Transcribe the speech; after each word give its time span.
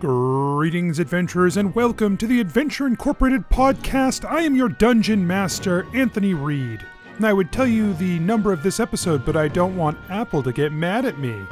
Greetings, 0.00 0.98
adventurers, 0.98 1.58
and 1.58 1.74
welcome 1.74 2.16
to 2.16 2.26
the 2.26 2.40
Adventure 2.40 2.86
Incorporated 2.86 3.50
podcast. 3.50 4.24
I 4.24 4.40
am 4.40 4.56
your 4.56 4.70
dungeon 4.70 5.26
master, 5.26 5.86
Anthony 5.92 6.32
Reed. 6.32 6.86
And 7.16 7.26
I 7.26 7.34
would 7.34 7.52
tell 7.52 7.66
you 7.66 7.92
the 7.92 8.18
number 8.20 8.50
of 8.50 8.62
this 8.62 8.80
episode, 8.80 9.26
but 9.26 9.36
I 9.36 9.48
don't 9.48 9.76
want 9.76 9.98
Apple 10.08 10.42
to 10.44 10.54
get 10.54 10.72
mad 10.72 11.04
at 11.04 11.18
me. 11.18 11.46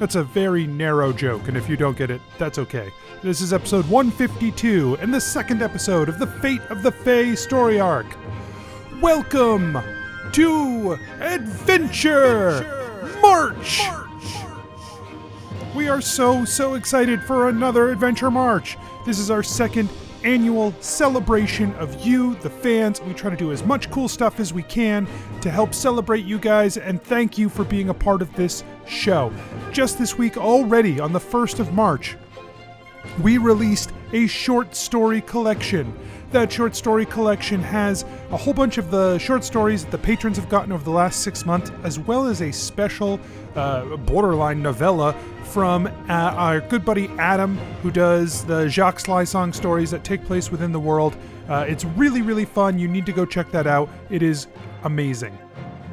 That's 0.00 0.16
a 0.16 0.24
very 0.24 0.66
narrow 0.66 1.12
joke, 1.12 1.46
and 1.46 1.56
if 1.56 1.68
you 1.68 1.76
don't 1.76 1.96
get 1.96 2.10
it, 2.10 2.20
that's 2.38 2.58
okay. 2.58 2.92
This 3.22 3.40
is 3.40 3.52
episode 3.52 3.88
152, 3.88 4.96
and 5.00 5.14
the 5.14 5.20
second 5.20 5.62
episode 5.62 6.08
of 6.08 6.18
the 6.18 6.26
Fate 6.26 6.62
of 6.70 6.82
the 6.82 6.90
Fae 6.90 7.36
story 7.36 7.78
arc. 7.78 8.16
Welcome 9.00 9.78
to 10.32 10.98
Adventure 11.20 12.66
March! 13.22 13.80
We 15.74 15.88
are 15.88 16.02
so, 16.02 16.44
so 16.44 16.74
excited 16.74 17.22
for 17.22 17.48
another 17.48 17.88
Adventure 17.88 18.30
March. 18.30 18.76
This 19.06 19.18
is 19.18 19.30
our 19.30 19.42
second 19.42 19.88
annual 20.22 20.74
celebration 20.80 21.72
of 21.76 22.04
you, 22.04 22.34
the 22.36 22.50
fans. 22.50 23.00
We 23.00 23.14
try 23.14 23.30
to 23.30 23.36
do 23.36 23.52
as 23.52 23.64
much 23.64 23.90
cool 23.90 24.06
stuff 24.06 24.38
as 24.38 24.52
we 24.52 24.64
can 24.64 25.08
to 25.40 25.50
help 25.50 25.72
celebrate 25.72 26.26
you 26.26 26.38
guys 26.38 26.76
and 26.76 27.02
thank 27.02 27.38
you 27.38 27.48
for 27.48 27.64
being 27.64 27.88
a 27.88 27.94
part 27.94 28.20
of 28.20 28.34
this 28.34 28.64
show. 28.86 29.32
Just 29.72 29.98
this 29.98 30.18
week, 30.18 30.36
already 30.36 31.00
on 31.00 31.10
the 31.10 31.18
1st 31.18 31.58
of 31.60 31.72
March, 31.72 32.18
we 33.22 33.38
released 33.38 33.92
a 34.12 34.26
short 34.26 34.76
story 34.76 35.22
collection. 35.22 35.98
That 36.32 36.52
short 36.52 36.76
story 36.76 37.04
collection 37.04 37.60
has 37.60 38.04
a 38.30 38.36
whole 38.36 38.54
bunch 38.54 38.78
of 38.78 38.90
the 38.90 39.18
short 39.18 39.44
stories 39.44 39.84
that 39.84 39.90
the 39.90 39.98
patrons 39.98 40.36
have 40.36 40.48
gotten 40.48 40.72
over 40.72 40.84
the 40.84 40.90
last 40.90 41.22
six 41.22 41.44
months, 41.44 41.70
as 41.82 41.98
well 41.98 42.26
as 42.26 42.40
a 42.40 42.50
special 42.50 43.20
uh, 43.54 43.96
borderline 43.96 44.62
novella 44.62 45.14
from 45.52 45.86
uh, 45.86 45.90
our 46.08 46.60
good 46.62 46.82
buddy 46.82 47.08
Adam, 47.18 47.58
who 47.82 47.90
does 47.90 48.42
the 48.46 48.68
Jacques 48.68 49.00
Sly 49.00 49.24
song 49.24 49.52
stories 49.52 49.90
that 49.90 50.02
take 50.02 50.24
place 50.24 50.50
within 50.50 50.72
the 50.72 50.80
world. 50.80 51.14
Uh, 51.46 51.66
it's 51.68 51.84
really, 51.84 52.22
really 52.22 52.46
fun. 52.46 52.78
You 52.78 52.88
need 52.88 53.04
to 53.04 53.12
go 53.12 53.26
check 53.26 53.50
that 53.50 53.66
out. 53.66 53.90
It 54.08 54.22
is 54.22 54.46
amazing. 54.84 55.36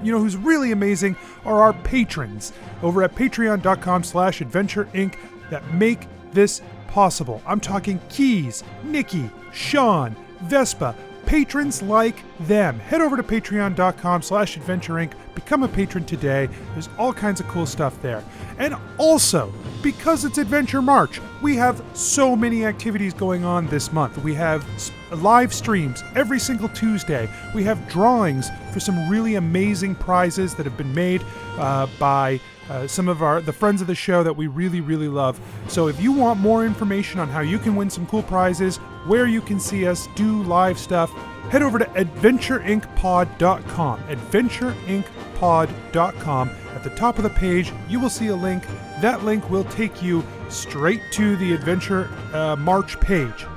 You 0.01 0.13
know 0.13 0.19
who's 0.19 0.37
really 0.37 0.71
amazing 0.71 1.17
are 1.43 1.61
our 1.61 1.73
patrons 1.73 2.53
over 2.81 3.03
at 3.03 3.15
patreon.com 3.15 4.03
slash 4.05 4.39
adventure 4.39 4.85
inc 4.93 5.15
that 5.49 5.73
make 5.73 6.07
this 6.31 6.61
possible. 6.87 7.41
I'm 7.45 7.59
talking 7.59 7.99
Keys, 8.07 8.63
Nikki, 8.85 9.29
Sean, 9.51 10.15
Vespa, 10.43 10.95
patrons 11.29 11.83
like 11.83 12.23
them. 12.47 12.79
Head 12.79 13.01
over 13.01 13.15
to 13.15 13.21
patreon.com 13.21 14.23
slash 14.23 14.57
adventure 14.57 14.93
inc. 14.93 15.11
Become 15.35 15.61
a 15.61 15.67
patron 15.67 16.03
today. 16.03 16.49
There's 16.73 16.89
all 16.97 17.13
kinds 17.13 17.39
of 17.39 17.47
cool 17.47 17.67
stuff 17.67 18.01
there. 18.01 18.23
And 18.57 18.75
also, 18.97 19.53
because 19.83 20.25
it's 20.25 20.39
Adventure 20.39 20.81
March, 20.81 21.21
we 21.43 21.55
have 21.55 21.83
so 21.93 22.35
many 22.35 22.65
activities 22.65 23.13
going 23.13 23.45
on 23.45 23.67
this 23.67 23.93
month. 23.93 24.17
We 24.23 24.33
have 24.33 24.65
live 25.11 25.53
streams 25.53 26.03
every 26.15 26.39
single 26.39 26.69
Tuesday. 26.69 27.29
We 27.53 27.63
have 27.63 27.87
drawings 27.87 28.49
for 28.73 28.79
some 28.79 29.07
really 29.07 29.35
amazing 29.35 29.93
prizes 29.93 30.55
that 30.55 30.65
have 30.65 30.77
been 30.77 30.95
made 30.95 31.23
uh, 31.59 31.85
by 31.99 32.41
uh, 32.69 32.87
some 32.87 33.07
of 33.07 33.21
our 33.21 33.39
the 33.41 33.53
friends 33.53 33.81
of 33.81 33.87
the 33.87 33.95
show 33.95 34.23
that 34.23 34.35
we 34.35 34.47
really 34.47 34.81
really 34.81 35.07
love. 35.07 35.39
So 35.67 35.87
if 35.87 36.01
you 36.01 36.11
want 36.11 36.39
more 36.39 36.65
information 36.65 37.19
on 37.19 37.29
how 37.29 37.41
you 37.41 37.59
can 37.59 37.75
win 37.75 37.89
some 37.89 38.05
cool 38.07 38.23
prizes, 38.23 38.77
where 39.05 39.25
you 39.25 39.41
can 39.41 39.59
see 39.59 39.87
us 39.87 40.07
do 40.15 40.43
live 40.43 40.77
stuff, 40.77 41.11
head 41.49 41.63
over 41.63 41.79
to 41.79 41.85
adventureincpod.com. 41.85 44.03
Adventureincpod.com. 44.03 46.49
At 46.49 46.83
the 46.83 46.91
top 46.91 47.17
of 47.17 47.23
the 47.23 47.31
page, 47.31 47.73
you 47.89 47.99
will 47.99 48.09
see 48.09 48.27
a 48.27 48.35
link. 48.35 48.63
That 49.01 49.25
link 49.25 49.49
will 49.49 49.63
take 49.65 50.01
you 50.03 50.23
straight 50.49 51.01
to 51.13 51.35
the 51.37 51.53
Adventure 51.53 52.11
uh, 52.33 52.55
March 52.55 52.99
page. 52.99 53.47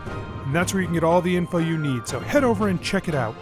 And 0.45 0.55
that's 0.55 0.73
where 0.73 0.81
you 0.81 0.87
can 0.87 0.95
get 0.95 1.05
all 1.05 1.21
the 1.21 1.37
info 1.37 1.59
you 1.59 1.77
need. 1.79 2.09
So 2.09 2.21
head 2.21 2.45
over 2.45 2.69
and 2.69 2.81
check 2.83 3.09
it 3.09 3.15
out. 3.15 3.35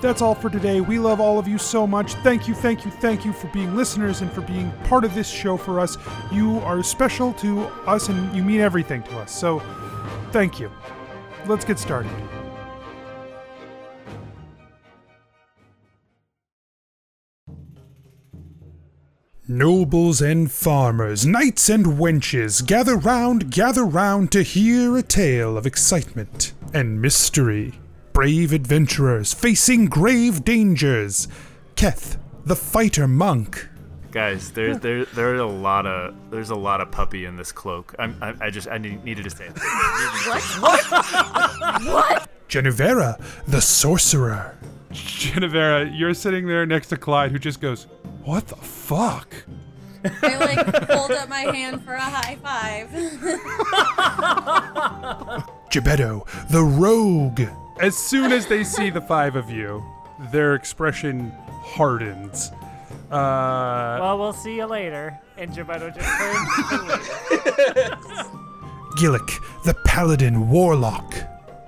That's 0.00 0.22
all 0.22 0.34
for 0.34 0.48
today. 0.48 0.80
We 0.80 0.98
love 0.98 1.20
all 1.20 1.38
of 1.38 1.46
you 1.46 1.58
so 1.58 1.86
much. 1.86 2.14
Thank 2.14 2.48
you, 2.48 2.54
thank 2.54 2.84
you, 2.84 2.90
thank 2.90 3.24
you 3.24 3.32
for 3.32 3.48
being 3.48 3.76
listeners 3.76 4.22
and 4.22 4.32
for 4.32 4.40
being 4.40 4.72
part 4.84 5.04
of 5.04 5.14
this 5.14 5.28
show 5.28 5.56
for 5.58 5.78
us. 5.78 5.98
You 6.32 6.58
are 6.60 6.82
special 6.82 7.34
to 7.34 7.64
us 7.86 8.08
and 8.08 8.34
you 8.34 8.42
mean 8.42 8.60
everything 8.60 9.02
to 9.04 9.18
us. 9.18 9.30
So 9.30 9.62
thank 10.32 10.58
you. 10.58 10.70
Let's 11.46 11.64
get 11.64 11.78
started. 11.78 12.10
Nobles 19.46 20.22
and 20.22 20.50
farmers, 20.50 21.26
knights 21.26 21.68
and 21.68 21.84
wenches, 21.84 22.64
gather 22.64 22.96
round, 22.96 23.50
gather 23.50 23.84
round 23.84 24.30
to 24.30 24.42
hear 24.42 24.96
a 24.96 25.02
tale 25.02 25.58
of 25.58 25.66
excitement 25.66 26.52
and 26.72 27.02
mystery. 27.02 27.74
Brave 28.20 28.52
adventurers 28.52 29.32
facing 29.32 29.86
grave 29.86 30.44
dangers. 30.44 31.26
Keth, 31.74 32.18
the 32.44 32.54
fighter 32.54 33.08
monk. 33.08 33.66
Guys, 34.10 34.52
there's 34.52 34.78
there 34.80 35.06
there 35.06 35.30
are 35.30 35.36
a 35.36 35.46
lot 35.46 35.86
of 35.86 36.14
there's 36.30 36.50
a 36.50 36.54
lot 36.54 36.82
of 36.82 36.90
puppy 36.90 37.24
in 37.24 37.38
this 37.38 37.50
cloak. 37.50 37.94
I'm, 37.98 38.14
I 38.20 38.34
I 38.38 38.50
just 38.50 38.68
I 38.68 38.76
need, 38.76 39.02
needed 39.04 39.24
to 39.24 39.30
say 39.30 39.48
that. 39.48 39.62
Genevera, 42.50 43.18
the 43.48 43.62
sorcerer. 43.62 44.54
Genevera, 44.92 45.90
you're 45.98 46.12
sitting 46.12 46.46
there 46.46 46.66
next 46.66 46.88
to 46.88 46.98
Clyde, 46.98 47.32
who 47.32 47.38
just 47.38 47.62
goes, 47.62 47.86
What 48.24 48.48
the 48.48 48.56
fuck? 48.56 49.34
I 50.04 50.36
like 50.36 50.90
hold 50.90 51.12
up 51.12 51.30
my 51.30 51.56
hand 51.56 51.82
for 51.82 51.94
a 51.94 52.02
high 52.02 52.36
five. 52.36 52.90
Gebetto, 55.70 56.26
the 56.50 56.62
rogue. 56.62 57.40
As 57.80 57.96
soon 57.96 58.32
as 58.32 58.46
they 58.46 58.64
see 58.64 58.90
the 58.90 59.00
five 59.00 59.36
of 59.36 59.50
you, 59.50 59.82
their 60.32 60.54
expression 60.54 61.32
hardens. 61.62 62.50
Uh, 63.10 63.98
Well, 64.00 64.18
we'll 64.18 64.32
see 64.32 64.56
you 64.56 64.66
later. 64.66 65.18
And 65.38 65.52
Gebetto 65.52 65.94
just 65.94 66.08
turns. 66.18 66.48
Gillick, 68.98 69.30
the 69.64 69.74
paladin 69.86 70.48
warlock. 70.50 71.14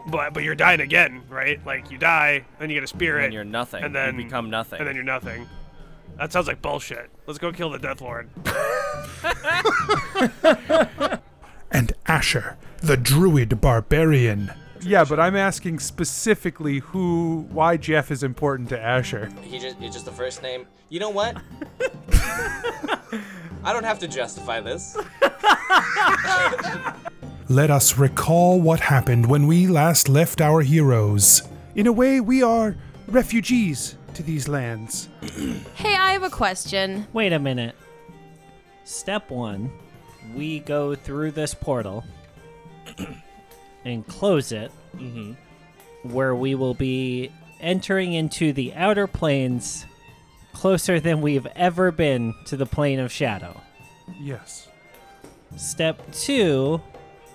But 0.08 0.34
but 0.34 0.42
you're 0.42 0.56
dying 0.56 0.80
again, 0.80 1.22
right? 1.28 1.64
Like 1.64 1.88
you 1.90 1.96
die, 1.96 2.44
then 2.58 2.68
you 2.68 2.74
get 2.76 2.82
a 2.84 2.88
spirit, 2.88 3.24
And 3.26 3.32
you're 3.34 3.44
nothing. 3.44 3.82
and 3.84 3.94
then 3.94 4.18
you 4.18 4.24
become 4.24 4.50
nothing. 4.50 4.80
and 4.80 4.88
then 4.88 4.96
you're 4.96 5.04
nothing. 5.04 5.46
That 6.18 6.32
sounds 6.32 6.46
like 6.48 6.60
bullshit. 6.60 7.08
Let's 7.26 7.38
go 7.38 7.52
kill 7.52 7.70
the 7.70 7.78
Death 7.78 8.00
Lord. 8.02 8.28
and 11.70 11.92
Asher, 12.06 12.56
the 12.80 12.96
druid 12.98 13.60
barbarian. 13.60 14.50
Yeah, 14.84 15.04
but 15.04 15.20
I'm 15.20 15.36
asking 15.36 15.78
specifically 15.78 16.80
who, 16.80 17.46
why 17.50 17.76
Jeff 17.76 18.10
is 18.10 18.22
important 18.22 18.68
to 18.70 18.80
Asher. 18.80 19.30
He 19.42 19.58
just 19.58 19.76
it's 19.80 19.94
just 19.94 20.04
the 20.04 20.12
first 20.12 20.42
name. 20.42 20.66
You 20.88 21.00
know 21.00 21.10
what? 21.10 21.36
I 23.64 23.72
don't 23.72 23.84
have 23.84 23.98
to 24.00 24.08
justify 24.08 24.60
this. 24.60 24.96
Let 27.48 27.70
us 27.70 27.98
recall 27.98 28.60
what 28.60 28.80
happened 28.80 29.26
when 29.26 29.46
we 29.46 29.66
last 29.66 30.08
left 30.08 30.40
our 30.40 30.62
heroes. 30.62 31.42
In 31.74 31.86
a 31.86 31.92
way, 31.92 32.20
we 32.20 32.42
are 32.42 32.76
refugees 33.08 33.96
to 34.14 34.22
these 34.22 34.48
lands. 34.48 35.08
hey, 35.74 35.94
I 35.94 36.12
have 36.12 36.22
a 36.22 36.30
question. 36.30 37.06
Wait 37.12 37.32
a 37.32 37.38
minute. 37.38 37.74
Step 38.84 39.30
one, 39.30 39.70
we 40.34 40.60
go 40.60 40.94
through 40.94 41.32
this 41.32 41.54
portal 41.54 42.04
and 43.84 44.06
close 44.06 44.52
it, 44.52 44.70
mm-hmm. 44.96 45.32
where 46.08 46.34
we 46.34 46.54
will 46.54 46.74
be 46.74 47.30
entering 47.60 48.12
into 48.12 48.52
the 48.52 48.74
outer 48.74 49.06
planes 49.06 49.86
closer 50.52 51.00
than 51.00 51.20
we've 51.20 51.46
ever 51.56 51.90
been 51.90 52.34
to 52.46 52.56
the 52.56 52.66
plane 52.66 52.98
of 52.98 53.10
shadow. 53.10 53.60
Yes. 54.20 54.68
Step 55.56 56.12
two, 56.12 56.80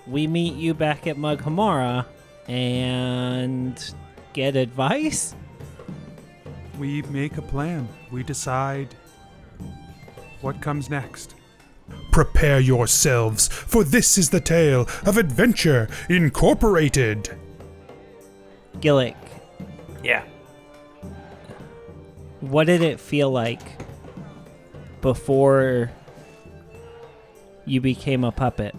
we 0.06 0.26
meet 0.26 0.54
you 0.54 0.74
back 0.74 1.06
at 1.06 1.16
Mughamara 1.16 2.06
and 2.46 3.94
get 4.32 4.56
advice. 4.56 5.34
We 6.78 7.02
make 7.02 7.36
a 7.36 7.42
plan. 7.42 7.88
We 8.10 8.22
decide 8.22 8.94
what 10.40 10.60
comes 10.60 10.88
next. 10.88 11.34
Prepare 12.12 12.60
yourselves, 12.60 13.48
for 13.48 13.84
this 13.84 14.18
is 14.18 14.30
the 14.30 14.40
tale 14.40 14.88
of 15.06 15.16
Adventure 15.18 15.88
Incorporated. 16.08 17.30
Gillick, 18.80 19.16
Yeah. 20.02 20.22
what 22.40 22.66
did 22.66 22.82
it 22.82 23.00
feel 23.00 23.30
like 23.30 23.60
before 25.00 25.90
you 27.64 27.80
became 27.80 28.24
a 28.24 28.32
puppet 28.32 28.74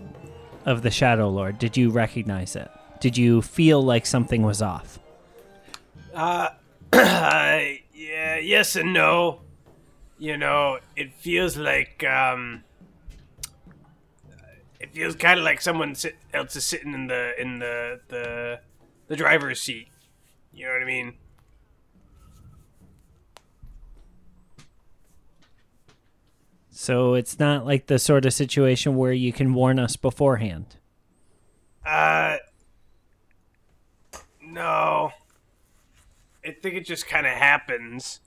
of 0.65 0.81
the 0.81 0.91
Shadow 0.91 1.29
Lord? 1.29 1.59
Did 1.59 1.75
you 1.77 1.89
recognize 1.91 2.55
it? 2.55 2.69
Did 2.99 3.17
you 3.17 3.41
feel 3.41 3.81
like 3.81 4.05
something 4.05 4.41
was 4.41 4.61
off? 4.61 4.99
Uh, 6.13 6.49
yeah, 6.93 7.77
yes 8.37 8.75
and 8.75 8.93
no. 8.93 9.41
You 10.17 10.35
know, 10.37 10.79
it 10.97 11.13
feels 11.13 11.55
like 11.55 12.03
um, 12.03 12.63
it 14.89 14.95
feels 14.95 15.15
kind 15.15 15.39
of 15.39 15.45
like 15.45 15.61
someone 15.61 15.95
sit, 15.95 16.15
else 16.33 16.55
is 16.55 16.65
sitting 16.65 16.93
in 16.93 17.07
the 17.07 17.39
in 17.39 17.59
the 17.59 17.99
the 18.07 18.59
the 19.07 19.15
driver's 19.15 19.61
seat. 19.61 19.87
You 20.53 20.65
know 20.65 20.73
what 20.73 20.81
I 20.81 20.85
mean? 20.85 21.13
So 26.71 27.13
it's 27.13 27.37
not 27.39 27.65
like 27.65 27.87
the 27.87 27.99
sort 27.99 28.25
of 28.25 28.33
situation 28.33 28.95
where 28.95 29.11
you 29.11 29.33
can 29.33 29.53
warn 29.53 29.79
us 29.79 29.97
beforehand. 29.97 30.77
Uh, 31.85 32.37
no. 34.41 35.11
I 36.45 36.51
think 36.51 36.75
it 36.75 36.85
just 36.85 37.05
kind 37.05 37.27
of 37.27 37.33
happens. 37.33 38.21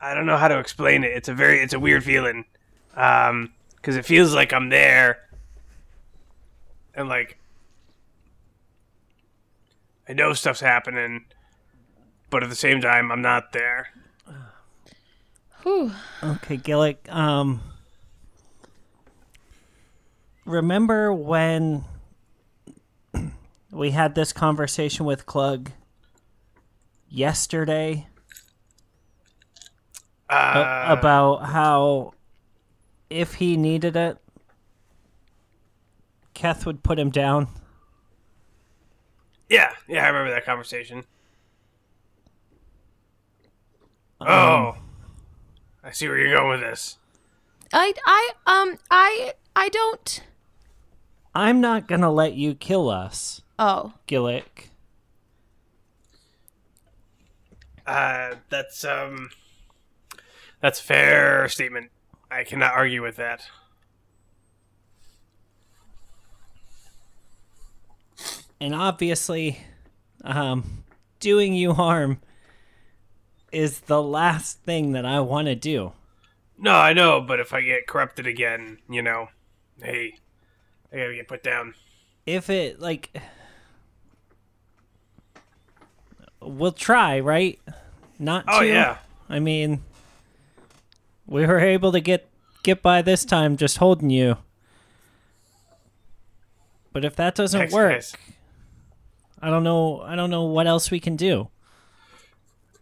I 0.00 0.12
don't 0.12 0.26
know 0.26 0.36
how 0.36 0.48
to 0.48 0.58
explain 0.58 1.04
it. 1.04 1.12
It's 1.12 1.28
a 1.28 1.34
very, 1.34 1.60
it's 1.60 1.72
a 1.72 1.78
weird 1.78 2.02
feeling. 2.02 2.46
Um, 2.96 3.52
because 3.82 3.96
it 3.96 4.04
feels 4.06 4.32
like 4.32 4.52
I'm 4.52 4.68
there, 4.68 5.28
and 6.94 7.08
like 7.08 7.36
I 10.08 10.12
know 10.12 10.32
stuff's 10.32 10.60
happening, 10.60 11.24
but 12.30 12.44
at 12.44 12.48
the 12.48 12.54
same 12.56 12.80
time, 12.80 13.10
I'm 13.10 13.22
not 13.22 13.52
there. 13.52 13.88
Whew. 15.64 15.92
Okay, 16.22 16.56
Gillick, 16.56 17.08
um 17.12 17.60
remember 20.44 21.12
when 21.12 21.84
we 23.70 23.90
had 23.90 24.14
this 24.14 24.32
conversation 24.32 25.06
with 25.06 25.24
Clug 25.26 25.68
yesterday 27.08 28.06
Uh, 30.28 30.84
about 30.88 31.46
how 31.46 32.12
if 33.12 33.34
he 33.34 33.56
needed 33.56 33.96
it 33.96 34.18
Keth 36.34 36.64
would 36.66 36.82
put 36.82 36.98
him 36.98 37.10
down. 37.10 37.48
yeah, 39.48 39.72
yeah, 39.88 40.04
I 40.04 40.08
remember 40.08 40.30
that 40.32 40.44
conversation. 40.46 41.04
Um, 44.20 44.28
oh, 44.28 44.76
I 45.84 45.90
see 45.90 46.08
where 46.08 46.16
you're 46.16 46.34
going 46.34 46.48
with 46.48 46.60
this. 46.60 46.98
I 47.72 47.92
I 48.06 48.30
um 48.46 48.78
I 48.90 49.34
I 49.54 49.68
don't. 49.68 50.22
I'm 51.34 51.60
not 51.60 51.88
going 51.88 52.02
to 52.02 52.10
let 52.10 52.34
you 52.34 52.54
kill 52.54 52.90
us, 52.90 53.40
Oh, 53.58 53.94
Gillick. 54.06 54.68
Uh, 57.86 58.36
that's 58.50 58.84
um, 58.84 59.30
that's 60.60 60.78
a 60.80 60.82
fair 60.82 61.48
statement. 61.48 61.90
I 62.32 62.44
cannot 62.44 62.72
argue 62.72 63.02
with 63.02 63.16
that. 63.16 63.42
and 68.60 68.74
obviously 68.74 69.58
um, 70.24 70.84
doing 71.20 71.54
you 71.54 71.74
harm 71.74 72.20
is 73.50 73.80
the 73.80 74.02
last 74.02 74.60
thing 74.62 74.92
that 74.92 75.04
i 75.04 75.20
want 75.20 75.46
to 75.46 75.54
do 75.54 75.92
No, 76.58 76.72
I 76.74 76.92
know, 76.92 77.20
but 77.20 77.40
if 77.40 77.52
I 77.52 77.60
get 77.60 77.88
corrupted 77.88 78.26
again, 78.26 78.78
you 78.88 79.02
know, 79.02 79.28
hey, 79.82 80.14
I 80.92 80.96
gotta 80.96 81.14
get 81.14 81.26
put 81.28 81.42
down. 81.42 81.74
if 82.24 82.48
it 82.48 82.80
like 82.80 83.10
we'll 86.40 86.72
try 86.72 87.18
right 87.20 87.58
not 88.18 88.44
Oh 88.46 88.60
to 88.60 88.66
yeah, 88.66 88.98
i 89.28 89.40
mean 89.40 89.82
we 91.26 91.46
were 91.46 91.60
able 91.60 91.92
to 91.92 92.00
get 92.00 92.28
get 92.62 92.82
by 92.82 93.02
this 93.02 93.24
time 93.24 93.56
just 93.56 93.78
holding 93.78 94.10
you 94.10 94.36
but 96.92 97.04
if 97.04 97.16
that 97.16 97.34
doesn't 97.34 97.58
Thanks, 97.60 97.74
work 97.74 97.92
guys. 97.92 98.14
i 99.40 99.48
don't 99.50 99.64
know 99.64 100.00
i 100.02 100.14
don't 100.14 100.30
know 100.30 100.44
what 100.44 100.66
else 100.66 100.90
we 100.90 101.00
can 101.00 101.16
do 101.16 101.48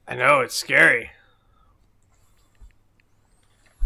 I 0.08 0.16
know 0.16 0.40
it's 0.40 0.56
scary. 0.56 1.10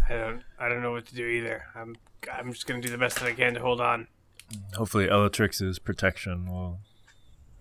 I 0.09 0.13
don't, 0.13 0.41
I 0.59 0.67
don't 0.69 0.81
know 0.81 0.91
what 0.91 1.05
to 1.05 1.13
do 1.13 1.23
either. 1.27 1.65
I'm, 1.75 1.95
I'm 2.33 2.51
just 2.51 2.65
gonna 2.65 2.81
do 2.81 2.89
the 2.89 2.97
best 2.97 3.19
that 3.19 3.25
I 3.27 3.33
can 3.33 3.53
to 3.53 3.59
hold 3.59 3.79
on. 3.79 4.07
Hopefully, 4.75 5.05
Elatrix's 5.05 5.77
protection 5.77 6.49
will 6.51 6.79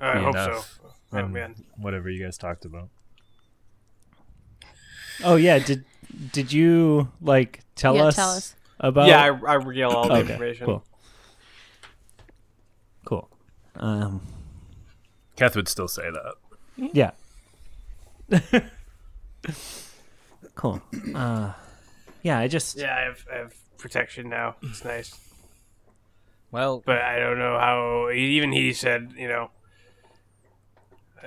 I 0.01 0.15
be 0.15 0.21
hope 0.25 0.35
enough. 0.35 0.81
so. 0.83 1.19
Oh 1.19 1.29
man, 1.29 1.57
Whatever 1.77 2.09
you 2.09 2.25
guys 2.25 2.39
talked 2.39 2.65
about. 2.65 2.89
oh 5.23 5.37
yeah 5.37 5.59
did 5.59 5.85
did 6.33 6.53
you 6.53 7.09
like 7.21 7.61
tell 7.77 7.97
Yeah, 7.97 8.05
us 8.05 8.15
tell 8.17 8.31
us. 8.31 8.55
about 8.81 9.07
yeah, 9.09 9.21
I, 9.23 9.27
I 9.27 9.55
regale 9.55 9.91
all 9.91 10.09
the 10.09 10.15
okay 10.17 10.33
information. 10.33 10.67
cool 10.67 10.85
cool 13.05 13.29
um 13.77 14.21
Keth 15.37 15.57
would 15.57 15.69
still 15.69 15.89
say 15.89 16.09
that. 16.11 16.35
Yeah. 16.93 17.11
cool. 20.55 20.81
Uh, 21.15 21.53
yeah, 22.23 22.39
I 22.39 22.47
just 22.49 22.77
yeah, 22.77 22.95
I 22.97 23.01
have, 23.01 23.27
I 23.33 23.37
have 23.39 23.55
protection 23.79 24.29
now. 24.29 24.55
It's 24.63 24.85
nice, 24.85 25.19
Well, 26.53 26.83
but 26.87 26.99
I 26.99 27.19
don't 27.19 27.39
know 27.39 27.59
how. 27.59 28.11
Even 28.13 28.53
he 28.53 28.73
said, 28.73 29.13
you 29.17 29.27
know, 29.29 29.51
uh, 31.23 31.27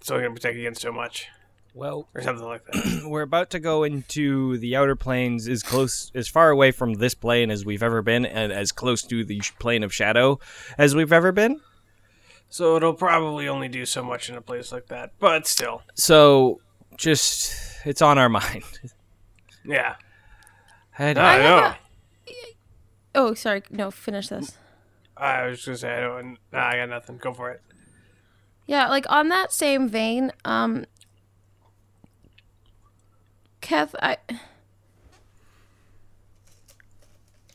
it's 0.00 0.10
only 0.10 0.22
gonna 0.24 0.34
protect 0.34 0.56
against 0.56 0.80
so 0.80 0.90
much, 0.90 1.28
well, 1.74 2.08
or 2.14 2.22
something 2.22 2.44
like 2.44 2.64
that. 2.66 3.02
we're 3.06 3.22
about 3.22 3.50
to 3.50 3.58
go 3.60 3.82
into 3.84 4.58
the 4.58 4.76
outer 4.76 4.94
planes 4.96 5.48
as 5.48 5.62
close 5.62 6.10
as 6.14 6.28
far 6.28 6.50
away 6.50 6.70
from 6.70 6.94
this 6.94 7.14
plane 7.14 7.50
as 7.50 7.64
we've 7.64 7.82
ever 7.82 8.02
been 8.02 8.26
and 8.26 8.52
as 8.52 8.72
close 8.72 9.02
to 9.04 9.24
the 9.24 9.40
plane 9.58 9.82
of 9.82 9.92
shadow 9.92 10.38
as 10.76 10.94
we've 10.94 11.12
ever 11.12 11.32
been 11.32 11.60
so 12.48 12.76
it'll 12.76 12.92
probably 12.92 13.48
only 13.48 13.68
do 13.68 13.86
so 13.86 14.02
much 14.04 14.28
in 14.28 14.34
a 14.36 14.42
place 14.42 14.70
like 14.72 14.86
that, 14.88 15.12
but 15.18 15.46
still, 15.46 15.82
so 15.94 16.60
just 16.98 17.54
it's 17.86 18.02
on 18.02 18.18
our 18.18 18.28
mind 18.40 18.62
yeah. 19.64 19.94
I 20.98 21.12
don't- 21.14 21.24
I 21.24 21.38
know. 21.38 21.74
oh, 23.14 23.34
sorry. 23.34 23.62
No, 23.70 23.90
finish 23.90 24.28
this. 24.28 24.58
I 25.16 25.46
was 25.46 25.58
just 25.64 25.66
gonna 25.66 25.78
say 25.78 25.96
I 25.96 26.00
don't. 26.00 26.36
Nah, 26.52 26.66
I 26.68 26.76
got 26.76 26.88
nothing. 26.90 27.16
Go 27.18 27.32
for 27.32 27.50
it. 27.50 27.62
Yeah, 28.66 28.88
like 28.88 29.06
on 29.08 29.28
that 29.28 29.52
same 29.52 29.88
vein, 29.88 30.32
um 30.44 30.84
Keth, 33.62 33.94
I 34.02 34.18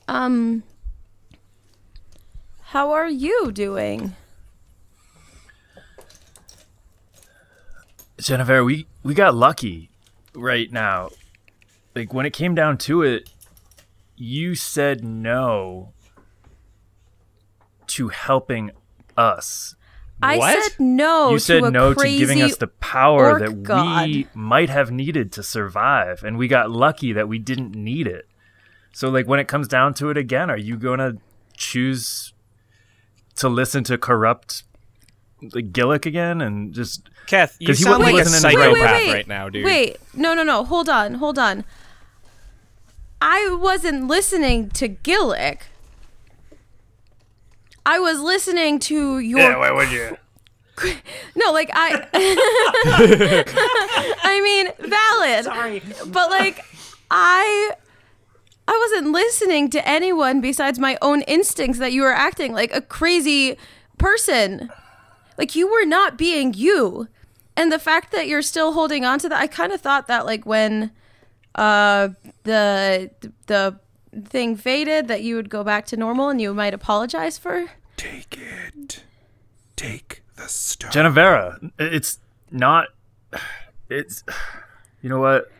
um 0.08 0.64
How 2.62 2.92
are 2.92 3.08
you 3.08 3.52
doing? 3.52 4.16
Jennifer, 8.20 8.64
we 8.64 8.88
we 9.04 9.14
got 9.14 9.36
lucky 9.36 9.90
right 10.34 10.72
now. 10.72 11.10
Like 11.96 12.14
when 12.14 12.26
it 12.26 12.34
came 12.34 12.56
down 12.56 12.78
to 12.80 13.04
it, 13.04 13.30
you 14.16 14.56
said 14.56 15.04
no 15.04 15.94
to 17.88 18.10
helping 18.10 18.72
us. 19.16 19.77
I 20.22 20.38
What? 20.38 20.64
said 20.72 20.80
no 20.80 21.30
you 21.32 21.40
said 21.40 21.60
to 21.60 21.66
a 21.68 21.72
no 21.72 21.94
to 21.94 22.04
giving 22.18 22.42
us 22.42 22.58
the 22.58 22.68
power 22.68 23.38
that 23.40 23.62
god. 23.64 24.08
we 24.08 24.28
might 24.34 24.70
have 24.70 24.90
needed 24.92 25.32
to 25.34 25.44
survive, 25.44 26.24
and 26.24 26.38
we 26.38 26.48
got 26.48 26.72
lucky 26.72 27.14
that 27.14 27.28
we 27.30 27.38
didn't 27.40 27.76
need 27.76 28.08
it. 28.08 28.28
So, 28.94 29.10
like 29.10 29.28
when 29.28 29.40
it 29.40 29.48
comes 29.48 29.68
down 29.68 29.94
to 29.96 30.10
it 30.10 30.18
again, 30.18 30.50
are 30.50 30.58
you 30.58 30.76
gonna 30.78 31.18
choose 31.56 32.34
to 33.36 33.48
listen 33.48 33.84
to 33.86 33.98
corrupt 33.98 34.64
like 35.54 35.72
Gillick 35.72 36.08
again 36.08 36.42
and 36.42 36.74
just 36.74 37.08
Keth, 37.28 37.58
you 37.60 37.68
'Cause 37.68 37.78
he 37.78 37.84
sound 37.84 38.00
wasn't 38.00 38.16
like 38.16 38.26
a 38.26 38.30
listening 38.30 38.52
to 38.52 38.58
wait, 38.58 38.64
psychopath 38.64 38.92
wait, 38.94 39.08
wait. 39.08 39.14
right 39.14 39.28
now, 39.28 39.50
dude. 39.50 39.66
Wait, 39.66 39.98
no, 40.16 40.34
no, 40.34 40.42
no. 40.44 40.64
Hold 40.64 40.90
on, 40.90 41.16
hold 41.16 41.38
on. 41.38 41.64
I 43.22 43.56
wasn't 43.60 44.08
listening 44.08 44.70
to 44.72 44.90
Gillick. 44.90 45.60
I 47.88 48.00
was 48.00 48.20
listening 48.20 48.80
to 48.80 49.20
your. 49.20 49.40
Yeah. 49.40 49.58
Why 49.58 49.72
would 49.72 49.90
you? 49.92 50.18
No, 51.36 51.52
like 51.52 51.72
I. 51.74 52.08
I 54.24 54.42
mean, 54.42 54.72
valid. 54.78 55.46
Sorry, 55.46 55.82
but 56.06 56.30
like 56.30 56.64
I. 57.10 57.72
I 58.68 58.88
wasn't 58.92 59.14
listening 59.14 59.70
to 59.70 59.88
anyone 59.88 60.42
besides 60.42 60.78
my 60.78 60.98
own 61.02 61.22
instincts 61.22 61.80
that 61.80 61.94
you 61.94 62.02
were 62.02 62.14
acting 62.14 62.52
like 62.52 62.74
a 62.76 62.82
crazy 62.82 63.58
person. 63.98 64.70
Like 65.38 65.56
you 65.56 65.72
were 65.72 65.86
not 65.86 66.18
being 66.18 66.54
you. 66.54 67.08
And 67.56 67.72
the 67.72 67.80
fact 67.80 68.12
that 68.12 68.28
you're 68.28 68.42
still 68.42 68.74
holding 68.74 69.06
on 69.06 69.20
to 69.20 69.30
that, 69.30 69.40
I 69.40 69.48
kind 69.48 69.72
of 69.72 69.80
thought 69.80 70.08
that 70.08 70.26
like 70.26 70.46
when 70.46 70.92
uh 71.56 72.10
the 72.44 73.10
the 73.48 73.80
thing 74.26 74.56
faded 74.56 75.08
that 75.08 75.22
you 75.22 75.36
would 75.36 75.50
go 75.50 75.64
back 75.64 75.86
to 75.88 75.98
normal 75.98 76.30
and 76.30 76.42
you 76.42 76.54
might 76.54 76.74
apologize 76.74 77.38
for. 77.38 77.68
Take 77.96 78.38
it. 78.38 79.04
Take 79.76 80.24
the 80.36 80.48
star. 80.48 80.92
Genevera, 80.92 81.72
it's 81.80 82.20
not. 82.52 82.88
It's. 83.90 84.24
You 85.02 85.10
know 85.10 85.20
what? 85.20 85.52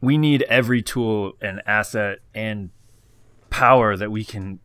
We 0.00 0.16
need 0.16 0.42
every 0.42 0.82
tool 0.82 1.32
and 1.40 1.60
asset 1.66 2.20
and 2.34 2.70
power 3.50 3.96
that 3.96 4.10
we 4.10 4.24
can 4.24 4.60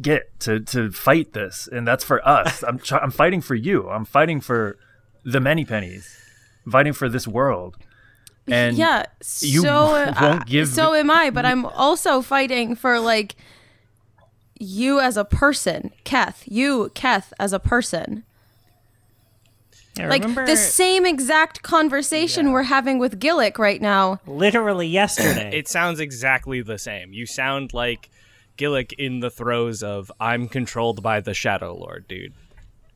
get 0.00 0.38
to 0.40 0.60
to 0.60 0.90
fight 0.90 1.32
this, 1.32 1.68
and 1.70 1.86
that's 1.86 2.04
for 2.04 2.26
us. 2.26 2.62
I'm 2.62 2.78
try- 2.78 3.00
I'm 3.00 3.10
fighting 3.10 3.40
for 3.40 3.54
you. 3.54 3.88
I'm 3.88 4.04
fighting 4.04 4.40
for 4.40 4.78
the 5.24 5.40
many 5.40 5.64
pennies. 5.64 6.16
I'm 6.64 6.72
fighting 6.72 6.92
for 6.92 7.08
this 7.08 7.28
world. 7.28 7.76
And 8.52 8.76
yeah, 8.76 9.04
you 9.40 9.62
so 9.62 9.84
won't 9.92 10.20
uh, 10.22 10.38
give 10.46 10.68
so 10.68 10.94
am 10.94 11.10
I, 11.10 11.30
but 11.30 11.44
I'm 11.46 11.64
also 11.66 12.22
fighting 12.22 12.74
for 12.74 12.98
like 13.00 13.36
you 14.58 15.00
as 15.00 15.16
a 15.16 15.24
person, 15.24 15.90
Keth. 16.04 16.44
You, 16.46 16.90
Keth, 16.94 17.32
as 17.38 17.52
a 17.52 17.58
person. 17.58 18.24
I 19.98 20.06
Like 20.06 20.22
remember 20.22 20.46
the 20.46 20.56
same 20.56 21.04
exact 21.04 21.62
conversation 21.62 22.52
we're 22.52 22.62
having 22.64 22.98
with 22.98 23.18
Gillick 23.20 23.58
right 23.58 23.80
now. 23.82 24.20
literally 24.26 24.86
yesterday. 24.86 25.50
It 25.58 25.68
sounds 25.68 26.00
exactly 26.00 26.62
the 26.62 26.78
same. 26.78 27.12
You 27.12 27.26
sound 27.26 27.74
like 27.74 28.08
Gillick 28.56 28.92
in 28.98 29.20
the 29.20 29.30
throes 29.30 29.82
of 29.82 30.12
"I'm 30.20 30.48
controlled 30.48 31.02
by 31.02 31.20
the 31.20 31.34
Shadow 31.34 31.74
Lord," 31.74 32.06
dude. 32.08 32.34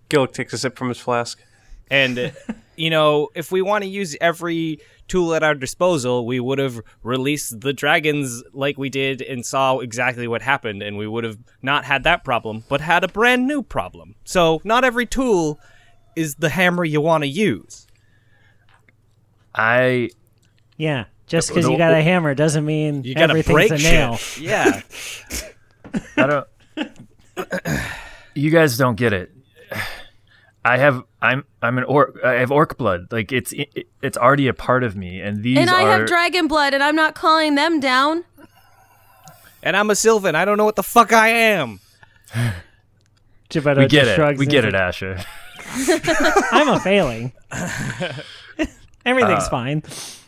Gillick 0.09 0.33
takes 0.33 0.53
a 0.53 0.59
sip 0.59 0.77
from 0.77 0.89
his 0.89 0.99
flask. 0.99 1.43
And 1.91 2.33
you 2.77 2.91
know, 2.91 3.29
if 3.35 3.51
we 3.51 3.61
want 3.61 3.85
to 3.85 3.91
use 3.91 4.17
every 4.21 4.79
tool 5.09 5.35
at 5.35 5.43
our 5.43 5.55
disposal, 5.55 6.27
we 6.27 6.41
would 6.41 6.59
have 6.59 6.81
released 7.03 7.61
the 7.61 7.73
dragons 7.73 8.43
like 8.53 8.79
we 8.79 8.89
did 8.89 9.23
and 9.23 9.45
saw 9.45 9.79
exactly 9.79 10.27
what 10.29 10.43
happened, 10.43 10.83
and 10.83 10.97
we 10.97 11.07
would 11.07 11.25
have 11.25 11.39
not 11.63 11.85
had 11.85 12.05
that 12.05 12.25
problem, 12.25 12.65
but 12.69 12.81
had 12.81 13.05
a 13.05 13.09
brand 13.09 13.47
new 13.47 13.63
problem. 13.63 14.15
So, 14.25 14.61
not 14.65 14.85
every 14.85 15.07
tool 15.07 15.59
is 16.17 16.37
the 16.37 16.49
hammer 16.51 16.85
you 16.85 17.01
want 17.01 17.23
to 17.25 17.29
use. 17.29 17.87
I 19.55 20.11
yeah, 20.77 21.05
just 21.27 21.51
uh, 21.51 21.55
because 21.55 21.69
you 21.69 21.79
got 21.79 21.93
a 21.95 22.03
hammer 22.03 22.35
doesn't 22.35 22.65
mean 22.65 23.05
You 23.05 23.15
gotta 23.15 23.31
everything's 23.31 23.55
break 23.55 23.71
a 23.71 23.79
nail. 23.79 24.17
shit. 24.17 24.45
Yeah. 24.45 24.83
I 26.17 26.27
don't. 26.27 26.47
you 28.35 28.51
guys 28.51 28.77
don't 28.77 28.97
get 28.97 29.13
it. 29.13 29.34
I 30.65 30.79
have 30.79 31.03
I'm 31.21 31.45
I'm 31.63 31.79
an 31.79 31.85
orc. 31.85 32.19
I 32.25 32.35
have 32.35 32.51
orc 32.51 32.79
blood. 32.79 33.09
Like 33.11 33.33
it's 33.33 33.53
it, 33.53 33.87
it's 34.03 34.17
already 34.17 34.49
a 34.49 34.55
part 34.55 34.83
of 34.83 34.97
me, 34.97 35.21
and 35.21 35.43
these 35.43 35.59
and 35.59 35.69
I 35.69 35.85
are. 35.85 35.99
have 35.99 36.07
dragon 36.07 36.49
blood, 36.49 36.73
and 36.73 36.83
I'm 36.83 36.97
not 36.97 37.15
calling 37.15 37.55
them 37.55 37.81
down. 37.81 38.25
and 39.63 39.77
I'm 39.77 39.91
a 39.91 39.95
Sylvan. 39.95 40.35
I 40.35 40.45
don't 40.45 40.57
know 40.57 40.65
what 40.65 40.77
the 40.77 40.83
fuck 40.83 41.13
I 41.13 41.29
am. 41.29 41.81
Geppetto 43.51 43.83
we 43.83 43.89
get 43.89 44.09
it. 44.09 44.39
We 44.39 44.47
get 44.47 44.65
it, 44.65 44.75
Asher. 44.75 45.23
I'm 46.51 46.69
a 46.69 46.81
failing. 46.81 47.33
Everything's 49.05 49.45
uh, 49.45 49.51
fine. 49.51 49.83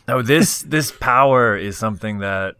No, 0.07 0.21
this 0.21 0.61
this 0.61 0.91
power 0.91 1.57
is 1.57 1.77
something 1.77 2.19
that 2.19 2.55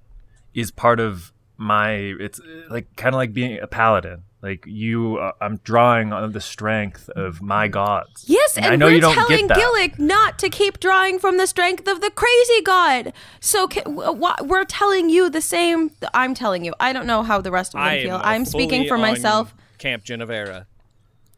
is 0.54 0.72
part 0.72 1.00
of 1.00 1.32
my. 1.58 1.92
It's 1.92 2.40
uh, 2.40 2.64
like 2.70 2.96
kind 2.96 3.14
of 3.14 3.18
like 3.18 3.34
being 3.34 3.60
a 3.60 3.68
paladin. 3.68 4.24
Like 4.42 4.66
you, 4.68 5.18
uh, 5.18 5.32
I'm 5.42 5.58
drawing 5.58 6.14
on 6.14 6.32
the 6.32 6.40
strength 6.42 7.10
of 7.10 7.42
my 7.42 7.68
gods. 7.68 8.26
Yes, 8.28 8.56
and, 8.56 8.66
I 8.66 8.76
know 8.76 8.86
we're 8.86 8.94
you 8.94 9.02
don't 9.02 9.16
telling 9.16 9.48
get 9.48 9.48
that. 9.50 9.58
Gillick 9.58 9.98
not 9.98 10.38
to 10.40 10.50
keep 10.50 10.80
drawing 10.80 11.18
from 11.18 11.38
the 11.38 11.48
strength 11.48 11.88
of 11.88 12.02
the 12.02 12.12
crazy 12.12 12.62
god. 12.62 13.14
So 13.40 13.68
ca- 13.68 13.82
w- 13.82 14.14
wh- 14.14 14.48
we're 14.48 14.64
telling 14.64 15.10
you 15.10 15.30
the 15.30 15.42
same. 15.42 15.92
I'm 16.14 16.36
telling 16.36 16.64
you. 16.64 16.74
I 16.80 16.94
don't 16.94 17.08
know 17.08 17.24
how 17.24 17.42
the 17.42 17.52
rest 17.52 17.74
of 17.74 17.80
them 17.80 17.88
I 17.88 18.04
feel. 18.04 18.22
I'm 18.24 18.46
speaking 18.46 18.88
for 18.88 18.98
myself. 18.98 19.56
Camp 19.80 20.04
Genevera. 20.04 20.68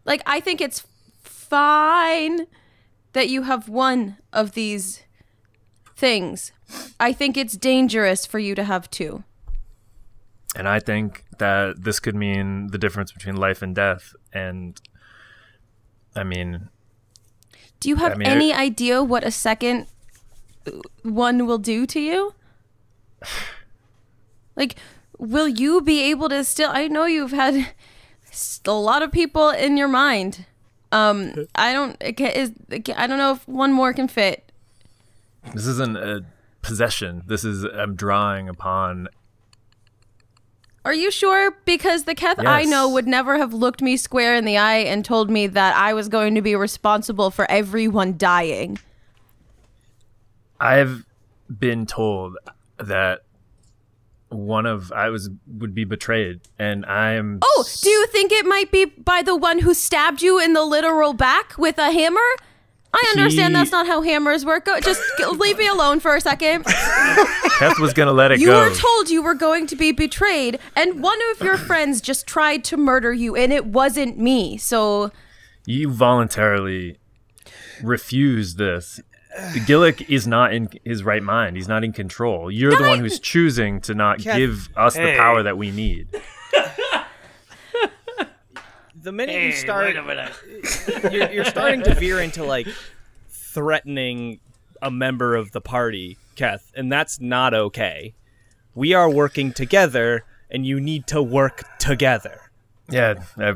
Like 0.06 0.22
I 0.26 0.40
think 0.42 0.60
it's 0.60 0.86
fine 1.50 2.48
that 3.14 3.30
you 3.30 3.44
have 3.44 3.70
one 3.70 4.18
of 4.34 4.54
these 4.54 5.04
things. 5.96 6.52
I 7.00 7.14
think 7.14 7.38
it's 7.38 7.58
dangerous 7.58 8.26
for 8.26 8.40
you 8.40 8.56
to 8.56 8.64
have 8.64 8.90
two. 8.90 9.24
And 10.56 10.68
I 10.68 10.80
think 10.80 11.24
that 11.38 11.84
this 11.84 12.00
could 12.00 12.16
mean 12.16 12.68
the 12.68 12.78
difference 12.78 13.12
between 13.12 13.36
life 13.36 13.62
and 13.62 13.76
death. 13.76 14.14
And 14.34 14.80
I 16.16 16.24
mean, 16.24 16.70
Do 17.80 17.88
you 17.90 17.96
have 17.98 18.14
I 18.14 18.16
mean, 18.16 18.28
any 18.28 18.52
it- 18.52 18.58
idea 18.58 19.04
what 19.04 19.24
a 19.24 19.32
second 19.32 19.88
one 21.04 21.46
will 21.46 21.60
do 21.60 21.86
to 21.86 22.00
you? 22.00 22.34
Like, 24.56 24.76
will 25.18 25.48
you 25.48 25.80
be 25.82 26.02
able 26.12 26.28
to 26.30 26.44
still? 26.44 26.70
I 26.70 26.90
know 26.90 27.06
you've 27.06 27.32
had 27.32 27.70
a 28.66 28.72
lot 28.72 29.02
of 29.02 29.10
people 29.12 29.50
in 29.52 29.78
your 29.78 29.88
mind. 29.88 30.46
Um, 30.92 31.46
I 31.56 31.72
don't. 31.72 31.96
Is 32.02 32.52
I 32.98 33.08
don't 33.08 33.18
know 33.20 33.32
if 33.34 33.48
one 33.48 33.72
more 33.72 33.94
can 33.94 34.10
fit. 34.10 34.52
this 35.54 35.66
isn't 35.66 35.96
a 35.96 36.26
possession. 36.62 37.24
This 37.28 37.46
is 37.46 37.64
I'm 37.64 37.96
drawing 37.96 38.50
upon. 38.50 39.08
Are 40.86 40.94
you 40.94 41.12
sure? 41.12 41.52
Because 41.66 42.06
the 42.06 42.16
Keth 42.16 42.40
I 42.40 42.64
know 42.64 42.90
would 42.90 43.08
never 43.08 43.38
have 43.38 43.54
looked 43.54 43.82
me 43.82 43.98
square 43.98 44.36
in 44.36 44.46
the 44.46 44.58
eye 44.58 44.78
and 44.78 45.04
told 45.04 45.30
me 45.30 45.48
that 45.48 45.76
I 45.76 45.94
was 45.94 46.08
going 46.08 46.36
to 46.36 46.42
be 46.42 46.56
responsible 46.56 47.32
for 47.32 47.50
everyone 47.52 48.18
dying. 48.18 48.80
I've 50.60 51.06
been 51.58 51.86
told 51.86 52.38
that 52.78 53.24
one 54.30 54.66
of 54.66 54.92
I 54.92 55.10
was 55.10 55.30
would 55.48 55.74
be 55.74 55.84
betrayed, 55.84 56.42
and 56.58 56.86
I'm. 56.86 57.40
Oh, 57.42 57.66
do 57.82 57.90
you 57.90 58.08
think 58.08 58.32
it 58.32 58.46
might 58.46 58.72
be 58.72 58.86
by 58.86 59.22
the 59.22 59.36
one 59.36 59.60
who 59.60 59.74
stabbed 59.74 60.22
you 60.22 60.40
in 60.40 60.54
the 60.54 60.64
literal 60.64 61.14
back 61.14 61.58
with 61.58 61.78
a 61.78 61.92
hammer? 61.92 62.20
I 62.94 63.14
understand 63.16 63.54
He- 63.56 63.60
that's 63.60 63.72
not 63.72 63.86
how 63.88 64.02
hammers 64.02 64.46
work. 64.46 64.66
Go, 64.66 64.80
just 64.80 65.02
leave 65.34 65.58
me 65.58 65.68
alone 65.68 66.00
for 66.00 66.16
a 66.16 66.22
second. 66.22 66.66
Keth 67.60 67.80
was 67.80 67.94
gonna 67.94 68.14
let 68.14 68.32
it 68.32 68.40
You 68.40 68.48
go. 68.48 68.64
You 68.64 68.70
were 68.70 68.76
told 68.76 69.10
you 69.10 69.22
were 69.22 69.36
going 69.36 69.68
to 69.68 69.76
be 69.76 69.92
betrayed, 69.92 70.60
and 70.76 71.02
one 71.04 71.20
of 71.32 71.42
your 71.42 71.58
friends 71.58 72.02
just 72.02 72.26
tried 72.26 72.64
to 72.66 72.78
murder 72.78 73.14
you, 73.14 73.36
and 73.36 73.54
it 73.54 73.66
wasn't 73.68 74.18
me. 74.18 74.58
So 74.58 75.12
you 75.66 75.92
voluntarily 75.92 76.98
refused 77.84 78.58
this. 78.58 79.00
Gillick 79.68 80.10
is 80.10 80.26
not 80.26 80.54
in 80.54 80.70
his 80.84 81.04
right 81.04 81.22
mind. 81.22 81.56
He's 81.56 81.68
not 81.68 81.84
in 81.84 81.94
control. 81.94 82.50
You're 82.50 82.76
the 82.76 82.82
one 82.84 82.98
I- 83.00 83.02
who's 83.02 83.20
choosing 83.20 83.80
to 83.82 83.94
not 83.94 84.20
Keth, 84.20 84.38
give 84.38 84.70
us 84.76 84.96
the 84.96 85.14
power 85.16 85.44
that 85.44 85.58
we 85.58 85.70
need. 85.72 86.08
The 89.02 89.12
minute 89.12 89.42
you 89.42 89.52
start, 89.54 89.96
you're, 91.12 91.32
you're 91.32 91.46
starting 91.46 91.84
to 91.84 91.96
veer 91.96 92.20
into 92.20 92.44
like 92.44 92.68
threatening 93.30 94.40
a 94.82 94.92
member 94.92 95.36
of 95.36 95.52
the 95.52 95.62
party, 95.62 96.18
Keth, 96.36 96.72
and 96.76 96.92
that's 96.92 97.20
not 97.20 97.54
okay. 97.54 98.14
We 98.76 98.94
are 98.94 99.10
working 99.10 99.54
together, 99.54 100.26
and 100.50 100.66
you 100.66 100.80
need 100.80 101.08
to 101.08 101.22
work 101.22 101.64
together. 101.80 102.52
Yeah, 102.90 103.24
I, 103.38 103.56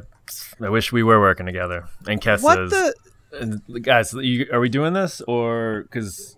I 0.62 0.70
wish 0.70 0.92
we 0.92 1.04
were 1.04 1.20
working 1.20 1.46
together. 1.46 1.88
And 2.08 2.22
Keth 2.22 2.42
What 2.42 2.70
says, 2.70 2.94
the? 3.32 3.66
Uh, 3.74 3.80
guys, 3.80 4.14
you, 4.14 4.48
are 4.52 4.60
we 4.60 4.70
doing 4.70 4.94
this 4.94 5.22
or 5.22 5.84
because 5.84 6.38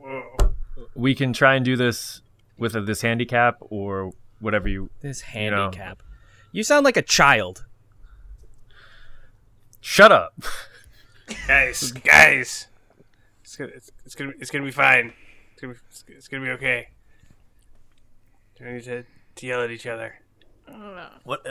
we 0.96 1.14
can 1.14 1.34
try 1.34 1.56
and 1.56 1.66
do 1.66 1.76
this 1.76 2.22
with 2.58 2.76
a, 2.76 2.82
this 2.82 3.02
handicap 3.02 3.58
or 3.60 4.14
whatever 4.40 4.68
you? 4.68 4.90
This 5.02 5.22
know. 5.22 5.28
handicap. 5.28 6.02
You 6.52 6.64
sound 6.64 6.86
like 6.86 6.98
a 6.98 7.02
child. 7.02 7.65
Shut 9.88 10.12
up. 10.12 10.34
guys, 11.48 11.92
guys, 11.92 12.66
it's 13.44 13.56
gonna, 13.56 13.70
it's, 13.76 13.92
it's 14.04 14.16
gonna, 14.16 14.32
it's 14.40 14.50
gonna 14.50 14.66
be 14.66 14.72
fine. 14.72 15.14
It's 15.54 15.62
gonna, 15.62 15.74
be, 15.76 15.80
it's, 15.92 16.04
it's 16.08 16.28
gonna 16.28 16.44
be 16.44 16.50
okay. 16.54 16.88
Don't 18.60 18.74
need 18.74 18.84
to, 18.86 19.04
to 19.36 19.46
yell 19.46 19.62
at 19.62 19.70
each 19.70 19.86
other. 19.86 20.16
What? 21.24 21.46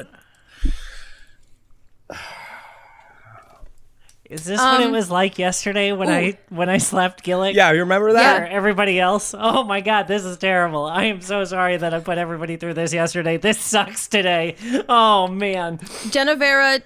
Is 4.28 4.44
this 4.44 4.58
what 4.58 4.80
it 4.80 4.86
Um, 4.86 4.92
was 4.92 5.12
like 5.12 5.38
yesterday 5.38 5.92
when 5.92 6.08
I 6.08 6.36
when 6.48 6.68
I 6.68 6.78
slapped 6.78 7.24
Gillick? 7.24 7.54
Yeah, 7.54 7.70
you 7.70 7.80
remember 7.80 8.08
Or 8.08 8.12
that? 8.14 8.50
everybody 8.50 8.98
else? 8.98 9.32
Oh 9.38 9.62
my 9.62 9.80
god, 9.80 10.08
this 10.08 10.24
is 10.24 10.38
terrible. 10.38 10.86
I 10.86 11.04
am 11.04 11.20
so 11.20 11.44
sorry 11.44 11.76
that 11.76 11.94
I 11.94 12.00
put 12.00 12.18
everybody 12.18 12.56
through 12.56 12.74
this 12.74 12.92
yesterday. 12.92 13.36
This 13.36 13.60
sucks 13.60 14.08
today. 14.08 14.56
Oh 14.88 15.28
man. 15.28 15.78
Genevera. 16.10 16.82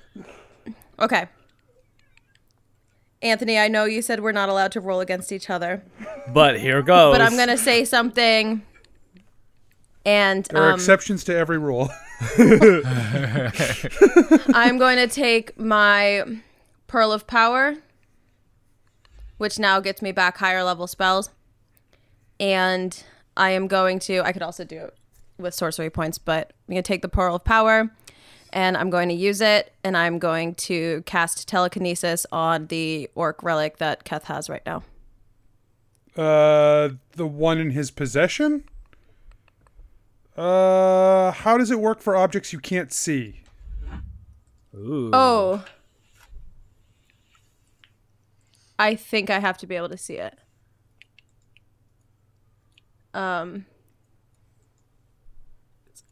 Okay. 1.00 1.26
Anthony, 3.22 3.58
I 3.58 3.68
know 3.68 3.84
you 3.84 4.00
said 4.02 4.20
we're 4.20 4.32
not 4.32 4.48
allowed 4.48 4.72
to 4.72 4.80
roll 4.80 5.00
against 5.00 5.32
each 5.32 5.50
other, 5.50 5.82
But 6.32 6.60
here 6.60 6.82
goes. 6.82 7.12
but 7.14 7.20
I'm 7.20 7.36
gonna 7.36 7.56
say 7.58 7.84
something. 7.84 8.62
And 10.04 10.44
There 10.46 10.62
are 10.62 10.72
um, 10.72 10.76
exceptions 10.78 11.24
to 11.24 11.36
every 11.36 11.58
rule. 11.58 11.90
I'm 14.54 14.78
going 14.78 14.96
to 14.96 15.06
take 15.06 15.58
my 15.58 16.24
Pearl 16.86 17.12
of 17.12 17.26
Power, 17.26 17.74
which 19.36 19.58
now 19.58 19.80
gets 19.80 20.00
me 20.00 20.12
back 20.12 20.38
higher 20.38 20.64
level 20.64 20.86
spells. 20.86 21.30
And 22.40 23.02
I 23.36 23.50
am 23.50 23.66
going 23.66 23.98
to, 24.00 24.20
I 24.22 24.32
could 24.32 24.42
also 24.42 24.64
do 24.64 24.78
it 24.78 24.94
with 25.36 25.52
sorcery 25.52 25.90
points, 25.90 26.18
but 26.18 26.52
I'm 26.68 26.72
going 26.72 26.82
to 26.82 26.88
take 26.88 27.02
the 27.02 27.08
Pearl 27.08 27.34
of 27.36 27.44
Power 27.44 27.90
and 28.52 28.76
I'm 28.76 28.90
going 28.90 29.08
to 29.08 29.14
use 29.14 29.40
it. 29.40 29.72
And 29.84 29.96
I'm 29.96 30.18
going 30.18 30.54
to 30.56 31.02
cast 31.06 31.48
telekinesis 31.48 32.26
on 32.32 32.66
the 32.66 33.10
orc 33.14 33.42
relic 33.42 33.78
that 33.78 34.04
Keth 34.04 34.24
has 34.24 34.48
right 34.48 34.62
now. 34.66 34.82
Uh, 36.16 36.90
the 37.12 37.26
one 37.26 37.58
in 37.58 37.70
his 37.70 37.90
possession. 37.90 38.64
Uh, 40.36 41.32
how 41.32 41.58
does 41.58 41.70
it 41.70 41.80
work 41.80 42.00
for 42.00 42.16
objects 42.16 42.52
you 42.52 42.60
can't 42.60 42.92
see? 42.92 43.42
Ooh. 44.74 45.10
Oh. 45.12 45.64
I 48.78 48.94
think 48.94 49.30
I 49.30 49.40
have 49.40 49.58
to 49.58 49.66
be 49.66 49.74
able 49.74 49.88
to 49.88 49.98
see 49.98 50.14
it. 50.14 50.38
Um. 53.14 53.66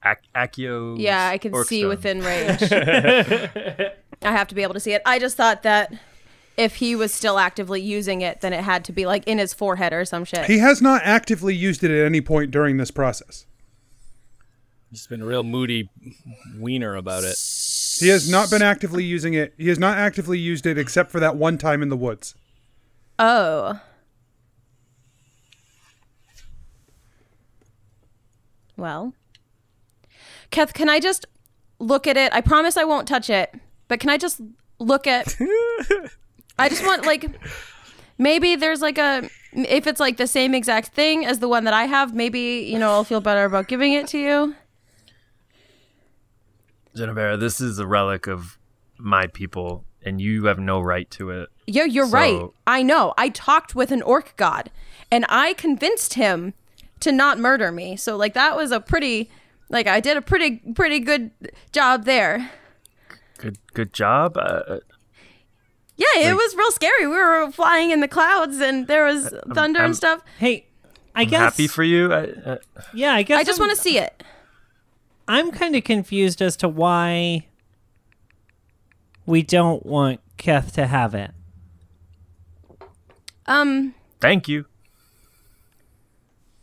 Ac- 0.07 0.29
Accio. 0.35 0.97
Yeah, 0.99 1.29
I 1.29 1.39
can 1.39 1.53
see 1.65 1.85
within 1.85 2.21
range. 2.23 2.63
I 2.63 3.93
have 4.23 4.49
to 4.49 4.55
be 4.55 4.63
able 4.63 4.75
to 4.75 4.81
see 4.81 4.93
it. 4.93 5.03
I 5.05 5.19
just 5.19 5.37
thought 5.37 5.63
that 5.65 5.93
if 6.57 6.77
he 6.77 6.95
was 6.95 7.13
still 7.13 7.39
actively 7.39 7.81
using 7.81 8.21
it, 8.21 8.41
then 8.41 8.53
it 8.53 8.63
had 8.63 8.85
to 8.87 8.93
be 8.93 9.07
like 9.07 9.27
in 9.27 9.39
his 9.39 9.53
forehead 9.53 9.93
or 9.93 10.05
some 10.05 10.25
shit. 10.25 10.47
He 10.47 10.59
has 10.59 10.81
not 10.81 11.03
actively 11.05 11.55
used 11.55 11.83
it 11.85 11.91
at 11.91 12.05
any 12.07 12.21
point 12.21 12.51
during 12.51 12.77
this 12.77 12.91
process. 12.91 13.47
He's 14.91 15.07
been 15.07 15.21
a 15.21 15.27
real 15.27 15.43
moody 15.43 15.91
wiener 16.59 16.95
about 16.95 17.25
it. 17.25 17.37
He 17.99 18.09
has 18.09 18.31
not 18.31 18.51
been 18.51 18.63
actively 18.63 19.05
using 19.05 19.35
it. 19.35 19.53
He 19.59 19.69
has 19.69 19.79
not 19.79 19.99
actively 19.99 20.39
used 20.39 20.65
it 20.65 20.79
except 20.79 21.11
for 21.11 21.21
that 21.21 21.37
one 21.37 21.59
time 21.59 21.83
in 21.83 21.89
the 21.89 21.97
woods. 21.97 22.35
Oh. 23.19 23.81
Well. 28.77 29.13
Keth, 30.51 30.73
can 30.75 30.89
I 30.89 31.01
just 31.01 31.27
look 31.79 32.07
at 32.07 32.17
it? 32.17 32.33
I 32.33 32.41
promise 32.41 32.77
I 32.77 32.85
won't 32.85 33.07
touch 33.09 33.29
it, 33.31 33.55
but 33.89 34.01
can 34.01 34.11
I 34.11 34.17
just 34.17 34.41
look 34.79 35.07
at 35.07 35.35
I 36.59 36.69
just 36.69 36.85
want 36.85 37.05
like 37.07 37.31
maybe 38.19 38.57
there's 38.57 38.81
like 38.83 38.99
a 38.99 39.29
if 39.53 39.87
it's 39.87 40.01
like 40.01 40.17
the 40.19 40.27
same 40.27 40.55
exact 40.55 40.89
thing 40.95 41.25
as 41.25 41.39
the 41.39 41.49
one 41.49 41.65
that 41.65 41.73
I 41.75 41.85
have, 41.85 42.15
maybe, 42.15 42.67
you 42.71 42.79
know, 42.79 42.91
I'll 42.91 43.05
feel 43.05 43.21
better 43.23 43.45
about 43.45 43.69
giving 43.69 43.93
it 43.95 44.07
to 44.09 44.19
you. 44.19 44.55
Genevera, 46.95 47.39
this 47.39 47.61
is 47.61 47.79
a 47.79 47.87
relic 47.87 48.27
of 48.27 48.59
my 48.99 49.27
people, 49.27 49.85
and 50.05 50.21
you 50.21 50.45
have 50.47 50.59
no 50.59 50.81
right 50.81 51.11
to 51.13 51.31
it. 51.31 51.49
Yeah, 51.67 51.85
you're 51.85 52.07
So- 52.07 52.13
right. 52.13 52.43
I 52.67 52.83
know. 52.83 53.13
I 53.19 53.29
talked 53.29 53.75
with 53.75 53.91
an 53.93 54.03
orc 54.03 54.35
god 54.37 54.71
and 55.11 55.25
I 55.29 55.53
convinced 55.55 56.15
him 56.15 56.55
to 57.01 57.13
not 57.13 57.39
murder 57.39 57.71
me. 57.73 57.97
So 57.97 58.17
like 58.17 58.35
that 58.35 58.57
was 58.57 58.71
a 58.73 58.81
pretty 58.81 59.31
like 59.69 59.87
I 59.87 60.01
did 60.01 60.17
a 60.17 60.23
pretty 60.23 60.57
pretty 60.75 61.01
good 61.01 61.31
job 61.73 62.05
there. 62.05 62.51
Good, 63.39 63.59
good 63.75 63.93
job. 63.93 64.37
Uh, 64.37 64.79
Yeah, 65.97 66.07
it 66.31 66.35
was 66.35 66.55
real 66.57 66.71
scary. 66.71 67.07
We 67.07 67.17
were 67.17 67.51
flying 67.53 67.91
in 67.91 68.01
the 68.01 68.09
clouds 68.09 68.61
and 68.61 68.87
there 68.87 69.05
was 69.05 69.33
thunder 69.55 69.81
I'm- 69.81 69.87
and 69.91 69.97
stuff. 69.97 70.23
Hey, 70.39 70.67
I 71.15 71.23
I'm 71.23 71.29
guess. 71.29 71.41
happy 71.41 71.67
for 71.67 71.83
you. 71.83 72.13
I, 72.13 72.23
uh, 72.45 72.57
yeah, 72.95 73.15
I 73.15 73.23
guess. 73.23 73.39
I 73.41 73.45
just 73.45 73.59
want 73.61 73.71
to 73.71 73.77
see 73.77 73.99
it. 73.99 74.23
I'm 75.29 75.51
kind 75.51 75.75
of 75.75 75.83
confused 75.85 76.41
as 76.43 76.57
to 76.59 76.69
why 76.69 77.47
we 79.27 79.43
don't 79.43 79.85
want 79.85 80.21
Keth 80.37 80.73
to 80.75 80.87
have 80.87 81.15
it. 81.15 81.33
Um 83.47 83.95
thank 84.21 84.49
you. 84.49 84.67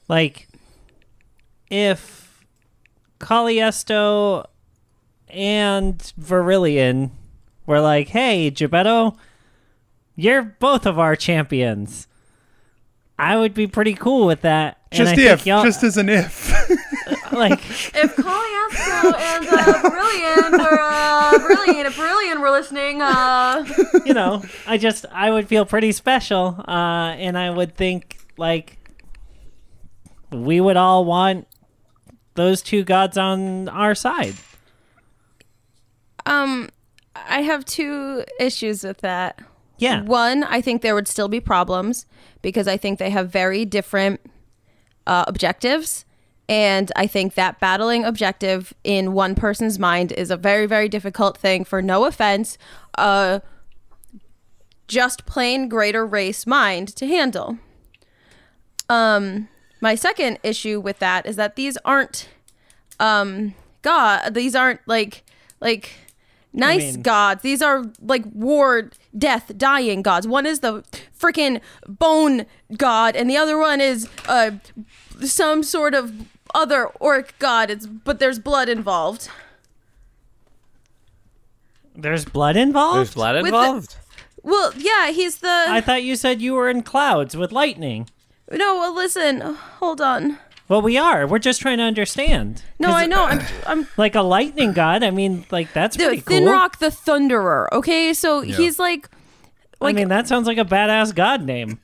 Like, 0.08 0.48
if 1.70 2.23
Caliesto 3.24 4.46
and 5.30 5.98
Virillion 6.20 7.12
were 7.66 7.80
like, 7.80 8.10
hey, 8.10 8.52
Gebetto, 8.52 9.16
you're 10.18 10.44
both 10.44 10.86
of 10.86 11.00
our 11.00 11.16
champions. 11.16 12.10
I 13.18 13.38
would 13.38 13.54
be 13.54 13.66
pretty 13.66 13.94
cool 13.94 14.28
with 14.28 14.42
that. 14.42 14.78
Just 14.92 15.18
if, 15.18 15.46
just 15.46 15.84
as 15.84 15.96
an 15.96 16.10
if. 16.10 16.52
like, 17.32 17.60
if 17.96 18.16
Coliastro 18.18 19.18
and 19.18 19.48
uh, 19.48 19.90
Brilliant 19.90 20.52
were 20.52 20.80
uh, 20.82 21.40
Brilliant, 21.40 21.88
if 21.88 21.96
Brilliant 21.96 22.42
were 22.42 22.52
listening, 22.52 23.02
uh 23.02 23.66
you 24.06 24.14
know, 24.14 24.44
I 24.68 24.78
just 24.78 25.06
I 25.12 25.32
would 25.32 25.48
feel 25.48 25.66
pretty 25.66 25.94
special, 25.94 26.62
uh, 26.68 27.16
and 27.18 27.38
I 27.38 27.50
would 27.50 27.74
think 27.76 28.20
like 28.38 28.78
we 30.30 30.60
would 30.60 30.78
all 30.78 31.06
want 31.06 31.48
those 32.36 32.62
two 32.62 32.84
gods 32.84 33.18
on 33.18 33.70
our 33.70 33.96
side. 33.96 34.36
um 36.26 36.70
I 37.16 37.42
have 37.42 37.64
two 37.66 38.24
issues 38.40 38.84
with 38.84 39.00
that. 39.00 39.40
Yeah, 39.78 40.04
One, 40.04 40.44
I 40.44 40.62
think 40.62 40.82
there 40.82 40.96
would 40.96 41.08
still 41.08 41.28
be 41.28 41.40
problems 41.40 42.06
because 42.42 42.68
I 42.68 42.78
think 42.78 43.00
they 43.00 43.10
have 43.10 43.30
very 43.30 43.66
different 43.66 44.22
uh, 45.06 45.26
objectives. 45.28 46.06
And 46.50 46.92
I 46.96 47.08
think 47.08 47.36
that 47.36 47.60
battling 47.60 48.04
objective 48.04 48.74
in 48.84 49.14
one 49.14 49.36
person's 49.36 49.80
mind 49.80 50.12
is 50.12 50.30
a 50.30 50.38
very, 50.38 50.66
very 50.66 50.90
difficult 50.90 51.38
thing 51.38 51.64
for 51.64 51.82
no 51.82 52.06
offense, 52.06 52.58
uh, 52.98 53.40
just 54.88 55.26
plain 55.26 55.70
greater 55.70 56.06
race 56.06 56.46
mind 56.46 56.90
to 56.96 57.08
handle. 57.08 57.58
Um, 58.90 59.48
my 59.84 59.96
second 59.96 60.40
issue 60.44 60.80
with 60.80 60.98
that 61.00 61.26
is 61.26 61.36
that 61.36 61.56
these 61.56 61.78
aren't 61.84 62.30
um 63.00 63.54
god 63.82 64.34
these 64.34 64.56
aren't 64.56 64.80
like 64.88 65.24
like 65.60 65.92
nice 66.54 66.94
mean- 66.94 67.02
gods 67.02 67.42
these 67.42 67.62
are 67.62 67.84
like 68.02 68.24
war 68.34 68.90
death 69.18 69.52
dying 69.58 70.02
gods 70.02 70.26
one 70.28 70.46
is 70.46 70.62
the 70.62 70.84
freaking 71.20 71.60
bone 71.88 72.46
god 72.78 73.16
and 73.16 73.30
the 73.30 73.36
other 73.36 73.58
one 73.58 73.82
is 73.82 74.08
uh 74.28 74.52
some 75.20 75.62
sort 75.64 75.94
of 75.94 76.12
other 76.56 76.86
orc 77.00 77.34
god 77.40 77.70
it's 77.70 77.86
but 77.86 78.20
there's 78.20 78.40
blood 78.40 78.70
involved 78.70 79.30
there's 81.96 82.26
blood 82.26 82.56
involved. 82.58 82.98
There's 82.98 83.14
blood 83.14 83.36
With 83.36 83.52
the- 83.52 83.58
involved. 83.58 83.96
well 84.42 84.74
yeah 84.78 85.12
he's 85.12 85.38
the 85.40 85.66
I 85.70 85.80
thought 85.82 86.04
you 86.04 86.16
said 86.16 86.42
you 86.42 86.54
were 86.54 86.70
in 86.70 86.82
clouds 86.84 87.36
with 87.38 87.52
lightning. 87.52 88.08
No 88.52 88.76
well 88.78 88.94
listen 88.96 89.42
hold 89.80 90.02
on 90.02 90.38
Well, 90.70 90.82
we 90.82 90.98
are. 90.98 91.28
We're 91.28 91.40
just 91.40 91.60
trying 91.62 91.78
to 91.80 91.84
understand. 91.84 92.64
No, 92.80 92.90
i 92.92 93.06
know 93.06 93.26
i'm 93.26 93.42
i'm 93.68 93.88
Like 93.98 94.16
a 94.16 94.22
lightning 94.22 94.74
god. 94.74 95.04
I 95.04 95.12
mean, 95.12 95.46
like 95.52 95.74
that's 95.74 95.98
the 95.98 96.06
pretty 96.06 96.22
thin 96.22 96.44
cool. 96.46 96.54
rock 96.54 96.80
the 96.80 96.88
thunderer 96.88 97.68
okay 97.72 98.14
so 98.14 98.42
he's 98.42 98.80
like 98.80 99.10
I 99.82 99.92
mean, 99.92 100.08
that 100.08 100.30
sounds 100.30 100.48
like 100.48 100.58
a 100.58 100.64
badass 100.64 101.14
god 101.14 101.42
name. 101.44 101.78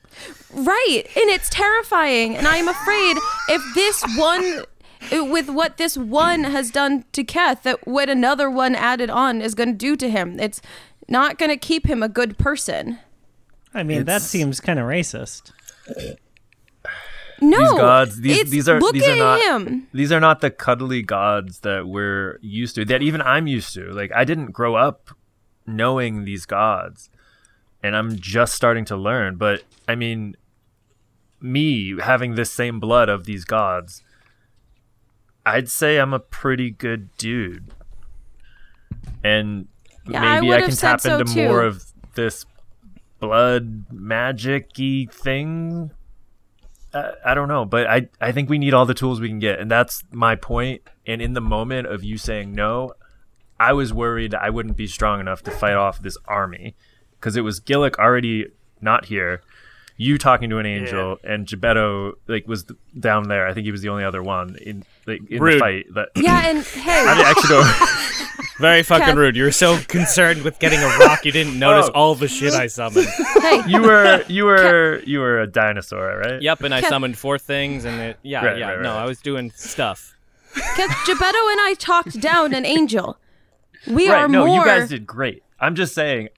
Right. 0.54 1.02
And 1.04 1.28
it's 1.28 1.50
terrifying. 1.50 2.34
And 2.34 2.48
I'm 2.48 2.66
afraid 2.66 3.16
if 3.50 3.62
this 3.74 4.02
one, 4.16 4.64
with 5.30 5.50
what 5.50 5.76
this 5.76 5.98
one 5.98 6.44
has 6.44 6.70
done 6.70 7.04
to 7.12 7.22
Keth, 7.22 7.62
that 7.64 7.86
what 7.86 8.08
another 8.08 8.48
one 8.48 8.74
added 8.74 9.10
on 9.10 9.42
is 9.42 9.54
going 9.54 9.68
to 9.68 9.74
do 9.76 9.96
to 9.96 10.08
him. 10.08 10.40
It's 10.40 10.62
not 11.08 11.36
going 11.36 11.50
to 11.50 11.58
keep 11.58 11.86
him 11.86 12.02
a 12.02 12.08
good 12.08 12.38
person. 12.38 12.98
I 13.74 13.82
mean, 13.82 14.04
that 14.06 14.16
It's- 14.16 14.30
seems 14.30 14.60
kind 14.60 14.78
of 14.78 14.86
racist. 14.86 15.52
No. 17.40 17.58
These 17.58 17.70
gods, 17.72 18.20
these 18.20 18.32
it's- 18.38 18.50
these 18.50 18.68
are 18.68 18.80
look 18.80 18.92
these 18.92 19.08
are 19.08 19.16
not 19.16 19.40
him. 19.40 19.86
these 19.92 20.12
are 20.12 20.20
not 20.20 20.40
the 20.40 20.50
cuddly 20.50 21.02
gods 21.02 21.60
that 21.60 21.86
we're 21.88 22.38
used 22.42 22.74
to. 22.74 22.84
That 22.84 23.02
even 23.02 23.22
I'm 23.22 23.46
used 23.46 23.72
to. 23.74 23.90
Like 23.92 24.12
I 24.14 24.24
didn't 24.24 24.52
grow 24.52 24.74
up 24.74 25.10
knowing 25.66 26.24
these 26.24 26.44
gods, 26.46 27.08
and 27.82 27.96
I'm 27.96 28.16
just 28.16 28.54
starting 28.54 28.84
to 28.86 28.96
learn. 28.96 29.36
But 29.36 29.62
I 29.88 29.94
mean, 29.94 30.36
me 31.40 31.98
having 32.00 32.34
this 32.34 32.52
same 32.52 32.78
blood 32.78 33.08
of 33.08 33.24
these 33.24 33.44
gods, 33.46 34.02
I'd 35.46 35.70
say 35.70 35.96
I'm 35.98 36.12
a 36.12 36.18
pretty 36.18 36.70
good 36.70 37.08
dude, 37.16 37.72
and 39.24 39.68
Yeah, 40.06 40.20
maybe 40.20 40.48
I, 40.52 40.56
would've 40.56 40.68
can 40.70 40.76
tap 40.76 41.00
so 41.00 41.18
into 41.20 41.34
more 41.46 41.62
of 41.62 41.84
this 42.14 42.44
blood 43.18 43.84
magic-y 43.92 45.06
thing 45.10 45.90
uh, 46.92 47.12
I 47.24 47.34
don't 47.34 47.48
know, 47.48 47.64
but 47.64 47.86
I 47.86 48.08
I 48.20 48.32
think 48.32 48.48
we 48.48 48.58
need 48.58 48.74
all 48.74 48.86
the 48.86 48.94
tools 48.94 49.20
we 49.20 49.28
can 49.28 49.38
get, 49.38 49.58
and 49.58 49.70
that's 49.70 50.02
my 50.10 50.36
point. 50.36 50.82
And 51.06 51.22
in 51.22 51.34
the 51.34 51.40
moment 51.40 51.86
of 51.86 52.02
you 52.04 52.18
saying 52.18 52.52
no, 52.52 52.94
I 53.58 53.72
was 53.72 53.92
worried 53.92 54.34
I 54.34 54.50
wouldn't 54.50 54.76
be 54.76 54.86
strong 54.86 55.20
enough 55.20 55.42
to 55.44 55.50
fight 55.50 55.74
off 55.74 56.00
this 56.00 56.16
army 56.24 56.74
because 57.12 57.36
it 57.36 57.42
was 57.42 57.60
Gillick 57.60 57.96
already 57.96 58.46
not 58.80 59.06
here, 59.06 59.42
you 60.00 60.16
talking 60.16 60.48
to 60.48 60.56
an 60.58 60.64
angel, 60.64 61.18
and 61.22 61.46
Gebetto 61.46 62.12
like 62.26 62.48
was 62.48 62.64
th- 62.64 62.78
down 62.98 63.28
there. 63.28 63.46
I 63.46 63.52
think 63.52 63.66
he 63.66 63.70
was 63.70 63.82
the 63.82 63.90
only 63.90 64.02
other 64.02 64.22
one 64.22 64.56
in 64.62 64.82
like 65.06 65.20
in 65.28 65.36
the 65.36 65.38
Rude. 65.38 65.58
fight. 65.60 65.84
That 65.94 66.08
Yeah, 66.16 66.48
and 66.48 66.64
hey, 66.64 67.04
I 67.06 67.20
actually 67.30 67.48
don't. 67.50 68.46
Very 68.58 68.82
fucking 68.82 69.14
Kev- 69.14 69.16
rude. 69.16 69.36
You 69.36 69.44
were 69.44 69.52
so 69.52 69.78
concerned 69.88 70.42
with 70.42 70.58
getting 70.58 70.80
a 70.80 70.86
rock, 70.98 71.24
you 71.26 71.32
didn't 71.32 71.58
notice 71.58 71.88
Oh. 71.88 71.92
all 71.92 72.14
the 72.14 72.28
shit 72.28 72.52
I 72.54 72.66
summoned. 72.66 73.08
hey, 73.42 73.62
you 73.66 73.82
were 73.82 74.22
you 74.28 74.44
were 74.44 75.00
you 75.06 75.18
were 75.20 75.40
a 75.40 75.46
dinosaur, 75.46 76.18
right? 76.18 76.40
Yep, 76.40 76.62
and 76.62 76.74
I 76.74 76.80
Kev- 76.82 76.88
summoned 76.88 77.18
four 77.18 77.38
things, 77.38 77.84
and 77.84 78.00
it, 78.00 78.16
yeah, 78.22 78.44
Right, 78.44 78.58
yeah. 78.58 78.70
right, 78.70 78.80
No, 78.82 78.94
right. 78.94 79.02
I 79.02 79.06
was 79.06 79.20
doing 79.20 79.50
stuff. 79.54 80.16
Because 80.54 80.90
Gebetto 81.06 81.52
and 81.52 81.60
I 81.60 81.74
talked 81.78 82.20
down 82.20 82.52
an 82.54 82.64
angel. 82.66 83.18
We 83.86 84.08
right. 84.10 84.22
are 84.22 84.28
No, 84.28 84.46
more. 84.46 84.56
you 84.58 84.64
guys 84.64 84.88
did 84.88 85.06
great. 85.06 85.42
I'm 85.60 85.74
just 85.74 85.94
saying. 85.94 86.28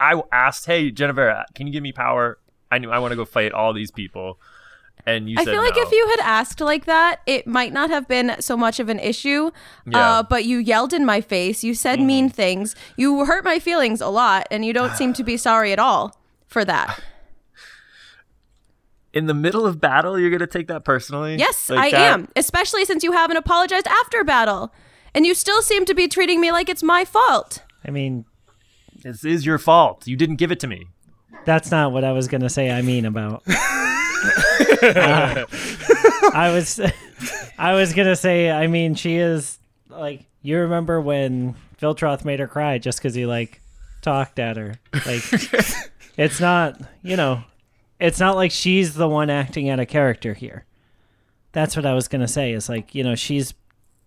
I 0.00 0.20
asked, 0.32 0.66
"Hey, 0.66 0.90
Genevera, 0.90 1.44
can 1.54 1.66
you 1.68 1.72
give 1.72 1.82
me 1.82 1.92
power? 1.92 2.38
I 2.72 2.78
knew 2.78 2.90
I 2.90 2.98
want 2.98 3.12
to 3.12 3.16
go 3.16 3.24
fight 3.24 3.52
all 3.52 3.72
these 3.72 3.90
people." 3.90 4.38
and 5.06 5.28
you 5.28 5.36
said 5.36 5.48
I 5.48 5.52
feel 5.52 5.62
like 5.62 5.76
no. 5.76 5.82
if 5.82 5.90
you 5.90 6.08
had 6.10 6.20
asked 6.20 6.60
like 6.60 6.84
that, 6.84 7.20
it 7.26 7.46
might 7.46 7.72
not 7.72 7.90
have 7.90 8.06
been 8.06 8.36
so 8.40 8.56
much 8.56 8.78
of 8.78 8.88
an 8.88 8.98
issue. 9.00 9.50
Yeah. 9.86 10.18
Uh, 10.18 10.22
but 10.22 10.44
you 10.44 10.58
yelled 10.58 10.92
in 10.92 11.04
my 11.04 11.20
face. 11.20 11.64
You 11.64 11.74
said 11.74 12.00
mean 12.00 12.28
things. 12.28 12.76
You 12.96 13.24
hurt 13.24 13.44
my 13.44 13.58
feelings 13.58 14.00
a 14.00 14.08
lot, 14.08 14.46
and 14.50 14.64
you 14.64 14.72
don't 14.72 14.94
seem 14.96 15.12
to 15.14 15.24
be 15.24 15.36
sorry 15.36 15.72
at 15.72 15.78
all 15.78 16.16
for 16.46 16.64
that. 16.64 17.00
in 19.12 19.26
the 19.26 19.34
middle 19.34 19.66
of 19.66 19.80
battle, 19.80 20.18
you're 20.18 20.30
gonna 20.30 20.46
take 20.46 20.68
that 20.68 20.84
personally. 20.84 21.36
Yes, 21.36 21.68
Like 21.68 21.80
I 21.80 21.90
that- 21.90 22.14
am. 22.14 22.28
Especially 22.36 22.84
since 22.84 23.02
you 23.02 23.12
haven't 23.12 23.36
apologized 23.36 23.88
after 23.88 24.22
battle, 24.22 24.72
and 25.14 25.26
you 25.26 25.34
still 25.34 25.62
seem 25.62 25.84
to 25.86 25.94
be 25.94 26.06
treating 26.06 26.40
me 26.40 26.52
like 26.52 26.68
it's 26.68 26.82
my 26.82 27.04
fault. 27.04 27.62
I 27.84 27.90
mean, 27.90 28.24
This 29.02 29.24
is 29.24 29.44
your 29.44 29.58
fault. 29.58 30.06
You 30.06 30.16
didn't 30.16 30.36
give 30.36 30.52
it 30.52 30.60
to 30.60 30.68
me. 30.68 30.86
That's 31.44 31.70
not 31.70 31.92
what 31.92 32.04
I 32.04 32.12
was 32.12 32.28
gonna 32.28 32.50
say. 32.50 32.70
I 32.70 32.82
mean 32.82 33.06
about. 33.06 33.42
Uh, 34.82 35.46
I 36.32 36.50
was, 36.52 36.80
I 37.58 37.74
was 37.74 37.92
gonna 37.92 38.16
say. 38.16 38.50
I 38.50 38.66
mean, 38.66 38.94
she 38.94 39.16
is 39.16 39.58
like. 39.88 40.24
You 40.42 40.58
remember 40.58 41.00
when 41.00 41.54
Viltroth 41.80 42.24
made 42.24 42.40
her 42.40 42.48
cry 42.48 42.78
just 42.78 42.98
because 42.98 43.14
he 43.14 43.26
like 43.26 43.60
talked 44.00 44.38
at 44.40 44.56
her? 44.56 44.74
Like, 45.06 45.22
it's 46.16 46.40
not. 46.40 46.80
You 47.02 47.16
know, 47.16 47.44
it's 48.00 48.18
not 48.18 48.34
like 48.34 48.50
she's 48.50 48.94
the 48.94 49.08
one 49.08 49.30
acting 49.30 49.68
out 49.70 49.78
a 49.78 49.86
character 49.86 50.34
here. 50.34 50.66
That's 51.52 51.76
what 51.76 51.86
I 51.86 51.94
was 51.94 52.08
gonna 52.08 52.28
say. 52.28 52.52
Is 52.52 52.68
like 52.68 52.94
you 52.94 53.04
know 53.04 53.14
she's 53.14 53.54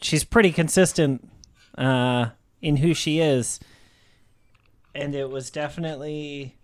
she's 0.01 0.23
pretty 0.23 0.51
consistent 0.51 1.29
uh, 1.77 2.27
in 2.61 2.77
who 2.77 2.93
she 2.93 3.19
is, 3.19 3.59
and 4.93 5.15
it 5.15 5.29
was 5.29 5.49
definitely 5.49 6.57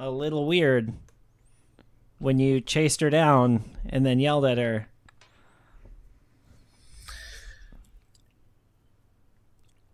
a 0.00 0.10
little 0.10 0.46
weird 0.46 0.92
when 2.18 2.38
you 2.38 2.60
chased 2.60 3.00
her 3.02 3.10
down 3.10 3.64
and 3.88 4.04
then 4.04 4.18
yelled 4.18 4.46
at 4.46 4.56
her. 4.58 4.88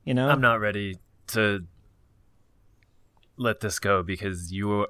You 0.05 0.15
know, 0.15 0.29
I'm 0.29 0.41
not 0.41 0.61
ready 0.61 0.99
to 1.29 1.65
let 3.37 3.59
this 3.61 3.79
go 3.81 4.03
because 4.05 4.53
you, 4.53 4.87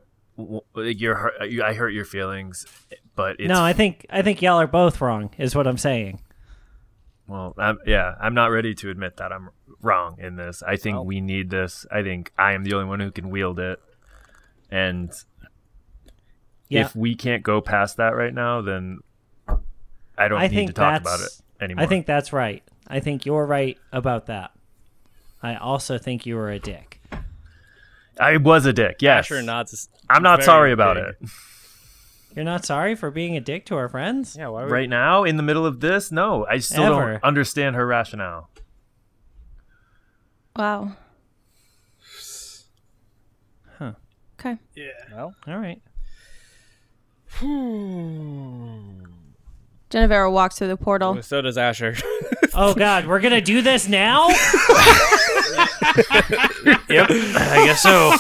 you're, 0.74 1.32
you- 1.48 1.62
I 1.62 1.72
hurt 1.72 1.90
your 1.94 2.04
feelings, 2.04 2.66
but 3.14 3.36
it's 3.40 3.48
no, 3.48 3.62
I 3.62 3.72
think 3.72 4.04
I 4.10 4.20
think 4.20 4.42
y'all 4.42 4.60
are 4.60 4.66
both 4.66 5.00
wrong. 5.00 5.30
Is 5.38 5.54
what 5.54 5.66
I'm 5.66 5.78
saying. 5.78 6.20
Well, 7.26 7.54
I'm, 7.56 7.78
yeah, 7.86 8.14
I'm 8.20 8.34
not 8.34 8.50
ready 8.50 8.74
to 8.74 8.90
admit 8.90 9.16
that 9.16 9.32
I'm 9.32 9.48
wrong 9.80 10.16
in 10.20 10.36
this. 10.36 10.62
I 10.62 10.76
think 10.76 11.04
we 11.04 11.20
need 11.20 11.48
this. 11.50 11.86
I 11.90 12.02
think 12.02 12.30
I 12.38 12.52
am 12.52 12.62
the 12.62 12.74
only 12.74 12.86
one 12.86 13.00
who 13.00 13.10
can 13.10 13.30
wield 13.30 13.58
it. 13.58 13.80
And 14.70 15.12
Yeah, 16.68 16.82
if 16.86 16.96
we 16.96 17.14
can't 17.14 17.42
go 17.42 17.60
past 17.60 17.96
that 17.98 18.16
right 18.16 18.34
now, 18.34 18.60
then 18.62 19.00
I 20.18 20.28
don't 20.28 20.38
I 20.40 20.48
need 20.48 20.54
think 20.54 20.70
to 20.70 20.74
talk 20.74 21.00
about 21.00 21.20
it 21.20 21.30
anymore. 21.60 21.84
I 21.84 21.86
think 21.86 22.06
that's 22.06 22.32
right. 22.32 22.62
I 22.86 23.00
think 23.00 23.26
you're 23.26 23.46
right 23.46 23.78
about 23.92 24.26
that. 24.26 24.52
I 25.42 25.56
also 25.56 25.98
think 25.98 26.26
you 26.26 26.36
were 26.36 26.50
a 26.50 26.58
dick. 26.58 27.00
I 28.18 28.38
was 28.38 28.64
a 28.66 28.72
dick. 28.72 28.96
Yes, 29.00 29.26
Asher 29.26 29.42
nods. 29.42 29.88
I'm 30.08 30.22
not 30.22 30.42
sorry 30.42 30.72
about 30.72 30.96
big. 30.96 31.04
it. 31.20 31.30
You're 32.34 32.44
not 32.44 32.66
sorry 32.66 32.94
for 32.94 33.10
being 33.10 33.34
a 33.36 33.40
dick 33.40 33.64
to 33.66 33.76
our 33.76 33.88
friends? 33.88 34.36
Yeah, 34.38 34.48
why 34.48 34.62
would 34.64 34.70
Right 34.70 34.90
now, 34.90 35.24
in 35.24 35.38
the 35.38 35.42
middle 35.42 35.64
of 35.64 35.80
this, 35.80 36.12
no, 36.12 36.44
I 36.46 36.58
still 36.58 36.82
Ever. 36.94 37.12
don't 37.12 37.24
understand 37.24 37.76
her 37.76 37.86
rationale. 37.86 38.50
Wow. 40.54 40.96
Huh. 44.42 44.56
Well, 45.12 45.34
All 45.48 45.58
right. 45.58 45.80
Hmm. 47.30 49.04
Genevera 49.90 50.30
walks 50.32 50.58
through 50.58 50.68
the 50.68 50.76
portal. 50.76 51.22
So 51.22 51.42
does 51.42 51.58
Asher. 51.58 51.94
Oh 52.58 52.72
God, 52.74 53.06
we're 53.06 53.20
gonna 53.20 53.42
do 53.42 53.60
this 53.60 53.86
now? 53.86 54.28
Yep, 56.88 57.06
I 57.10 57.62
guess 57.66 57.82
so. 57.82 58.14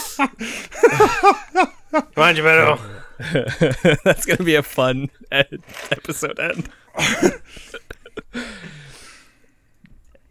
Come 1.90 2.02
on, 2.16 2.34
Geppetto. 2.34 2.78
That's 4.04 4.26
gonna 4.26 4.44
be 4.44 4.56
a 4.56 4.62
fun 4.62 5.08
ed- 5.32 5.62
episode 5.90 6.38
end. 6.38 6.68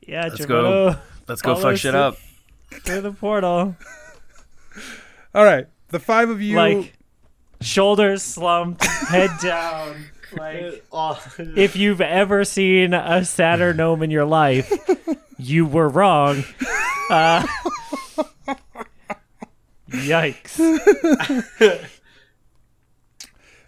Yeah, 0.08 0.28
Let's 0.28 0.46
go. 0.46 0.96
Let's 1.28 1.42
go 1.42 1.56
fuck 1.56 1.78
shit 1.78 1.96
up. 1.96 2.18
through 2.84 3.02
the 3.02 3.12
portal. 3.12 3.76
All 5.34 5.44
right, 5.46 5.66
the 5.96 6.00
five 6.02 6.30
of 6.30 6.42
you. 6.42 6.58
Like 6.58 6.94
shoulders 7.62 8.22
slumped, 8.22 8.84
head 8.86 9.30
down. 9.42 10.08
Like 10.34 10.84
if 11.56 11.78
you've 11.78 12.02
ever 12.02 12.44
seen 12.44 12.94
a 12.94 13.24
sadder 13.24 13.74
gnome 13.74 14.04
in 14.04 14.12
your 14.12 14.26
life, 14.26 14.74
you 15.38 15.66
were 15.66 15.88
wrong. 15.88 16.44
Uh, 17.10 17.48
yikes. 19.90 20.60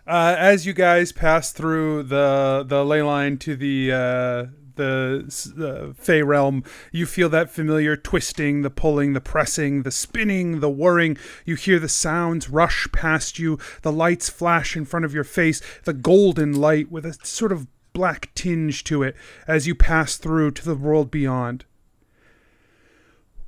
Uh, 0.05 0.35
as 0.37 0.65
you 0.65 0.73
guys 0.73 1.13
pass 1.13 1.53
through 1.53 2.03
the 2.03 2.65
the 2.67 2.83
ley 2.83 3.01
line 3.01 3.37
to 3.37 3.55
the 3.55 3.91
uh, 3.93 4.45
the 4.77 5.25
uh, 5.59 5.93
Fey 6.01 6.23
realm, 6.23 6.63
you 6.91 7.05
feel 7.05 7.29
that 7.29 7.49
familiar 7.49 7.97
twisting, 7.97 8.61
the 8.61 8.69
pulling, 8.69 9.13
the 9.13 9.21
pressing, 9.21 9.83
the 9.83 9.91
spinning, 9.91 10.59
the 10.59 10.69
whirring. 10.69 11.17
You 11.45 11.55
hear 11.55 11.79
the 11.79 11.89
sounds 11.89 12.49
rush 12.49 12.87
past 12.91 13.37
you. 13.37 13.59
The 13.81 13.91
lights 13.91 14.29
flash 14.29 14.75
in 14.77 14.85
front 14.85 15.05
of 15.05 15.13
your 15.13 15.23
face. 15.23 15.61
The 15.83 15.93
golden 15.93 16.53
light 16.53 16.91
with 16.91 17.05
a 17.05 17.17
sort 17.23 17.51
of 17.51 17.67
black 17.93 18.29
tinge 18.35 18.83
to 18.85 19.03
it 19.03 19.15
as 19.47 19.67
you 19.67 19.73
pass 19.75 20.17
through 20.17 20.51
to 20.51 20.63
the 20.63 20.75
world 20.75 21.11
beyond. 21.11 21.65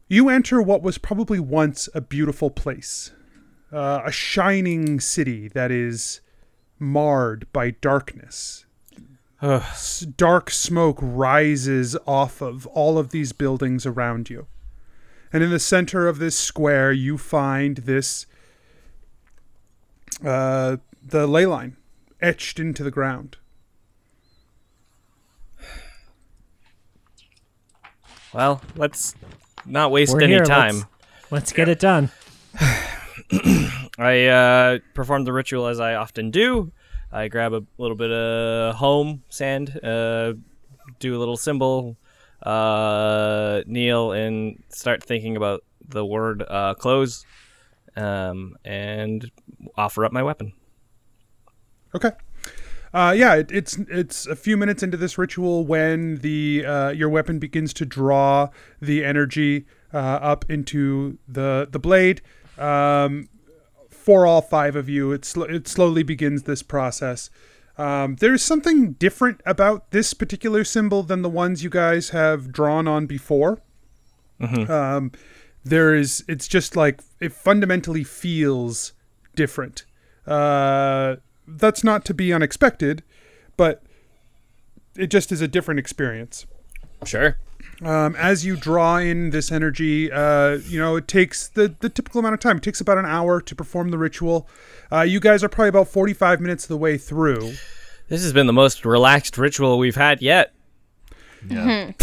You 0.07 0.27
enter 0.27 0.59
what 0.59 0.81
was 0.81 0.97
probably 0.97 1.39
once 1.39 1.87
a 1.93 2.01
beautiful 2.01 2.49
place, 2.49 3.11
uh, 3.71 4.01
a 4.03 4.11
shining 4.11 4.99
city 4.99 5.47
that 5.49 5.69
is 5.69 6.21
marred 6.79 7.45
by 7.53 7.71
darkness. 7.71 8.65
S- 9.41 10.01
Dark 10.01 10.49
smoke 10.51 10.97
rises 11.01 11.95
off 12.05 12.41
of 12.41 12.67
all 12.67 12.97
of 12.97 13.11
these 13.11 13.31
buildings 13.31 13.85
around 13.85 14.29
you. 14.29 14.47
And 15.31 15.43
in 15.43 15.49
the 15.49 15.59
center 15.59 16.07
of 16.07 16.19
this 16.19 16.37
square, 16.37 16.91
you 16.91 17.17
find 17.17 17.77
this 17.77 18.25
uh, 20.25 20.77
the 21.05 21.27
ley 21.27 21.45
line 21.45 21.77
etched 22.21 22.59
into 22.59 22.83
the 22.83 22.91
ground. 22.91 23.37
Well, 28.33 28.61
let's 28.75 29.15
not 29.65 29.91
waste 29.91 30.13
We're 30.13 30.23
any 30.23 30.33
here, 30.33 30.45
time. 30.45 30.75
Let's, 30.75 31.31
let's 31.31 31.53
get 31.53 31.69
it 31.69 31.79
done. 31.79 32.11
I 33.97 34.25
uh, 34.25 34.79
perform 34.93 35.23
the 35.25 35.33
ritual 35.33 35.67
as 35.67 35.79
I 35.79 35.95
often 35.95 36.31
do. 36.31 36.71
I 37.11 37.27
grab 37.27 37.53
a 37.53 37.63
little 37.77 37.95
bit 37.97 38.11
of 38.11 38.75
home 38.75 39.23
sand, 39.29 39.79
uh, 39.83 40.33
do 40.99 41.17
a 41.17 41.19
little 41.19 41.37
symbol, 41.37 41.97
uh, 42.43 43.61
kneel, 43.65 44.11
and 44.11 44.61
start 44.69 45.03
thinking 45.03 45.35
about 45.35 45.63
the 45.87 46.05
word 46.05 46.43
uh, 46.47 46.75
close, 46.75 47.25
um, 47.95 48.55
and 48.63 49.31
offer 49.75 50.05
up 50.05 50.11
my 50.11 50.21
weapon. 50.21 50.53
Okay. 51.95 52.11
Uh, 52.93 53.13
yeah, 53.15 53.35
it, 53.35 53.51
it's 53.51 53.77
it's 53.89 54.25
a 54.25 54.35
few 54.35 54.57
minutes 54.57 54.81
into 54.81 54.97
this 54.97 55.17
ritual 55.17 55.65
when 55.65 56.17
the 56.17 56.65
uh, 56.65 56.89
your 56.89 57.09
weapon 57.09 57.37
begins 57.37 57.73
to 57.73 57.85
draw 57.85 58.49
the 58.81 59.05
energy 59.05 59.65
uh, 59.93 59.97
up 59.97 60.45
into 60.49 61.17
the 61.27 61.67
the 61.69 61.79
blade. 61.79 62.21
Um, 62.57 63.29
for 64.09 64.25
all 64.25 64.41
five 64.41 64.75
of 64.75 64.89
you, 64.89 65.11
it 65.11 65.23
sl- 65.23 65.43
it 65.43 65.67
slowly 65.67 66.01
begins 66.01 66.41
this 66.43 66.63
process. 66.63 67.29
Um, 67.77 68.15
there's 68.15 68.41
something 68.41 68.93
different 68.93 69.39
about 69.45 69.91
this 69.91 70.15
particular 70.15 70.63
symbol 70.63 71.03
than 71.03 71.21
the 71.21 71.29
ones 71.29 71.63
you 71.63 71.69
guys 71.69 72.09
have 72.09 72.51
drawn 72.51 72.87
on 72.87 73.05
before. 73.05 73.61
Um, 74.67 75.11
there 75.63 75.93
is 75.93 76.23
it's 76.27 76.47
just 76.47 76.75
like 76.75 77.01
it 77.19 77.31
fundamentally 77.31 78.03
feels 78.03 78.93
different. 79.35 79.85
Uh, 80.25 81.17
that's 81.47 81.83
not 81.83 82.03
to 82.05 82.15
be 82.15 82.33
unexpected, 82.33 83.03
but 83.57 83.83
it 84.95 85.11
just 85.11 85.31
is 85.31 85.39
a 85.39 85.47
different 85.47 85.79
experience. 85.79 86.47
Sure. 87.05 87.37
Um, 87.81 88.15
as 88.17 88.45
you 88.45 88.57
draw 88.57 88.97
in 88.97 89.29
this 89.29 89.51
energy, 89.51 90.11
uh, 90.11 90.59
you 90.67 90.79
know, 90.79 90.97
it 90.97 91.07
takes 91.07 91.47
the, 91.47 91.73
the 91.79 91.89
typical 91.89 92.19
amount 92.19 92.33
of 92.33 92.39
time. 92.39 92.57
It 92.57 92.63
takes 92.63 92.81
about 92.81 92.97
an 92.97 93.05
hour 93.05 93.39
to 93.41 93.55
perform 93.55 93.91
the 93.91 93.97
ritual. 93.97 94.47
Uh, 94.91 95.01
you 95.01 95.19
guys 95.19 95.43
are 95.43 95.49
probably 95.49 95.69
about 95.69 95.87
45 95.87 96.41
minutes 96.41 96.65
of 96.65 96.69
the 96.69 96.77
way 96.77 96.97
through. 96.97 97.53
This 98.09 98.23
has 98.23 98.33
been 98.33 98.47
the 98.47 98.53
most 98.53 98.85
relaxed 98.85 99.37
ritual 99.37 99.77
we've 99.77 99.95
had 99.95 100.21
yet. 100.21 100.53
Yeah. 101.47 101.91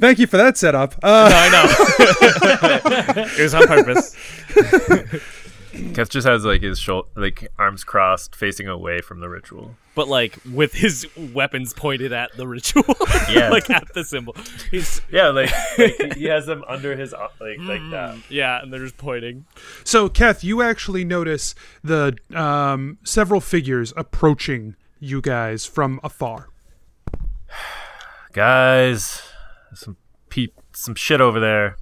Thank 0.00 0.20
you 0.20 0.26
for 0.28 0.36
that 0.36 0.56
setup. 0.56 0.94
Uh, 1.02 1.30
I 1.34 1.48
know. 1.50 3.24
it 3.38 3.42
was 3.42 3.54
on 3.54 3.66
purpose. 3.66 4.14
Keth 5.94 6.10
just 6.10 6.26
has 6.26 6.44
like 6.44 6.62
his 6.62 6.78
shoulder, 6.78 7.08
like 7.16 7.48
arms 7.58 7.84
crossed, 7.84 8.34
facing 8.34 8.66
away 8.68 9.00
from 9.00 9.20
the 9.20 9.28
ritual. 9.28 9.76
but 9.94 10.08
like 10.08 10.36
with 10.52 10.72
his 10.74 11.06
weapons 11.34 11.72
pointed 11.72 12.12
at 12.12 12.36
the 12.36 12.46
ritual. 12.46 12.84
Yeah. 13.30 13.50
like 13.50 13.68
at 13.68 13.92
the 13.94 14.04
symbol. 14.04 14.34
He's 14.70 15.00
Yeah, 15.10 15.28
like, 15.28 15.50
like 15.78 16.14
he 16.14 16.24
has 16.24 16.46
them 16.46 16.64
under 16.66 16.96
his 16.96 17.12
uh, 17.12 17.28
like 17.40 17.58
like 17.60 17.90
that. 17.90 18.16
yeah, 18.30 18.62
and 18.62 18.72
they're 18.72 18.80
just 18.84 18.96
pointing. 18.96 19.44
So, 19.84 20.08
Keth, 20.08 20.42
you 20.42 20.62
actually 20.62 21.04
notice 21.04 21.54
the 21.84 22.16
um, 22.34 22.98
several 23.04 23.40
figures 23.40 23.92
approaching 23.96 24.76
you 25.00 25.20
guys 25.20 25.66
from 25.66 26.00
afar. 26.02 26.48
Guys, 28.32 29.22
some 29.74 29.96
peep, 30.28 30.54
some 30.72 30.94
shit 30.94 31.20
over 31.20 31.40
there. 31.40 31.76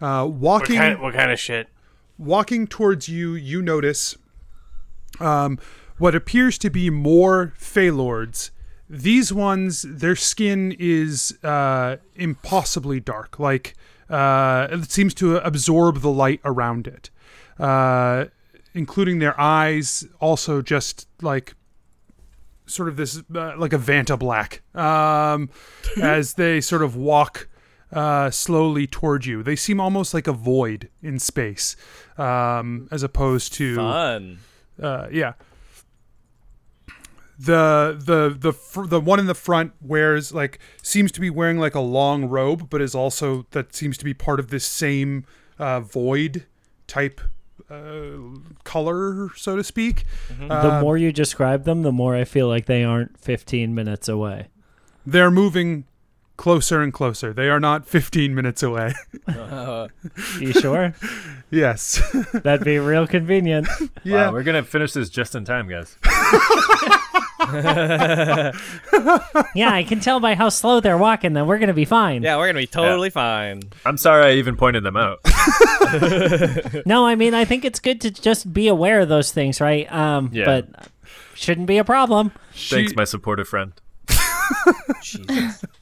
Uh, 0.00 0.24
What 0.26 0.28
walking, 0.62 0.76
kind, 0.76 1.00
what 1.00 1.14
kind 1.14 1.30
of 1.32 1.40
shit? 1.40 1.68
Walking 2.18 2.66
towards 2.66 3.08
you, 3.08 3.34
you 3.34 3.62
notice 3.62 4.16
um, 5.20 5.58
what 5.98 6.14
appears 6.14 6.58
to 6.58 6.70
be 6.70 6.90
more 6.90 7.54
Feylords. 7.58 8.50
These 8.88 9.32
ones, 9.32 9.82
their 9.82 10.16
skin 10.16 10.74
is 10.78 11.36
uh, 11.42 11.96
impossibly 12.14 13.00
dark. 13.00 13.38
Like 13.38 13.74
uh, 14.08 14.68
it 14.70 14.90
seems 14.90 15.14
to 15.14 15.36
absorb 15.38 16.00
the 16.00 16.10
light 16.10 16.40
around 16.44 16.86
it, 16.86 17.10
uh, 17.58 18.26
including 18.74 19.18
their 19.18 19.38
eyes. 19.40 20.06
Also, 20.20 20.62
just 20.62 21.08
like 21.20 21.54
sort 22.66 22.88
of 22.88 22.96
this, 22.96 23.22
uh, 23.34 23.56
like 23.56 23.72
a 23.72 23.78
Vanta 23.78 24.18
black, 24.18 24.62
um, 24.74 25.50
as 26.00 26.34
they 26.34 26.60
sort 26.60 26.82
of 26.82 26.94
walk 26.94 27.48
uh, 27.92 28.30
slowly 28.30 28.86
toward 28.86 29.26
you. 29.26 29.42
They 29.42 29.56
seem 29.56 29.80
almost 29.80 30.12
like 30.14 30.26
a 30.26 30.32
void 30.32 30.88
in 31.02 31.18
space, 31.18 31.76
um, 32.18 32.88
as 32.90 33.02
opposed 33.02 33.52
to 33.54 33.76
Fun. 33.76 34.38
uh, 34.82 35.08
yeah. 35.10 35.34
The 37.38 37.94
the 38.02 38.34
the 38.38 38.52
fr- 38.54 38.86
the 38.86 38.98
one 39.00 39.18
in 39.20 39.26
the 39.26 39.34
front 39.34 39.72
wears 39.82 40.32
like 40.32 40.58
seems 40.82 41.12
to 41.12 41.20
be 41.20 41.28
wearing 41.28 41.58
like 41.58 41.74
a 41.74 41.80
long 41.80 42.24
robe, 42.24 42.70
but 42.70 42.80
is 42.80 42.94
also 42.94 43.44
that 43.50 43.74
seems 43.74 43.98
to 43.98 44.04
be 44.06 44.14
part 44.14 44.40
of 44.40 44.48
this 44.48 44.64
same 44.66 45.26
uh, 45.58 45.80
void 45.80 46.46
type 46.86 47.20
uh, 47.70 48.12
color, 48.64 49.30
so 49.36 49.54
to 49.56 49.62
speak. 49.62 50.04
the 50.38 50.80
more 50.80 50.96
you 50.96 51.12
describe 51.12 51.64
them, 51.64 51.82
the 51.82 51.92
more 51.92 52.16
I 52.16 52.24
feel 52.24 52.48
like 52.48 52.64
they 52.64 52.82
aren't 52.84 53.18
15 53.20 53.74
minutes 53.74 54.08
away. 54.08 54.48
They're 55.04 55.30
moving 55.30 55.84
closer 56.36 56.82
and 56.82 56.92
closer. 56.92 57.32
They 57.32 57.48
are 57.48 57.60
not 57.60 57.86
15 57.86 58.34
minutes 58.34 58.62
away. 58.62 58.92
You 60.40 60.52
sure? 60.52 60.94
yes. 61.50 62.00
That'd 62.32 62.64
be 62.64 62.78
real 62.78 63.06
convenient. 63.06 63.68
yeah. 64.04 64.26
Wow, 64.26 64.32
we're 64.32 64.42
gonna 64.42 64.62
finish 64.62 64.92
this 64.92 65.08
just 65.10 65.34
in 65.34 65.44
time, 65.44 65.68
guys. 65.68 65.96
Yeah, 69.54 69.70
I 69.72 69.84
can 69.86 70.00
tell 70.00 70.20
by 70.20 70.34
how 70.34 70.48
slow 70.48 70.80
they're 70.80 70.98
walking 70.98 71.34
that 71.34 71.46
we're 71.46 71.58
gonna 71.58 71.72
be 71.74 71.84
fine. 71.84 72.22
Yeah, 72.22 72.36
we're 72.36 72.46
gonna 72.48 72.58
be 72.60 72.66
totally 72.66 73.10
fine. 73.10 73.62
I'm 73.84 73.96
sorry 73.96 74.26
I 74.26 74.32
even 74.36 74.56
pointed 74.56 74.82
them 74.84 74.96
out. 74.96 75.20
No, 76.86 77.06
I 77.06 77.14
mean 77.16 77.34
I 77.34 77.44
think 77.44 77.64
it's 77.64 77.80
good 77.80 78.00
to 78.02 78.10
just 78.10 78.52
be 78.52 78.68
aware 78.68 79.00
of 79.00 79.08
those 79.08 79.32
things, 79.32 79.60
right? 79.60 79.90
Um, 79.92 80.30
Yeah. 80.32 80.44
but 80.44 80.88
shouldn't 81.34 81.66
be 81.66 81.78
a 81.78 81.84
problem. 81.84 82.30
Thanks, 82.54 82.90
She- 82.92 82.96
my 82.96 83.04
supportive 83.04 83.48
friend. 83.48 83.72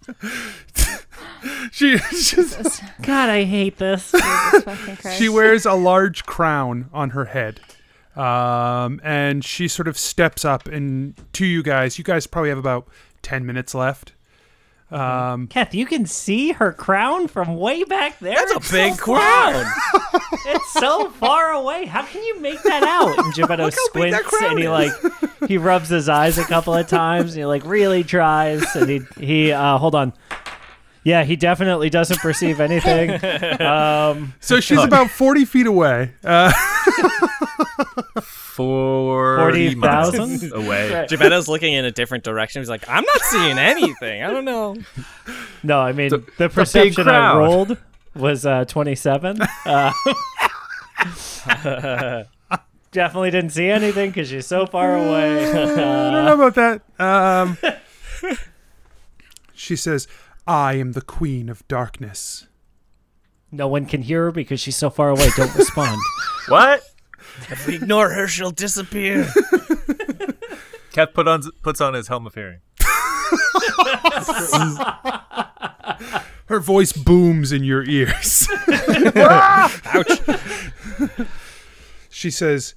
she 1.72 1.98
she's- 1.98 2.80
God, 3.02 3.28
I 3.28 3.44
hate 3.44 3.78
this. 3.78 4.10
Fucking 4.10 4.98
she 5.16 5.28
wears 5.28 5.66
a 5.66 5.74
large 5.74 6.24
crown 6.26 6.88
on 6.92 7.10
her 7.10 7.26
head 7.26 7.60
um, 8.16 9.00
and 9.02 9.44
she 9.44 9.66
sort 9.68 9.88
of 9.88 9.98
steps 9.98 10.44
up 10.44 10.66
and 10.68 11.14
to 11.32 11.44
you 11.44 11.62
guys 11.62 11.98
you 11.98 12.04
guys 12.04 12.26
probably 12.26 12.48
have 12.50 12.58
about 12.58 12.86
10 13.22 13.44
minutes 13.44 13.74
left 13.74 14.12
um, 14.90 15.46
Kath, 15.48 15.74
you 15.74 15.86
can 15.86 16.06
see 16.06 16.52
her 16.52 16.72
crown 16.72 17.26
from 17.28 17.56
way 17.56 17.84
back 17.84 18.18
there. 18.20 18.34
That's 18.36 18.52
a 18.52 18.56
It's 18.56 18.70
big 18.70 18.94
so 18.94 19.04
far. 19.06 19.52
crown. 19.52 19.72
It's 20.46 20.72
so 20.74 21.08
far 21.10 21.52
away. 21.52 21.86
How 21.86 22.04
can 22.04 22.22
you 22.22 22.38
make 22.40 22.62
that 22.64 22.82
out? 22.82 23.18
And 23.18 23.32
Geppetto 23.34 23.70
squints 23.70 24.18
and 24.42 24.58
he 24.58 24.68
like 24.68 24.92
he 25.48 25.56
rubs 25.56 25.88
his 25.88 26.06
eyes 26.08 26.36
a 26.36 26.44
couple 26.44 26.74
of 26.74 26.86
times 26.86 27.32
and 27.32 27.38
he 27.40 27.46
like 27.46 27.64
really 27.64 28.04
tries 28.04 28.62
and 28.76 28.88
he 28.90 29.00
he 29.18 29.52
uh 29.52 29.78
hold 29.78 29.94
on. 29.94 30.12
Yeah, 31.02 31.24
he 31.24 31.36
definitely 31.36 31.88
doesn't 31.90 32.20
perceive 32.20 32.60
anything. 32.60 33.10
Um 33.60 34.34
so 34.40 34.60
she's 34.60 34.82
about 34.84 35.08
40 35.10 35.44
feet 35.46 35.66
away 35.66 36.12
uh, 36.24 36.52
Forty 38.54 39.74
40,000? 39.74 40.18
miles 40.20 40.52
away. 40.52 41.06
Geppetto's 41.08 41.48
looking 41.48 41.72
in 41.74 41.84
a 41.84 41.90
different 41.90 42.22
direction. 42.24 42.60
He's 42.62 42.68
like, 42.68 42.88
I'm 42.88 43.04
not 43.04 43.20
seeing 43.22 43.58
anything. 43.58 44.22
I 44.22 44.30
don't 44.30 44.44
know. 44.44 44.76
no, 45.62 45.80
I 45.80 45.92
mean 45.92 46.10
the, 46.10 46.18
big 46.38 46.52
perception 46.52 47.08
I 47.08 47.36
rolled 47.36 47.76
was 48.14 48.46
uh 48.46 48.64
27. 48.66 49.38
Uh, 51.46 52.24
definitely 52.90 53.30
didn't 53.30 53.50
see 53.50 53.68
anything 53.68 54.10
cuz 54.12 54.28
she's 54.30 54.46
so 54.46 54.64
far 54.64 54.96
away. 54.96 55.50
i 55.50 55.52
don't 55.52 56.24
know 56.24 56.34
about 56.46 56.54
that 56.54 56.80
um, 56.98 57.58
she 59.52 59.76
says 59.76 60.08
i 60.46 60.74
am 60.74 60.92
the 60.92 61.02
queen 61.02 61.50
of 61.50 61.66
darkness 61.68 62.46
No 63.50 63.68
one 63.68 63.84
can 63.84 64.00
hear 64.02 64.24
her 64.26 64.32
because 64.32 64.60
she's 64.60 64.76
so 64.76 64.88
far 64.90 65.10
away. 65.10 65.28
Don't 65.36 65.54
respond. 65.54 66.00
What? 66.48 66.82
If 67.50 67.66
we 67.66 67.76
ignore 67.76 68.10
her, 68.10 68.28
she'll 68.28 68.50
disappear. 68.50 69.26
Keth 70.92 71.14
put 71.14 71.26
on 71.28 71.42
puts 71.62 71.80
on 71.80 71.94
his 71.94 72.08
helm 72.08 72.26
of 72.26 72.34
hearing. 72.34 72.60
her 76.46 76.60
voice 76.60 76.92
booms 76.92 77.52
in 77.52 77.64
your 77.64 77.84
ears 77.84 78.48
Ouch. 79.16 80.20
She 82.10 82.30
says, 82.30 82.74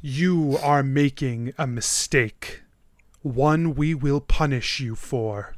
You 0.00 0.58
are 0.62 0.82
making 0.82 1.52
a 1.58 1.66
mistake. 1.66 2.62
One 3.22 3.74
we 3.74 3.94
will 3.94 4.20
punish 4.20 4.80
you 4.80 4.94
for. 4.94 5.54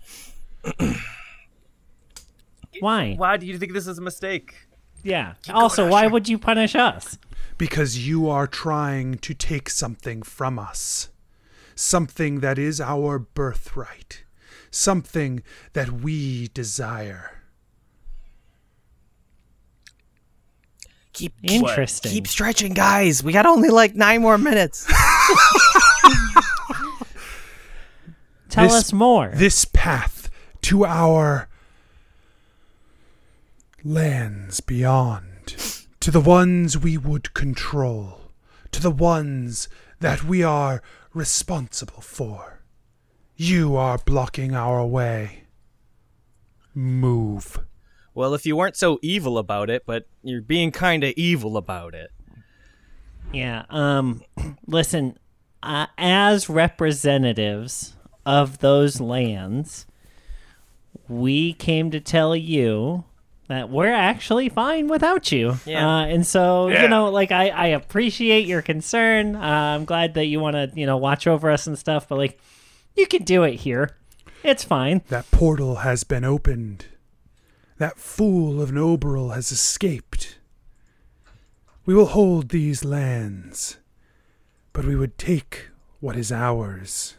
Why? 2.81 3.15
Why 3.15 3.37
do 3.37 3.47
you 3.47 3.59
think 3.59 3.73
this 3.73 3.87
is 3.87 3.99
a 3.99 4.03
mistake? 4.03 4.66
Yeah. 5.07 5.35
Also, 5.49 5.89
why 5.89 6.07
would 6.07 6.29
you 6.29 6.39
punish 6.39 6.75
us? 6.75 7.19
Because 7.59 8.07
you 8.07 8.29
are 8.29 8.47
trying 8.47 9.19
to 9.19 9.35
take 9.35 9.71
something 9.71 10.23
from 10.23 10.59
us. 10.59 11.09
Something 11.75 12.41
that 12.41 12.59
is 12.59 12.81
our 12.81 13.19
birthright. 13.19 14.25
Something 14.71 15.43
that 15.75 15.91
we 15.93 16.49
desire. 16.49 17.31
Keep 21.13 21.35
Interesting. 21.45 22.13
keep 22.13 22.27
stretching, 22.27 22.75
guys. 22.75 23.23
We 23.23 23.33
got 23.33 23.47
only 23.47 23.71
like 23.71 23.95
nine 23.95 24.21
more 24.21 24.37
minutes. 24.37 24.85
Tell 28.49 28.65
This- 28.65 28.75
us 28.75 28.93
more. 28.93 29.31
This 29.35 29.65
path 29.65 30.31
to 30.63 30.85
our 30.85 31.49
lands 33.87 34.59
beyond. 34.61 35.55
To 36.01 36.11
the 36.11 36.21
ones 36.21 36.77
we 36.77 36.99
would 36.99 37.33
control. 37.35 38.33
To 38.73 38.83
the 38.83 38.91
ones 38.91 39.69
that 40.01 40.25
we 40.25 40.43
are 40.43 40.83
responsible 41.15 42.01
for. 42.01 42.63
You 43.37 43.77
are 43.77 43.99
blocking 43.99 44.55
our 44.55 44.85
way. 44.85 45.45
Move. 46.75 47.61
well, 48.13 48.35
if 48.35 48.45
you 48.45 48.57
weren't 48.57 48.77
so 48.77 48.99
evil 49.03 49.39
about 49.39 49.71
it, 49.71 49.85
but 49.87 50.07
you're 50.23 50.43
being 50.43 50.73
kind 50.73 51.05
of 51.05 51.15
evil 51.17 51.57
about 51.57 51.95
it. 51.95 52.11
yeah. 53.33 53.65
Um. 53.71 54.23
Listen, 54.67 55.17
uh, 55.63 55.87
as 55.97 56.51
representatives 56.51 57.95
of 58.27 58.59
those 58.59 59.01
lands, 59.01 59.87
we 61.09 61.53
came 61.55 61.91
to 61.91 62.01
tell 62.01 62.35
you 62.37 63.05
that 63.49 63.71
we're 63.71 63.93
actually 63.93 64.49
fine 64.49 64.89
without 64.89 65.31
you. 65.33 65.57
Yeah. 65.65 65.87
Uh, 65.89 66.07
and 66.07 66.27
so 66.27 66.69
Yeah. 66.69 66.83
you 66.83 66.89
know, 66.89 67.11
like 67.11 67.31
I, 67.33 67.49
I 67.51 67.67
appreciate 67.69 68.47
your 68.47 68.63
concern. 68.63 69.37
Uh, 69.37 69.41
I'm 69.41 69.85
glad 69.85 70.15
that 70.15 70.27
you 70.27 70.41
want 70.41 70.55
to 70.57 70.71
you 70.75 70.87
know 70.87 70.97
watch 70.97 71.27
over 71.27 71.51
us 71.51 71.67
and 71.67 71.79
stuff, 71.79 72.09
but 72.09 72.17
like 72.19 72.39
you 72.97 73.07
can 73.07 73.23
do 73.25 73.43
it 73.45 73.55
here. 73.57 73.97
It's 74.43 74.65
fine. 74.65 75.03
That 75.09 75.31
portal 75.31 75.77
has 75.77 76.05
been 76.05 76.25
opened. 76.25 76.87
That 77.79 77.99
fool 77.99 78.63
of 78.63 78.71
an 78.71 78.77
Oberil 78.79 79.35
has 79.35 79.53
escaped. 79.53 80.39
We 81.85 81.95
will 81.95 82.07
hold 82.07 82.49
these 82.49 82.85
lands, 82.85 83.77
but 84.73 84.85
we 84.85 84.97
would 84.97 85.19
take 85.19 85.69
what 86.01 86.17
is 86.17 86.33
ours. 86.33 87.15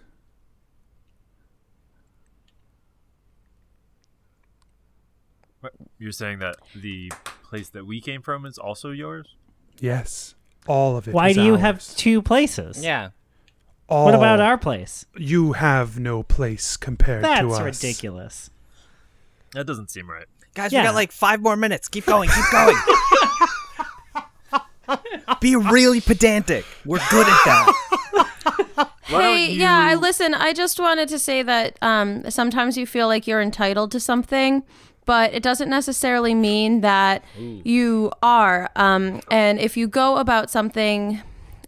What? 5.62 5.74
You're 6.00 6.12
saying 6.12 6.40
that 6.40 6.58
the 6.76 7.12
place 7.44 7.70
that 7.70 7.86
we 7.86 8.02
came 8.02 8.22
from 8.22 8.46
is 8.46 8.58
also 8.58 8.92
yours? 8.92 9.36
Yes, 9.80 10.36
all 10.68 10.98
of 10.98 11.08
it. 11.08 11.14
Why 11.14 11.30
is 11.30 11.36
do 11.36 11.44
you 11.44 11.54
ours. 11.54 11.62
have 11.62 11.96
two 11.96 12.22
places? 12.22 12.84
Yeah. 12.84 13.10
All. 13.90 14.06
What 14.06 14.16
about 14.16 14.40
our 14.40 14.58
place? 14.58 15.06
You 15.16 15.54
have 15.54 16.00
no 16.00 16.24
place 16.24 16.78
compared 16.78 17.24
to 17.24 17.30
us. 17.30 17.42
That's 17.42 17.54
us. 17.54 17.62
ridiculous. 17.84 18.50
That 19.54 19.66
doesn't 19.66 19.90
seem 19.90 20.10
right. 20.10 20.26
Guys, 20.54 20.74
Yeah. 20.74 20.82
we 20.82 20.88
got 20.88 20.96
like 20.96 21.12
five 21.12 21.42
more 21.42 21.56
minutes. 21.56 21.88
Keep 21.88 22.06
going. 22.06 22.30
Keep 22.30 22.46
going. 22.52 22.76
Be 25.42 25.56
really 25.56 26.02
pedantic. 26.02 26.66
We're 26.86 27.00
good 27.10 27.28
at 27.28 27.40
that. 27.46 27.74
Hey, 29.08 29.52
yeah, 29.54 29.80
I 29.80 29.96
listen. 29.96 30.34
I 30.34 30.52
just 30.52 30.82
wanted 30.82 31.08
to 31.10 31.18
say 31.18 31.42
that 31.42 31.78
um, 31.82 32.30
sometimes 32.30 32.78
you 32.78 32.86
feel 32.86 33.08
like 33.08 33.26
you're 33.26 33.42
entitled 33.42 33.90
to 33.94 34.02
something, 34.02 34.64
but 35.08 35.34
it 35.34 35.42
doesn't 35.42 35.70
necessarily 35.70 36.36
mean 36.36 36.82
that 36.82 37.24
you 37.64 38.12
are. 38.22 38.70
Um, 38.76 39.22
and 39.32 39.58
if 39.60 39.76
you 39.76 39.88
go 39.88 40.18
about 40.18 40.52
something, 40.52 41.22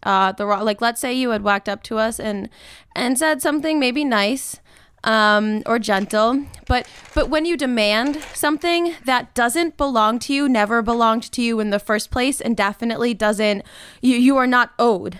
uh, 0.04 0.34
the 0.34 0.46
wrong, 0.46 0.64
like 0.66 0.82
let's 0.82 1.02
say 1.02 1.12
you 1.14 1.32
had 1.32 1.42
whacked 1.42 1.68
up 1.68 1.82
to 1.84 1.98
us 1.98 2.20
and 2.20 2.50
and 2.96 3.18
said 3.18 3.42
something 3.42 3.80
maybe 3.80 4.04
nice 4.06 4.60
um, 5.04 5.64
or 5.66 5.80
gentle, 5.80 6.46
but 6.68 6.86
but 7.16 7.30
when 7.30 7.46
you 7.46 7.56
demand 7.58 8.22
something 8.34 8.94
that 9.06 9.34
doesn't 9.34 9.78
belong 9.78 10.20
to 10.20 10.34
you, 10.34 10.50
never 10.50 10.82
belonged 10.82 11.24
to 11.32 11.42
you 11.42 11.60
in 11.60 11.70
the 11.70 11.80
first 11.80 12.12
place, 12.12 12.42
and 12.42 12.56
definitely 12.56 13.14
doesn't, 13.14 13.64
you 14.02 14.18
you 14.18 14.38
are 14.38 14.48
not 14.48 14.74
owed 14.78 15.20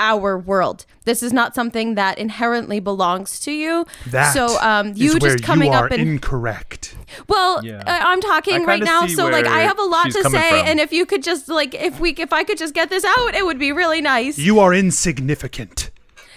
our 0.00 0.38
world. 0.38 0.86
This 1.04 1.22
is 1.22 1.32
not 1.32 1.54
something 1.54 1.94
that 1.96 2.18
inherently 2.18 2.80
belongs 2.80 3.40
to 3.40 3.52
you. 3.52 3.86
That 4.08 4.32
so 4.32 4.58
um, 4.60 4.88
is 4.92 4.98
you 4.98 5.12
where 5.18 5.32
just 5.32 5.42
coming 5.44 5.72
you 5.72 5.78
are 5.78 5.86
up 5.86 5.92
and 5.92 6.02
incorrect. 6.02 6.94
well, 7.28 7.64
Yeah. 7.64 7.82
I- 7.86 8.12
I'm 8.12 8.20
talking 8.20 8.64
right 8.64 8.82
now, 8.82 9.06
so 9.06 9.28
like 9.28 9.46
I 9.46 9.60
have 9.60 9.78
a 9.78 9.82
lot 9.84 10.06
to 10.06 10.22
say, 10.24 10.48
from. 10.50 10.66
and 10.68 10.80
if 10.80 10.92
you 10.92 11.04
could 11.06 11.22
just 11.22 11.48
like 11.48 11.74
if 11.74 11.98
we 12.00 12.10
if 12.12 12.32
I 12.32 12.44
could 12.44 12.58
just 12.58 12.74
get 12.74 12.90
this 12.90 13.04
out, 13.04 13.34
it 13.34 13.44
would 13.44 13.58
be 13.58 13.72
really 13.72 14.00
nice. 14.00 14.38
You 14.38 14.60
are 14.60 14.72
insignificant. 14.74 15.90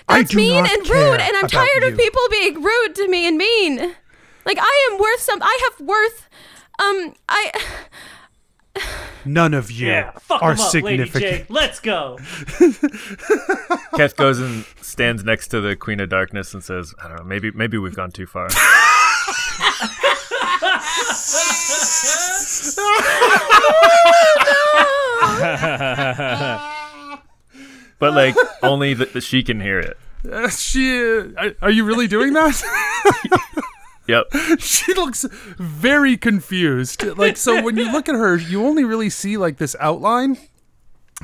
I 0.09 0.19
That's 0.19 0.31
do 0.31 0.37
mean 0.37 0.63
not 0.63 0.71
and 0.71 0.83
care 0.85 1.11
rude, 1.11 1.21
and 1.21 1.37
I'm 1.37 1.47
tired 1.47 1.83
you. 1.83 1.89
of 1.89 1.97
people 1.97 2.21
being 2.31 2.61
rude 2.63 2.95
to 2.95 3.07
me 3.07 3.27
and 3.27 3.37
mean. 3.37 3.95
Like 4.45 4.57
I 4.59 4.89
am 4.91 4.99
worth 4.99 5.19
some. 5.21 5.41
I 5.41 5.59
have 5.69 5.87
worth. 5.87 6.27
Um, 6.79 7.13
I. 7.29 7.51
None 9.25 9.53
of 9.53 9.69
you 9.69 9.87
Yeah, 9.87 10.11
Fuck 10.19 10.41
are 10.41 10.51
'em 10.51 10.59
up, 10.59 10.73
Lady 10.73 11.03
significant. 11.05 11.47
J. 11.47 11.49
Let's 11.49 11.79
go. 11.79 12.17
Keth 13.95 14.15
goes 14.15 14.39
and 14.39 14.65
stands 14.81 15.23
next 15.23 15.49
to 15.49 15.61
the 15.61 15.75
Queen 15.75 15.99
of 15.99 16.09
Darkness 16.09 16.53
and 16.53 16.63
says, 16.63 16.93
"I 17.03 17.07
don't 17.07 17.17
know. 17.17 17.23
Maybe 17.23 17.51
maybe 17.51 17.77
we've 17.77 17.95
gone 17.95 18.11
too 18.11 18.25
far." 18.25 18.47
but 27.99 28.13
like 28.13 28.35
only 28.63 28.93
that 28.93 29.21
she 29.21 29.43
can 29.43 29.59
hear 29.59 29.79
it. 29.79 29.97
Uh, 30.29 30.49
she, 30.49 30.99
uh, 30.99 31.49
are 31.61 31.71
you 31.71 31.83
really 31.83 32.07
doing 32.07 32.33
that? 32.33 32.61
Yep. 34.11 34.59
she 34.59 34.93
looks 34.93 35.25
very 35.57 36.17
confused. 36.17 37.03
Like 37.17 37.37
so 37.37 37.61
when 37.63 37.77
you 37.77 37.91
look 37.91 38.07
at 38.09 38.15
her, 38.15 38.35
you 38.37 38.65
only 38.65 38.83
really 38.83 39.09
see 39.09 39.37
like 39.37 39.57
this 39.57 39.75
outline 39.79 40.37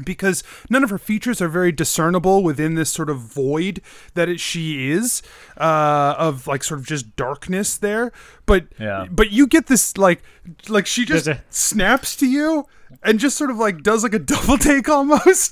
because 0.03 0.43
none 0.69 0.83
of 0.83 0.91
her 0.91 0.99
features 0.99 1.41
are 1.41 1.47
very 1.47 1.71
discernible 1.71 2.43
within 2.43 2.75
this 2.75 2.91
sort 2.91 3.09
of 3.09 3.17
void 3.17 3.81
that 4.13 4.29
it, 4.29 4.39
she 4.39 4.91
is 4.91 5.23
uh, 5.59 6.13
of 6.19 6.45
like 6.45 6.63
sort 6.63 6.79
of 6.79 6.85
just 6.85 7.15
darkness 7.15 7.77
there. 7.77 8.11
But 8.45 8.67
Yeah. 8.79 9.07
but 9.09 9.31
you 9.31 9.47
get 9.47 9.65
this 9.67 9.97
like 9.97 10.21
like 10.69 10.85
she 10.85 11.03
just 11.05 11.27
a- 11.27 11.41
snaps 11.49 12.15
to 12.17 12.27
you 12.27 12.67
and 13.01 13.19
just 13.19 13.37
sort 13.37 13.49
of 13.49 13.57
like 13.57 13.81
does 13.81 14.03
like 14.03 14.13
a 14.13 14.19
double 14.19 14.57
take 14.57 14.87
almost. 14.87 15.51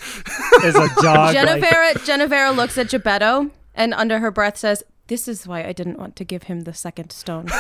There's 0.61 0.75
a 0.75 0.87
dog. 1.01 1.33
like- 1.33 1.35
Genevera 1.35 1.93
Genevera 2.05 2.55
looks 2.55 2.77
at 2.77 2.89
Geppetto 2.89 3.49
and 3.73 3.93
under 3.95 4.19
her 4.19 4.29
breath 4.31 4.57
says, 4.57 4.83
"This 5.07 5.27
is 5.27 5.47
why 5.47 5.63
I 5.63 5.71
didn't 5.73 5.99
want 5.99 6.15
to 6.17 6.23
give 6.23 6.43
him 6.43 6.61
the 6.61 6.73
second 6.73 7.11
stone." 7.11 7.47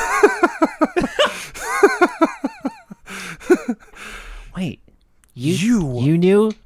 Wait, 4.55 4.79
you 5.33 5.53
You- 5.53 5.99
you 6.01 6.17
knew? 6.17 6.51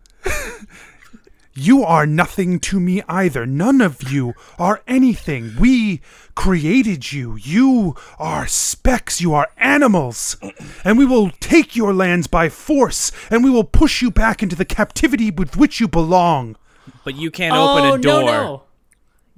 You 1.55 1.83
are 1.83 2.05
nothing 2.05 2.59
to 2.61 2.79
me 2.79 3.01
either. 3.09 3.45
None 3.45 3.81
of 3.81 4.09
you 4.09 4.33
are 4.57 4.81
anything. 4.87 5.55
We 5.59 5.99
created 6.33 7.11
you. 7.11 7.35
You 7.35 7.95
are 8.17 8.47
specks. 8.47 9.19
You 9.19 9.33
are 9.33 9.49
animals. 9.57 10.37
And 10.85 10.97
we 10.97 11.05
will 11.05 11.31
take 11.41 11.75
your 11.75 11.93
lands 11.93 12.27
by 12.27 12.47
force, 12.47 13.11
and 13.29 13.43
we 13.43 13.49
will 13.49 13.65
push 13.65 14.01
you 14.01 14.09
back 14.09 14.41
into 14.41 14.55
the 14.55 14.63
captivity 14.63 15.31
with 15.31 15.57
which 15.57 15.81
you 15.81 15.89
belong. 15.89 16.55
But 17.03 17.15
you 17.15 17.29
can't 17.29 17.53
open 17.53 17.83
oh 17.83 17.93
a 17.95 17.97
door. 17.97 18.21
no 18.21 18.25
no, 18.25 18.63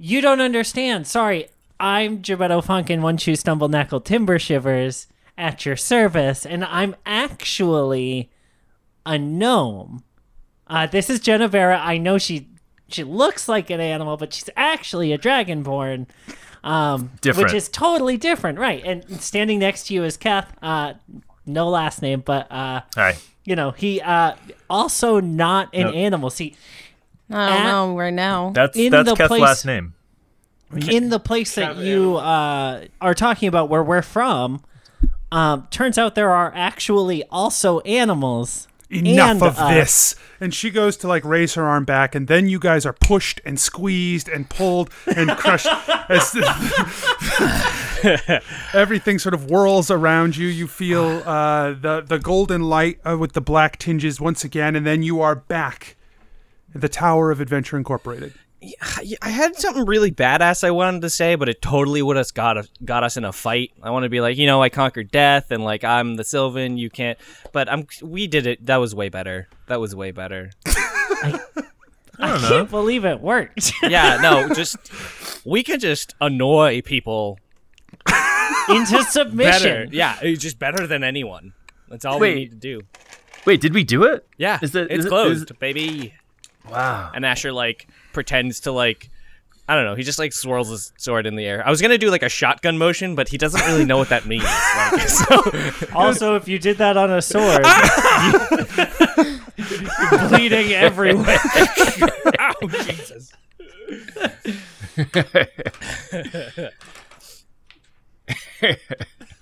you 0.04 0.20
don't 0.20 0.40
understand. 0.40 1.06
Sorry, 1.06 1.46
I'm 1.78 2.20
Geppetto 2.22 2.60
Funkin, 2.60 3.00
One 3.02 3.16
Shoe 3.16 3.36
Stumble 3.36 3.68
Knackle 3.68 4.04
Timber 4.04 4.36
Shivers 4.38 5.06
at 5.38 5.64
your 5.64 5.76
service, 5.76 6.44
and 6.44 6.64
I'm 6.64 6.96
actually 7.06 8.30
a 9.06 9.16
gnome. 9.16 10.02
Uh, 10.66 10.86
this 10.86 11.08
is 11.08 11.20
Genevera. 11.20 11.78
I 11.80 11.98
know 11.98 12.18
she 12.18 12.48
she 12.88 13.04
looks 13.04 13.48
like 13.48 13.70
an 13.70 13.80
animal, 13.80 14.16
but 14.16 14.32
she's 14.34 14.50
actually 14.56 15.12
a 15.12 15.18
dragonborn. 15.18 16.06
Um, 16.64 17.10
which 17.24 17.54
is 17.54 17.68
totally 17.68 18.16
different, 18.16 18.58
right? 18.58 18.82
And 18.84 19.20
standing 19.20 19.58
next 19.58 19.86
to 19.88 19.94
you 19.94 20.04
is 20.04 20.16
Keth. 20.16 20.52
Uh, 20.62 20.94
no 21.46 21.68
last 21.68 22.02
name, 22.02 22.20
but 22.24 22.50
uh, 22.52 22.82
you 23.44 23.56
know 23.56 23.70
he 23.72 24.00
uh 24.00 24.34
also 24.68 25.20
not 25.20 25.68
an 25.72 25.86
No. 25.86 25.92
animal. 25.92 26.30
See, 26.30 26.54
I 27.32 27.48
don't 27.48 27.66
At- 27.66 27.70
know 27.70 27.96
right 27.96 28.14
now. 28.14 28.50
That's 28.54 28.76
In 28.76 28.92
that's 28.92 29.08
the 29.08 29.16
Keth's 29.16 29.28
place- 29.28 29.42
last 29.42 29.64
name. 29.66 29.94
in 30.88 31.10
the 31.10 31.20
place 31.20 31.54
that 31.56 31.76
you 31.76 32.16
uh, 32.16 32.84
are 33.00 33.14
talking 33.14 33.48
about 33.48 33.68
where 33.68 33.82
we're 33.82 34.00
from, 34.02 34.62
um, 35.30 35.66
turns 35.70 35.98
out 35.98 36.14
there 36.14 36.30
are 36.30 36.52
actually 36.54 37.24
also 37.30 37.80
animals. 37.80 38.68
Enough 38.90 39.30
and 39.30 39.42
of 39.42 39.58
us. 39.58 39.70
this. 39.72 40.14
And 40.38 40.52
she 40.52 40.68
goes 40.68 40.98
to 40.98 41.08
like 41.08 41.24
raise 41.24 41.54
her 41.54 41.64
arm 41.64 41.86
back, 41.86 42.14
and 42.14 42.28
then 42.28 42.50
you 42.50 42.58
guys 42.58 42.84
are 42.84 42.92
pushed 42.92 43.40
and 43.42 43.58
squeezed 43.58 44.28
and 44.28 44.50
pulled 44.50 44.90
and 45.16 45.30
crushed 45.38 45.66
as 46.10 46.34
everything 48.74 49.18
sort 49.18 49.32
of 49.34 49.48
whirls 49.50 49.90
around 49.90 50.36
you. 50.36 50.46
You 50.48 50.66
feel 50.68 51.22
uh, 51.26 51.72
the 51.72 52.02
the 52.06 52.18
golden 52.18 52.62
light 52.64 53.00
uh, 53.04 53.16
with 53.18 53.32
the 53.32 53.40
black 53.40 53.78
tinges 53.78 54.20
once 54.20 54.44
again, 54.44 54.76
and 54.76 54.84
then 54.86 55.02
you 55.02 55.20
are 55.22 55.34
back 55.36 55.86
at 55.86 55.94
the 56.74 56.88
Tower 56.88 57.30
of 57.30 57.40
Adventure 57.40 57.76
Incorporated. 57.76 58.34
I 58.80 59.14
I 59.20 59.28
had 59.30 59.56
something 59.56 59.84
really 59.86 60.12
badass 60.12 60.62
I 60.62 60.70
wanted 60.70 61.02
to 61.02 61.10
say, 61.10 61.34
but 61.34 61.48
it 61.48 61.60
totally 61.60 62.00
would 62.00 62.16
have 62.16 62.32
got 62.32 62.56
us, 62.56 62.68
got 62.84 63.02
us 63.02 63.16
in 63.16 63.24
a 63.24 63.32
fight. 63.32 63.72
I 63.82 63.90
want 63.90 64.04
to 64.04 64.08
be 64.08 64.20
like, 64.20 64.36
you 64.36 64.46
know, 64.46 64.62
I 64.62 64.68
conquered 64.68 65.10
death, 65.10 65.50
and 65.50 65.64
like 65.64 65.82
I'm 65.82 66.14
the 66.14 66.22
Sylvan. 66.22 66.78
You 66.78 66.88
can't. 66.88 67.18
But 67.52 67.68
I'm. 67.68 67.86
We 68.02 68.28
did 68.28 68.46
it. 68.46 68.64
That 68.66 68.76
was 68.76 68.94
way 68.94 69.08
better. 69.08 69.48
That 69.66 69.80
was 69.80 69.96
way 69.96 70.12
better. 70.12 70.50
I 72.18 72.38
can't 72.48 72.70
believe 72.70 73.04
it 73.04 73.20
worked. 73.20 73.72
Yeah. 73.82 74.18
No. 74.22 74.54
Just 74.54 74.76
we 75.44 75.64
can 75.64 75.80
just 75.80 76.14
annoy 76.20 76.82
people 76.82 77.38
Into 78.68 79.02
submission. 79.04 79.36
better. 79.36 79.58
submission. 79.58 79.88
Yeah. 79.92 80.18
It's 80.22 80.40
just 80.42 80.58
better 80.60 80.86
than 80.86 81.02
anyone. 81.02 81.52
That's 81.88 82.04
all 82.04 82.20
Wait. 82.20 82.34
we 82.34 82.40
need 82.42 82.50
to 82.50 82.56
do. 82.56 82.82
Wait, 83.44 83.60
did 83.60 83.74
we 83.74 83.82
do 83.82 84.04
it? 84.04 84.24
Yeah. 84.38 84.60
Is 84.62 84.70
that- 84.72 84.90
it's 84.90 85.04
is 85.04 85.08
closed, 85.08 85.50
is- 85.50 85.56
baby. 85.58 86.14
Wow. 86.70 87.10
And 87.14 87.24
Asher 87.26 87.52
like 87.52 87.88
pretends 88.12 88.60
to 88.60 88.72
like. 88.72 89.08
I 89.68 89.76
don't 89.76 89.84
know. 89.84 89.94
He 89.94 90.02
just 90.02 90.18
like 90.18 90.32
swirls 90.32 90.68
his 90.70 90.92
sword 90.98 91.24
in 91.24 91.36
the 91.36 91.44
air. 91.46 91.64
I 91.66 91.70
was 91.70 91.80
gonna 91.80 91.96
do 91.96 92.10
like 92.10 92.22
a 92.24 92.28
shotgun 92.28 92.78
motion, 92.78 93.14
but 93.14 93.28
he 93.28 93.38
doesn't 93.38 93.64
really 93.64 93.84
know 93.84 93.96
what 93.96 94.08
that 94.08 94.26
means. 94.26 94.42
Like, 94.42 95.08
so, 95.08 95.86
Also, 95.94 96.34
if 96.36 96.48
you 96.48 96.58
did 96.58 96.78
that 96.78 96.96
on 96.96 97.10
a 97.10 97.22
sword, 97.22 97.64
you- 99.56 100.28
bleeding 100.28 100.72
everywhere. 100.72 101.38
Ow, 102.40 102.54
Jesus. 102.84 103.32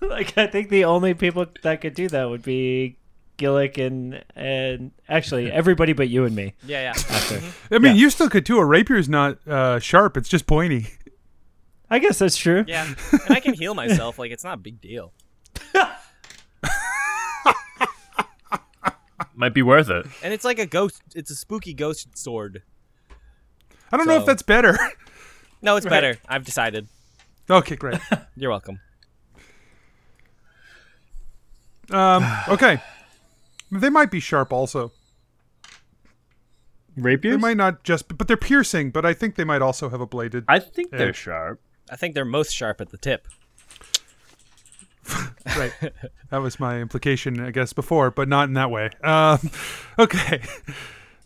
like 0.00 0.36
I 0.36 0.46
think 0.46 0.70
the 0.70 0.84
only 0.84 1.14
people 1.14 1.46
that 1.62 1.80
could 1.80 1.94
do 1.94 2.08
that 2.08 2.28
would 2.28 2.42
be 2.42 2.96
Gillick 3.40 3.84
and 3.84 4.22
and 4.36 4.92
actually 5.08 5.50
everybody 5.50 5.92
but 5.94 6.08
you 6.08 6.24
and 6.24 6.36
me. 6.36 6.54
Yeah, 6.66 6.92
yeah. 6.94 7.40
I 7.70 7.78
mean, 7.78 7.96
Yeah. 7.96 8.00
you 8.02 8.10
still 8.10 8.28
could 8.28 8.44
too. 8.46 8.58
A 8.58 8.64
rapier's 8.64 9.08
not 9.08 9.38
uh, 9.48 9.78
sharp; 9.78 10.16
it's 10.16 10.28
just 10.28 10.46
pointy. 10.46 10.88
I 11.90 11.98
guess 11.98 12.18
that's 12.18 12.36
true. 12.36 12.64
Yeah, 12.68 12.86
and 13.12 13.30
I 13.36 13.40
can 13.40 13.54
heal 13.54 13.74
myself. 13.74 14.18
Like 14.18 14.30
it's 14.30 14.44
not 14.44 14.54
a 14.54 14.60
big 14.60 14.80
deal. 14.80 15.12
Might 19.34 19.54
be 19.54 19.62
worth 19.62 19.88
it. 19.88 20.06
And 20.22 20.34
it's 20.34 20.44
like 20.44 20.58
a 20.58 20.66
ghost. 20.66 21.00
It's 21.14 21.30
a 21.30 21.34
spooky 21.34 21.72
ghost 21.72 22.16
sword. 22.18 22.62
I 23.90 23.96
don't 23.96 24.06
know 24.06 24.18
if 24.18 24.26
that's 24.26 24.42
better. 24.42 24.78
No, 25.62 25.76
it's 25.76 25.86
better. 25.96 26.18
I've 26.28 26.44
decided. 26.44 26.88
okay, 27.48 27.74
great. 27.76 27.98
You're 28.36 28.50
welcome. 28.50 28.80
Um, 31.90 32.24
okay, 32.48 32.80
they 33.70 33.90
might 33.90 34.10
be 34.10 34.20
sharp 34.20 34.52
also. 34.52 34.92
Rapier. 36.96 37.32
They 37.32 37.36
might 37.36 37.56
not 37.56 37.84
just, 37.84 38.16
but 38.16 38.28
they're 38.28 38.36
piercing. 38.36 38.90
But 38.90 39.06
I 39.06 39.14
think 39.14 39.36
they 39.36 39.44
might 39.44 39.62
also 39.62 39.88
have 39.90 40.00
a 40.00 40.06
bladed. 40.06 40.44
I 40.48 40.58
think 40.58 40.90
they're 40.90 41.12
sharp. 41.12 41.60
I 41.90 41.96
think 41.96 42.14
they're 42.14 42.24
most 42.24 42.52
sharp 42.54 42.80
at 42.80 42.90
the 42.90 42.98
tip. 42.98 43.26
right. 45.56 45.72
That 46.30 46.38
was 46.38 46.60
my 46.60 46.80
implication, 46.80 47.40
I 47.40 47.50
guess, 47.50 47.72
before, 47.72 48.10
but 48.10 48.28
not 48.28 48.48
in 48.48 48.54
that 48.54 48.70
way. 48.70 48.90
Um, 49.02 49.50
okay. 49.98 50.42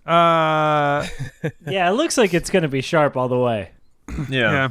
Uh, 0.06 1.06
Yeah, 1.66 1.88
it 1.88 1.94
looks 1.94 2.16
like 2.16 2.34
it's 2.34 2.50
gonna 2.50 2.68
be 2.68 2.80
sharp 2.80 3.16
all 3.16 3.28
the 3.28 3.38
way. 3.38 3.72
Yeah. 4.08 4.52
yeah. 4.52 4.68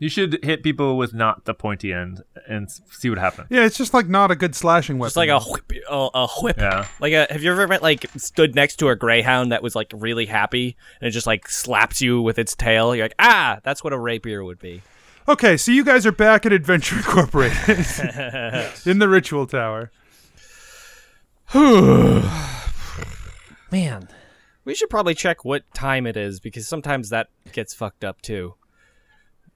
You 0.00 0.08
should 0.08 0.42
hit 0.42 0.62
people 0.62 0.96
with 0.96 1.12
not 1.12 1.44
the 1.44 1.52
pointy 1.52 1.92
end 1.92 2.24
and 2.48 2.70
see 2.70 3.10
what 3.10 3.18
happens. 3.18 3.48
Yeah, 3.50 3.66
it's 3.66 3.76
just 3.76 3.92
like 3.92 4.08
not 4.08 4.30
a 4.30 4.34
good 4.34 4.54
slashing 4.54 4.98
weapon. 4.98 5.08
Just 5.10 5.16
like 5.18 5.28
a 5.28 5.40
whip, 5.40 5.70
a, 5.90 6.08
a 6.14 6.26
whip. 6.40 6.56
Yeah. 6.56 6.86
Like 7.00 7.12
a, 7.12 7.26
have 7.30 7.42
you 7.42 7.52
ever 7.52 7.68
met, 7.68 7.82
like 7.82 8.06
stood 8.16 8.54
next 8.54 8.76
to 8.76 8.88
a 8.88 8.96
greyhound 8.96 9.52
that 9.52 9.62
was 9.62 9.76
like 9.76 9.92
really 9.94 10.24
happy 10.24 10.74
and 11.02 11.08
it 11.08 11.10
just 11.10 11.26
like 11.26 11.50
slaps 11.50 12.00
you 12.00 12.22
with 12.22 12.38
its 12.38 12.56
tail? 12.56 12.96
You're 12.96 13.04
like, 13.04 13.14
ah, 13.18 13.60
that's 13.62 13.84
what 13.84 13.92
a 13.92 13.98
rapier 13.98 14.42
would 14.42 14.58
be. 14.58 14.80
Okay, 15.28 15.58
so 15.58 15.70
you 15.70 15.84
guys 15.84 16.06
are 16.06 16.12
back 16.12 16.46
at 16.46 16.52
Adventure 16.54 16.96
Incorporated 16.96 17.58
in 18.86 19.00
the 19.00 19.06
Ritual 19.06 19.46
Tower. 19.46 19.92
Man, 23.70 24.08
We 24.64 24.74
should 24.74 24.88
probably 24.88 25.14
check 25.14 25.44
what 25.44 25.62
time 25.74 26.06
it 26.06 26.16
is 26.16 26.40
because 26.40 26.66
sometimes 26.66 27.10
that 27.10 27.28
gets 27.52 27.74
fucked 27.74 28.02
up 28.02 28.22
too. 28.22 28.54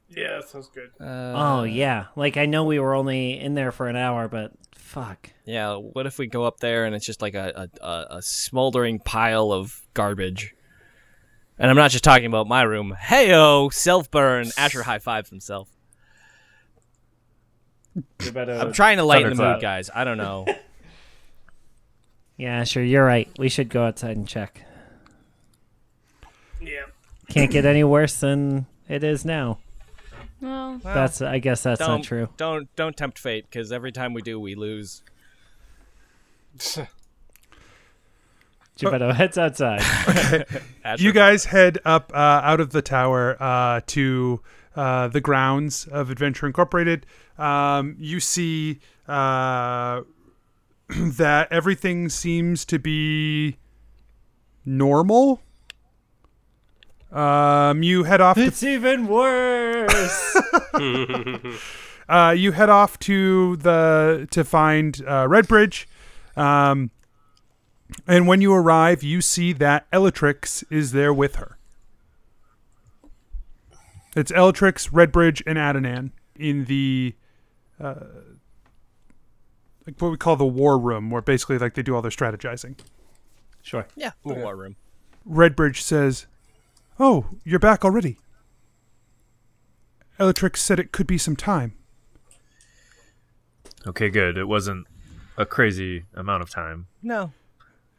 Yeah, 0.09 0.37
that 0.41 0.49
sounds 0.49 0.69
good. 0.69 0.91
Uh, 1.01 1.33
oh 1.35 1.63
yeah. 1.65 2.07
Like 2.17 2.37
I 2.37 2.47
know 2.47 2.65
we 2.65 2.79
were 2.79 2.95
only 2.95 3.39
in 3.39 3.55
there 3.55 3.73
for 3.73 3.89
an 3.89 3.97
hour, 3.97 4.29
but 4.29 4.53
fuck. 4.75 5.31
Yeah, 5.45 5.77
what 5.77 6.07
if 6.07 6.19
we 6.19 6.27
go 6.27 6.45
up 6.45 6.61
there 6.61 6.85
and 6.85 6.95
it's 6.95 7.07
just 7.07 7.23
like 7.23 7.35
a, 7.35 7.69
a, 7.81 7.87
a, 7.87 8.07
a 8.19 8.23
smoldering 8.23 8.99
pile 9.01 9.53
of 9.53 9.81
garbage? 9.95 10.55
And 11.59 11.71
I'm 11.71 11.77
not 11.77 11.91
just 11.91 12.05
talking 12.05 12.27
about 12.27 12.49
my 12.49 12.63
room. 12.63 12.95
Heyo, 13.01 13.73
self 13.73 14.11
burn. 14.11 14.51
Asher 14.57 14.83
high 14.83 14.99
fives 14.99 15.31
himself. 15.31 15.69
I'm 18.21 18.73
trying 18.73 18.97
to 18.97 19.05
lighten 19.05 19.37
the 19.37 19.43
mood, 19.43 19.61
guys. 19.61 19.91
I 19.95 20.05
don't 20.05 20.19
know. 20.19 20.47
Yeah, 22.37 22.65
sure. 22.65 22.83
You're 22.83 23.05
right. 23.05 23.29
We 23.39 23.49
should 23.49 23.69
go 23.69 23.85
outside 23.85 24.17
and 24.17 24.27
check. 24.27 24.63
Yeah. 26.61 26.87
Can't 27.29 27.51
get 27.51 27.65
any 27.65 27.85
worse 27.85 28.17
than 28.19 28.67
it 28.89 29.05
is 29.05 29.25
now. 29.25 29.59
Well, 30.45 30.81
that's. 30.83 31.23
I 31.23 31.39
guess 31.39 31.63
that's 31.63 31.81
don't 31.81 32.03
true. 32.03 32.29
don't 32.37 32.69
don't 32.77 32.97
tempt 32.97 33.19
fate 33.19 33.47
because 33.51 33.73
every 33.73 33.93
time 33.93 34.13
we 34.13 34.23
do, 34.23 34.39
we 34.39 34.55
lose. 34.55 35.03
Geppetto 38.77 39.13
heads 39.13 39.39
outside. 39.39 39.81
Asher 40.85 41.03
You 41.03 41.13
guys 41.13 41.47
head 41.47 41.79
up 41.85 42.13
uh, 42.13 42.41
out 42.43 42.61
of 42.61 42.71
the 42.71 42.83
tower 42.83 43.41
uh, 43.41 43.81
to 43.87 44.41
uh, 44.75 45.09
the 45.09 45.21
grounds 45.21 45.87
of 45.87 46.11
Adventure 46.11 46.47
Incorporated. 46.47 47.07
Um, 47.39 47.95
you 47.99 48.19
see 48.21 48.81
uh, 49.07 50.03
that 50.89 51.49
everything 51.53 52.09
seems 52.09 52.65
to 52.67 52.79
be 52.79 53.59
normal. 54.65 55.41
Um, 57.15 57.83
you 57.85 58.03
head 58.03 58.21
off 58.21 58.37
to 58.37 58.43
it's 58.43 58.63
even 58.63 59.07
worse. 59.07 60.37
uh, 62.09 62.35
you 62.37 62.53
head 62.53 62.69
off 62.69 62.99
to 63.01 63.57
the 63.57 64.27
to 64.33 64.45
find 64.45 65.01
uh, 65.07 65.27
Redbridge, 65.29 65.87
um, 66.37 66.91
and 68.09 68.27
when 68.27 68.41
you 68.41 68.53
arrive, 68.53 69.05
you 69.05 69.21
see 69.21 69.53
that 69.53 69.89
Elatrix 69.93 70.65
is 70.71 70.91
there 70.91 71.15
with 71.15 71.37
her. 71.37 71.57
It's 74.17 74.33
Elatrix, 74.33 74.91
Redbridge, 74.91 75.41
and 75.47 75.57
Adonan 75.57 76.11
in 76.37 76.65
the 76.65 77.15
uh, 77.81 77.95
like 79.87 80.01
what 80.01 80.11
we 80.11 80.17
call 80.17 80.37
the 80.37 80.47
war 80.47 80.79
room, 80.79 81.11
where 81.11 81.23
basically 81.23 81.59
like 81.59 81.75
they 81.75 81.83
do 81.83 81.95
all 81.95 82.03
their 82.03 82.11
strategizing. 82.11 82.77
sure. 83.63 83.87
Yeah, 83.97 84.13
the 84.27 84.35
war 84.35 84.57
room. 84.57 84.77
Redbridge 85.29 85.81
says, 85.81 86.27
"Oh, 86.99 87.27
you're 87.45 87.59
back 87.59 87.85
already." 87.85 88.19
Elatrix 90.19 90.59
said 90.59 90.79
it 90.79 90.93
could 90.93 91.07
be 91.07 91.19
some 91.19 91.37
time. 91.37 91.75
Okay, 93.87 94.09
good. 94.09 94.39
It 94.39 94.47
wasn't 94.49 94.87
a 95.37 95.45
crazy 95.45 96.05
amount 96.15 96.43
of 96.43 96.51
time. 96.51 96.87
No. 97.03 97.33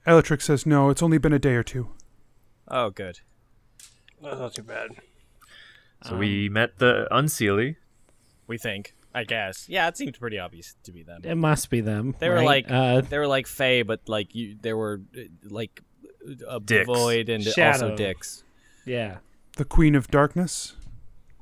Elatrix 0.07 0.43
says, 0.43 0.65
"No, 0.65 0.89
it's 0.89 1.03
only 1.03 1.17
been 1.17 1.33
a 1.33 1.39
day 1.39 1.55
or 1.55 1.63
two." 1.63 1.89
Oh, 2.67 2.89
good. 2.89 3.19
That's 4.21 4.39
not 4.39 4.53
too 4.55 4.63
bad. 4.63 4.91
So 6.03 6.17
we 6.17 6.49
met 6.49 6.77
the 6.77 7.07
Unseelie. 7.11 7.75
We 8.47 8.57
think. 8.57 8.95
I 9.13 9.23
guess. 9.23 9.69
Yeah, 9.69 9.87
it 9.87 9.95
seemed 9.97 10.19
pretty 10.19 10.37
obvious 10.39 10.75
to 10.83 10.91
be 10.91 11.01
them. 11.03 11.21
It 11.23 11.35
must 11.35 11.69
be 11.69 11.79
them. 11.81 12.15
They 12.19 12.29
were 12.29 12.43
like 12.43 12.65
uh, 12.69 13.01
they 13.01 13.17
were 13.17 13.27
like 13.27 13.47
Fae, 13.47 13.83
but 13.83 14.01
like 14.07 14.35
you, 14.35 14.57
they 14.59 14.73
were 14.73 15.01
uh, 15.17 15.21
like 15.43 15.81
a 16.47 16.59
Dicks. 16.59 16.85
void 16.85 17.29
and 17.29 17.41
Shadow. 17.43 17.85
also 17.87 17.95
dicks. 17.95 18.43
Yeah. 18.85 19.17
The 19.57 19.65
Queen 19.65 19.95
of 19.95 20.09
Darkness. 20.09 20.75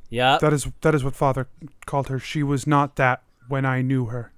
Yeah. 0.09 0.37
That 0.39 0.53
is 0.53 0.67
that 0.81 0.93
is 0.93 1.03
what 1.03 1.15
Father 1.15 1.47
called 1.85 2.07
her. 2.09 2.19
She 2.19 2.43
was 2.43 2.67
not 2.67 2.95
that 2.97 3.23
when 3.47 3.65
I 3.65 3.81
knew 3.81 4.05
her. 4.05 4.31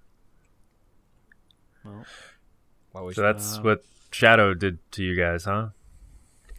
What 2.91 3.05
was 3.05 3.15
So 3.15 3.21
that's 3.21 3.59
what 3.59 3.83
Shadow 4.11 4.53
did 4.53 4.79
to 4.93 5.03
you 5.03 5.15
guys, 5.15 5.45
huh? 5.45 5.69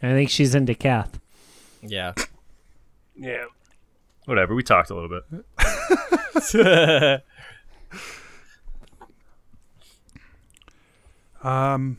I 0.01 0.11
think 0.11 0.29
she's 0.29 0.55
into 0.55 0.73
Kath. 0.75 1.19
yeah. 1.81 2.13
Yeah. 3.15 3.45
Whatever. 4.25 4.53
We 4.53 4.61
talked 4.61 4.91
a 4.91 4.95
little 4.95 5.09
bit. 5.09 5.23
Um. 11.43 11.97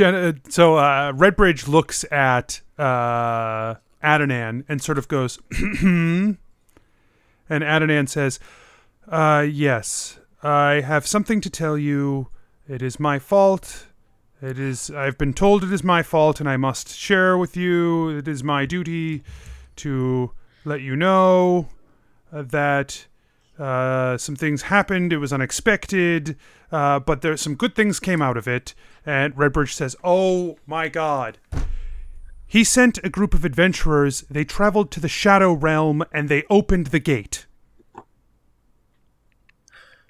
Uh, 0.00 0.32
so 0.48 0.76
uh, 0.76 1.12
Redbridge 1.12 1.68
looks 1.68 2.04
at 2.10 2.60
uh, 2.78 3.74
Adonan 4.02 4.64
and 4.68 4.82
sort 4.82 4.98
of 4.98 5.08
goes, 5.08 5.38
and 5.80 6.38
Adonan 7.50 8.06
says, 8.06 8.38
uh, 9.08 9.46
"Yes, 9.48 10.18
I 10.42 10.80
have 10.80 11.06
something 11.06 11.40
to 11.40 11.50
tell 11.50 11.76
you. 11.76 12.28
It 12.68 12.82
is 12.82 13.00
my 13.00 13.18
fault. 13.18 13.86
It 14.42 14.58
is. 14.58 14.90
I've 14.90 15.18
been 15.18 15.34
told 15.34 15.64
it 15.64 15.72
is 15.72 15.82
my 15.82 16.02
fault, 16.02 16.40
and 16.40 16.48
I 16.48 16.56
must 16.56 16.94
share 16.96 17.36
with 17.36 17.56
you. 17.56 18.10
It 18.10 18.28
is 18.28 18.44
my 18.44 18.66
duty 18.66 19.22
to 19.76 20.32
let 20.64 20.80
you 20.80 20.96
know 20.96 21.68
uh, 22.32 22.42
that." 22.42 23.06
Uh, 23.58 24.16
some 24.16 24.36
things 24.36 24.62
happened. 24.62 25.12
It 25.12 25.18
was 25.18 25.32
unexpected, 25.32 26.36
uh, 26.70 27.00
but 27.00 27.22
there 27.22 27.36
some 27.36 27.54
good 27.56 27.74
things 27.74 27.98
came 27.98 28.22
out 28.22 28.36
of 28.36 28.46
it. 28.46 28.74
And 29.04 29.34
Redbridge 29.34 29.72
says, 29.72 29.96
"Oh 30.04 30.58
my 30.66 30.88
God." 30.88 31.38
He 32.46 32.64
sent 32.64 32.98
a 33.04 33.10
group 33.10 33.34
of 33.34 33.44
adventurers. 33.44 34.22
They 34.30 34.44
traveled 34.44 34.90
to 34.92 35.00
the 35.00 35.08
Shadow 35.08 35.52
Realm 35.52 36.02
and 36.12 36.30
they 36.30 36.44
opened 36.48 36.86
the 36.86 36.98
gate. 36.98 37.46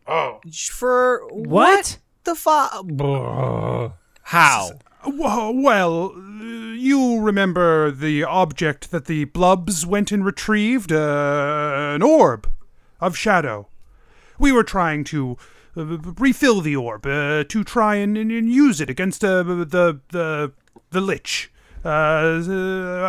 Oh. 0.07 0.41
For 0.71 1.27
What? 1.33 1.99
the 2.23 2.37
fu- 2.37 3.93
How? 4.23 4.71
Well, 5.05 6.13
you 6.77 7.21
remember 7.21 7.91
the 7.91 8.23
object 8.25 8.93
that 8.93 9.07
the 9.07 9.25
Blubs 9.25 9.85
went 9.85 10.13
and 10.13 10.25
retrieved? 10.25 10.93
Uh, 10.93 11.93
an 11.95 12.03
orb 12.03 12.47
of 13.01 13.17
shadow. 13.17 13.69
We 14.39 14.53
were 14.53 14.65
trying 14.65 15.05
to 15.05 15.37
uh, 15.77 15.85
refill 15.85 16.61
the 16.61 16.77
orb 16.77 17.07
uh, 17.07 17.45
to 17.45 17.65
try 17.65 17.97
and, 17.97 18.17
and, 18.17 18.51
use 18.51 18.81
it 18.81 18.91
against 18.91 19.25
uh, 19.25 19.43
the 19.43 20.01
the 20.11 20.53
the 20.91 21.01
lich. 21.01 21.51
Uh, 21.85 22.43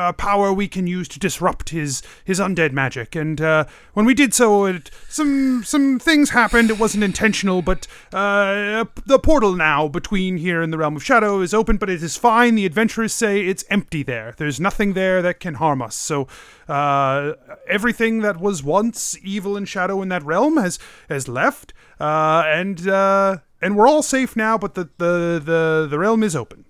a 0.09 0.13
power 0.13 0.53
we 0.53 0.67
can 0.67 0.87
use 0.87 1.07
to 1.07 1.19
disrupt 1.19 1.69
his 1.69 2.01
his 2.23 2.39
undead 2.39 2.71
magic, 2.71 3.15
and 3.15 3.41
uh, 3.41 3.65
when 3.93 4.05
we 4.05 4.13
did 4.13 4.33
so, 4.33 4.65
it, 4.65 4.91
some 5.07 5.63
some 5.63 5.99
things 5.99 6.29
happened. 6.29 6.69
It 6.69 6.79
wasn't 6.79 7.03
intentional, 7.03 7.61
but 7.61 7.87
uh, 8.13 8.85
the 9.05 9.19
portal 9.19 9.55
now 9.55 9.87
between 9.87 10.37
here 10.37 10.61
and 10.61 10.71
the 10.71 10.77
realm 10.77 10.95
of 10.95 11.03
shadow 11.03 11.41
is 11.41 11.53
open, 11.53 11.77
but 11.77 11.89
it 11.89 12.03
is 12.03 12.15
fine. 12.15 12.55
The 12.55 12.65
adventurers 12.65 13.13
say 13.13 13.41
it's 13.41 13.65
empty 13.69 14.03
there. 14.03 14.33
There's 14.37 14.59
nothing 14.59 14.93
there 14.93 15.21
that 15.21 15.39
can 15.39 15.55
harm 15.55 15.81
us. 15.81 15.95
So 15.95 16.27
uh, 16.67 17.33
everything 17.67 18.19
that 18.19 18.39
was 18.39 18.63
once 18.63 19.17
evil 19.23 19.57
and 19.57 19.67
shadow 19.67 20.01
in 20.01 20.09
that 20.09 20.23
realm 20.23 20.57
has 20.57 20.79
has 21.09 21.27
left, 21.27 21.73
uh, 21.99 22.43
and 22.45 22.87
uh, 22.87 23.37
and 23.61 23.75
we're 23.75 23.87
all 23.87 24.03
safe 24.03 24.35
now. 24.35 24.57
But 24.57 24.75
the 24.75 24.89
the 24.97 25.41
the, 25.43 25.87
the 25.89 25.99
realm 25.99 26.23
is 26.23 26.35
open. 26.35 26.65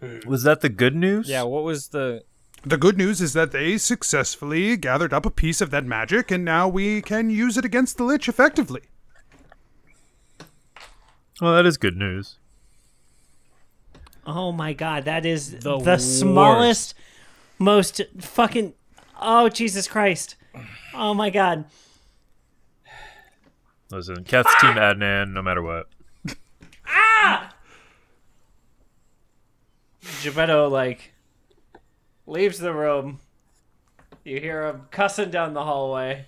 Hmm. 0.00 0.18
Was 0.26 0.42
that 0.42 0.60
the 0.60 0.68
good 0.68 0.94
news? 0.94 1.28
Yeah, 1.28 1.42
what 1.42 1.64
was 1.64 1.88
the 1.88 2.22
The 2.64 2.76
good 2.76 2.98
news 2.98 3.20
is 3.20 3.32
that 3.32 3.52
they 3.52 3.78
successfully 3.78 4.76
gathered 4.76 5.12
up 5.12 5.24
a 5.24 5.30
piece 5.30 5.60
of 5.60 5.70
that 5.70 5.84
magic, 5.84 6.30
and 6.30 6.44
now 6.44 6.68
we 6.68 7.00
can 7.02 7.30
use 7.30 7.56
it 7.56 7.64
against 7.64 7.96
the 7.96 8.04
Lich 8.04 8.28
effectively. 8.28 8.82
Well, 11.40 11.54
that 11.54 11.66
is 11.66 11.76
good 11.76 11.96
news. 11.96 12.38
Oh 14.26 14.52
my 14.52 14.72
god, 14.72 15.04
that 15.04 15.24
is 15.24 15.52
the, 15.60 15.78
The 15.78 15.98
smallest, 15.98 16.94
most 17.58 18.00
fucking. 18.18 18.74
Oh 19.20 19.48
Jesus 19.48 19.86
Christ! 19.86 20.36
Oh 20.94 21.14
my 21.14 21.30
god. 21.30 21.64
Listen, 23.90 24.24
Kath's 24.24 24.52
team 24.60 24.72
Adnan, 24.72 25.32
no 25.32 25.42
matter 25.42 25.62
what. 25.62 25.86
Ah! 26.88 27.54
Geppetto 30.22 30.68
like 30.68 31.12
leaves 32.26 32.58
the 32.58 32.72
room. 32.72 33.20
You 34.24 34.40
hear 34.40 34.66
him 34.66 34.88
cussing 34.90 35.30
down 35.30 35.54
the 35.54 35.64
hallway. 35.64 36.26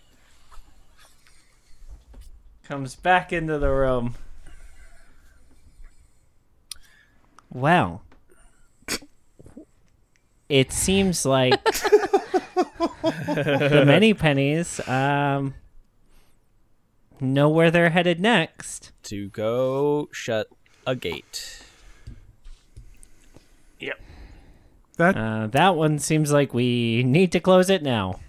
Comes 2.65 2.95
back 2.95 3.33
into 3.33 3.59
the 3.59 3.71
room. 3.71 4.15
Wow. 7.51 8.03
It 10.49 10.73
seems 10.73 11.27
like 11.27 11.63
the 13.03 13.83
many 13.87 14.15
pennies 14.15 14.81
um 14.89 15.55
know 17.21 17.49
where 17.49 17.71
they're 17.71 17.91
headed 17.91 18.21
next. 18.21 18.93
To 19.05 19.29
go 19.29 20.09
shut 20.13 20.49
a 20.87 20.95
gate. 20.95 21.63
Yep. 23.81 24.01
That 24.99 25.17
Uh, 25.17 25.47
that 25.49 25.75
one 25.77 25.99
seems 25.99 26.31
like 26.31 26.53
we 26.53 27.03
need 27.03 27.33
to 27.33 27.41
close 27.41 27.71
it 27.71 27.83
now. 27.83 28.21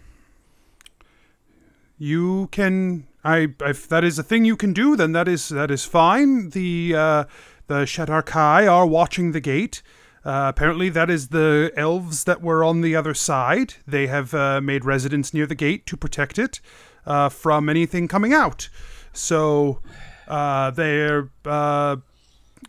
you 2.01 2.47
can 2.51 3.05
I 3.25 3.49
if 3.59 3.89
that 3.89 4.03
is 4.05 4.17
a 4.17 4.23
thing 4.23 4.45
you 4.45 4.55
can 4.55 4.71
do 4.71 4.95
then 4.95 5.11
that 5.11 5.27
is 5.27 5.49
that 5.49 5.69
is 5.69 5.83
fine. 5.83 6.51
The 6.51 6.95
uh 6.95 7.23
the 7.67 7.85
Shadarkai 7.85 8.71
are 8.71 8.85
watching 8.87 9.33
the 9.33 9.41
gate. 9.41 9.83
Uh, 10.25 10.47
apparently 10.47 10.89
that 10.89 11.09
is 11.09 11.27
the 11.29 11.71
elves 11.75 12.23
that 12.23 12.41
were 12.41 12.63
on 12.63 12.81
the 12.81 12.95
other 12.95 13.13
side. 13.13 13.75
They 13.87 14.07
have 14.07 14.33
uh, 14.33 14.59
made 14.61 14.85
residence 14.85 15.33
near 15.33 15.45
the 15.45 15.55
gate 15.55 15.85
to 15.87 15.97
protect 15.97 16.39
it 16.39 16.61
uh, 17.05 17.29
from 17.29 17.69
anything 17.69 18.07
coming 18.07 18.33
out. 18.33 18.69
So 19.13 19.79
uh, 20.27 20.71
they're 20.71 21.29
uh, 21.45 21.97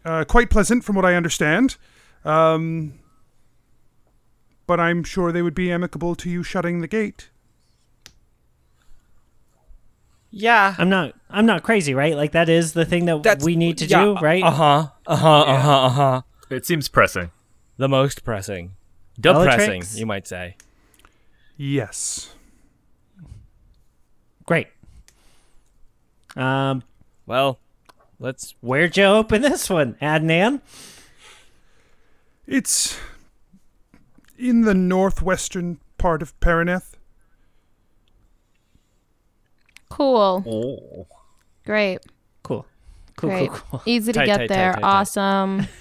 uh, 0.05 0.24
quite 0.24 0.51
pleasant 0.51 0.84
from 0.84 0.96
what 0.96 1.05
I 1.05 1.14
understand. 1.16 1.76
Um, 2.24 2.99
but 4.71 4.79
I'm 4.79 5.03
sure 5.03 5.33
they 5.33 5.43
would 5.43 5.57
be 5.57 5.73
amicable 5.73 6.14
to 6.14 6.31
you 6.31 6.45
shutting 6.45 6.81
the 6.81 6.87
gate. 6.87 7.29
Yeah. 10.31 10.77
I'm 10.79 10.89
not 10.89 11.12
I'm 11.29 11.45
not 11.45 11.64
crazy, 11.64 11.93
right? 11.93 12.14
Like 12.14 12.31
that 12.31 12.49
is 12.49 12.73
the 12.73 12.85
thing 12.85 13.07
that 13.07 13.25
That's 13.25 13.45
we 13.45 13.57
need 13.57 13.79
to 13.79 13.87
yeah, 13.87 14.05
do, 14.05 14.14
right? 14.18 14.45
Uh 14.45 14.51
huh. 14.53 14.89
Uh 15.09 15.16
huh. 15.16 15.41
Uh 15.41 15.61
huh. 15.61 15.83
Uh 15.87 15.89
huh. 15.89 16.23
It 16.51 16.66
seems 16.66 16.89
pressing. 16.89 17.33
The 17.79 17.89
most 17.89 18.23
pressing. 18.23 18.77
Depressing, 19.18 19.59
Bellatrix? 19.81 19.99
you 19.99 20.07
might 20.07 20.29
say. 20.29 20.55
Yes. 21.57 22.33
Great. 24.47 24.68
Um 26.37 26.85
Well, 27.27 27.59
let's. 28.21 28.55
where'd 28.61 28.97
you 28.97 29.03
open 29.03 29.43
this 29.43 29.68
one, 29.68 29.97
Adnan? 30.01 30.61
It's 32.47 32.97
in 34.41 34.62
the 34.62 34.74
northwestern 34.74 35.78
part 35.99 36.22
of 36.22 36.38
Paraneth. 36.41 36.93
Cool. 39.88 40.45
Oh. 40.47 41.07
Great. 41.64 42.01
Cool. 42.43 42.66
Cool, 43.16 43.30
Great. 43.30 43.51
cool, 43.51 43.59
cool. 43.70 43.82
Easy 43.86 44.12
to 44.12 44.18
Tight, 44.18 44.26
get 44.26 44.36
tight, 44.38 44.49
tight, 44.49 44.55
there. 44.55 44.72
tight, 44.72 44.80
tight. 44.80 44.86
awesome. 44.86 45.66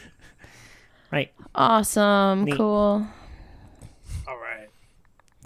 Right. 1.11 1.31
Awesome. 1.55 2.43
Neat. 2.45 2.55
Cool. 2.55 3.07
All 4.27 4.37
right. 4.37 4.67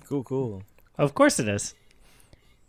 Cool, 0.10 0.22
cool. 0.26 0.62
Of 0.98 1.16
course 1.16 1.40
it 1.40 1.48
is. 1.48 1.74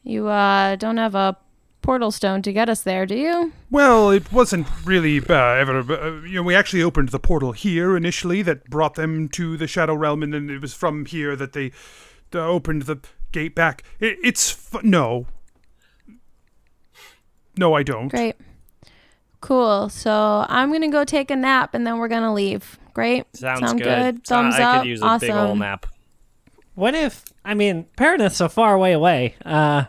You 0.05 0.29
uh 0.29 0.77
don't 0.77 0.99
have 0.99 1.17
a 1.17 1.37
portal 1.85 2.11
stone 2.11 2.41
to 2.43 2.53
get 2.53 2.69
us 2.69 2.83
there, 2.83 3.05
do 3.07 3.15
you? 3.15 3.53
Well, 3.71 4.11
it 4.11 4.33
wasn't 4.33 4.67
really 4.85 5.21
uh, 5.21 5.35
ever. 5.35 5.81
Uh, 5.81 6.23
you 6.23 6.37
know, 6.37 6.43
we 6.43 6.55
actually 6.55 6.83
opened 6.83 7.11
the 7.11 7.21
portal 7.21 7.53
here 7.53 7.97
initially 7.97 8.43
that 8.43 8.65
brought 8.71 8.95
them 8.95 9.29
to 9.31 9.57
the 9.57 9.67
Shadow 9.67 9.95
Realm, 9.95 10.23
and 10.23 10.33
then 10.33 10.49
it 10.51 10.61
was 10.61 10.73
from 10.75 11.05
here 11.05 11.37
that 11.37 11.53
they 11.53 11.73
uh, 12.35 12.39
opened 12.39 12.83
the 12.83 12.97
gate 13.33 13.55
back. 13.55 13.83
It, 14.01 14.17
it's 14.25 14.51
f- 14.75 14.83
no, 14.83 15.27
no, 17.57 17.75
I 17.75 17.83
don't. 17.83 18.09
Great. 18.09 18.37
Cool. 19.41 19.91
So 19.91 20.47
I'm 20.49 20.73
gonna 20.73 20.91
go 20.91 21.05
take 21.05 21.31
a 21.31 21.37
nap 21.37 21.75
and 21.75 21.87
then 21.87 21.99
we're 21.99 22.09
gonna 22.09 22.33
leave. 22.33 22.79
Great. 22.95 23.25
Sounds 23.37 23.61
Sound 23.61 23.79
good. 23.79 24.15
good. 24.15 24.25
Thumbs 24.25 24.55
I 24.55 24.63
up. 24.63 24.83
could 24.83 24.89
use 24.89 25.03
a 25.03 25.05
awesome. 25.05 25.29
big 25.29 25.37
ol' 25.37 25.57
nap. 25.57 25.87
What 26.75 26.95
if 26.95 27.25
I 27.45 27.53
mean 27.53 27.85
Paraneth's 27.99 28.37
so 28.39 28.49
far 28.49 28.73
away 28.75 28.93
away. 28.95 29.35
Uh 29.45 29.85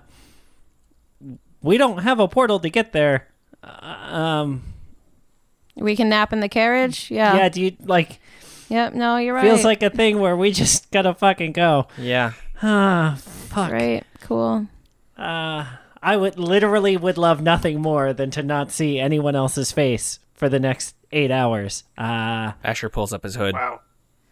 we 1.66 1.78
don't 1.78 2.00
have 2.00 2.20
a 2.20 2.28
portal 2.28 2.60
to 2.60 2.70
get 2.70 2.94
there. 2.94 3.28
Uh, 3.64 4.16
um 4.16 4.64
We 5.76 5.96
can 5.96 6.10
nap 6.10 6.32
in 6.32 6.40
the 6.40 6.50
carriage. 6.50 7.10
Yeah. 7.12 7.36
yeah, 7.36 7.50
do 7.50 7.62
you 7.62 7.76
like 7.84 8.20
Yep. 8.70 8.94
No, 8.96 9.18
you're 9.18 9.36
right. 9.36 9.44
feels 9.44 9.64
like 9.64 9.84
a 9.84 9.90
thing 9.90 10.20
where 10.20 10.36
we 10.36 10.52
just 10.52 10.90
gotta 10.96 11.14
fucking 11.14 11.52
go. 11.52 11.88
Yeah. 11.98 12.34
Ah, 12.64 13.18
fuck. 13.20 13.72
Right. 13.72 14.04
Cool. 14.22 14.68
Uh, 15.18 15.66
I 16.02 16.18
would 16.18 16.38
literally 16.40 16.98
would 16.98 17.18
love 17.18 17.42
nothing 17.42 17.82
more 17.82 18.14
than 18.14 18.32
to 18.32 18.44
not 18.44 18.72
see 18.72 19.00
anyone 19.00 19.36
else's 19.36 19.72
face 19.72 20.20
for 20.34 20.50
the 20.50 20.60
next 20.60 20.96
eight 21.12 21.32
hours. 21.32 21.84
Uh, 21.98 22.54
Asher 22.64 22.90
pulls 22.90 23.14
up 23.14 23.24
his 23.24 23.36
hood. 23.36 23.54
Wow. 23.54 23.82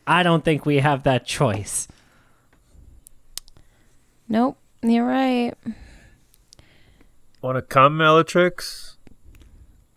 I 0.05 0.23
don't 0.23 0.43
think 0.43 0.65
we 0.65 0.77
have 0.77 1.03
that 1.03 1.25
choice. 1.25 1.87
Nope. 4.27 4.57
You're 4.81 5.05
right. 5.05 5.53
Want 7.43 7.57
to 7.57 7.61
come, 7.61 7.97
Bellatrix? 7.97 8.95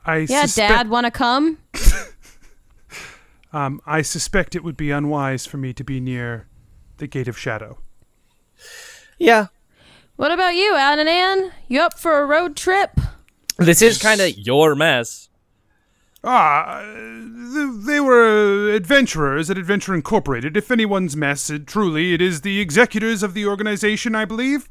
I 0.04 0.18
Yeah, 0.18 0.42
suspect, 0.42 0.68
Dad, 0.72 0.88
want 0.90 1.06
to 1.06 1.10
come? 1.10 1.58
Um, 3.52 3.80
I 3.86 4.02
suspect 4.02 4.54
it 4.54 4.62
would 4.62 4.76
be 4.76 4.90
unwise 4.90 5.46
for 5.46 5.56
me 5.56 5.72
to 5.72 5.82
be 5.84 5.98
near 5.98 6.46
the 6.98 7.06
Gate 7.06 7.26
of 7.26 7.38
Shadow. 7.38 7.78
Yeah. 9.18 9.46
What 10.16 10.30
about 10.30 10.56
you, 10.56 10.74
Adanan? 10.74 11.52
You 11.66 11.80
up 11.80 11.98
for 11.98 12.20
a 12.20 12.26
road 12.26 12.54
trip? 12.54 13.00
This 13.56 13.80
is 13.80 13.96
kind 13.96 14.20
of 14.20 14.36
your 14.36 14.74
mess. 14.74 15.30
Ah, 16.22 16.82
they 16.84 18.00
were 18.00 18.74
adventurers 18.74 19.48
at 19.48 19.56
Adventure 19.56 19.94
Incorporated. 19.94 20.54
If 20.54 20.70
anyone's 20.70 21.16
mess, 21.16 21.48
it, 21.48 21.66
truly, 21.66 22.12
it 22.12 22.20
is 22.20 22.42
the 22.42 22.60
executors 22.60 23.22
of 23.22 23.32
the 23.32 23.46
organization, 23.46 24.14
I 24.14 24.26
believe. 24.26 24.68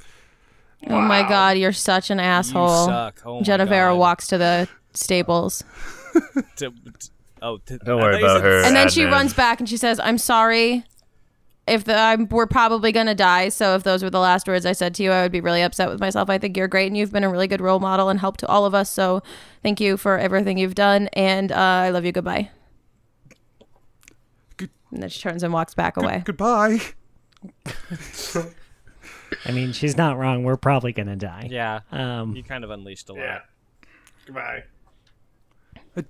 Oh 0.88 1.02
my 1.02 1.28
God, 1.28 1.58
you're 1.58 1.74
such 1.74 2.10
an 2.12 2.20
asshole. 2.20 2.68
You 2.86 2.86
suck. 2.92 3.22
Oh 3.26 3.36
my 3.38 3.42
Genevera 3.42 3.92
God. 3.92 3.98
walks 4.00 4.28
to 4.28 4.38
the 4.38 4.68
stables, 4.94 5.64
To- 6.58 6.72
t- 6.72 7.10
oh, 7.42 7.58
t- 7.66 7.78
Don't 7.84 8.00
I 8.00 8.04
worry 8.04 8.18
about 8.20 8.42
her. 8.42 8.64
and 8.64 8.76
then 8.76 8.90
she 8.90 9.02
Adnan. 9.02 9.12
runs 9.12 9.34
back 9.34 9.60
and 9.60 9.68
she 9.68 9.78
says, 9.78 10.00
"I'm 10.00 10.18
sorry. 10.18 10.84
If 11.68 11.86
the, 11.86 11.96
I'm, 11.98 12.28
we're 12.30 12.46
probably 12.46 12.92
gonna 12.92 13.16
die, 13.16 13.50
so 13.50 13.74
if 13.76 13.82
those 13.82 14.04
were 14.04 14.12
the 14.12 14.20
last 14.20 14.48
words 14.48 14.68
I 14.68 14.74
said 14.74 14.94
to 14.96 15.04
you, 15.04 15.12
I 15.12 15.24
would 15.24 15.32
be 15.32 15.42
really 15.42 15.64
upset 15.64 15.90
with 15.90 16.00
myself. 16.00 16.30
I 16.30 16.38
think 16.38 16.56
you're 16.56 16.68
great, 16.68 16.86
and 16.88 16.96
you've 16.96 17.12
been 17.12 17.24
a 17.24 17.30
really 17.30 17.48
good 17.48 17.62
role 17.62 17.80
model 17.80 18.10
and 18.10 18.20
help 18.20 18.38
to 18.38 18.48
all 18.48 18.66
of 18.68 18.76
us. 18.76 18.88
So, 18.92 19.24
thank 19.64 19.80
you 19.82 19.98
for 19.98 20.20
everything 20.20 20.60
you've 20.60 20.76
done, 20.76 21.08
and 21.14 21.52
uh, 21.52 21.56
I 21.56 21.90
love 21.90 22.06
you. 22.06 22.12
Goodbye." 22.12 22.52
Good- 24.58 24.70
And 24.92 25.02
then 25.02 25.10
she 25.10 25.20
turns 25.20 25.42
and 25.42 25.52
walks 25.52 25.74
back 25.74 25.98
away. 25.98 26.22
Goodbye. 26.24 26.80
I 29.46 29.52
mean, 29.52 29.74
she's 29.74 29.98
not 29.98 30.18
wrong. 30.18 30.44
We're 30.44 30.58
probably 30.58 30.94
gonna 30.94 31.16
die. 31.16 31.48
Yeah. 31.52 31.82
Um, 31.92 32.36
You 32.36 32.44
kind 32.44 32.64
of 32.64 32.72
unleashed 32.72 33.10
a 33.10 33.14
lot. 33.14 33.20
Yeah. 33.20 33.40
Goodbye. 34.26 34.64
It 35.96 36.06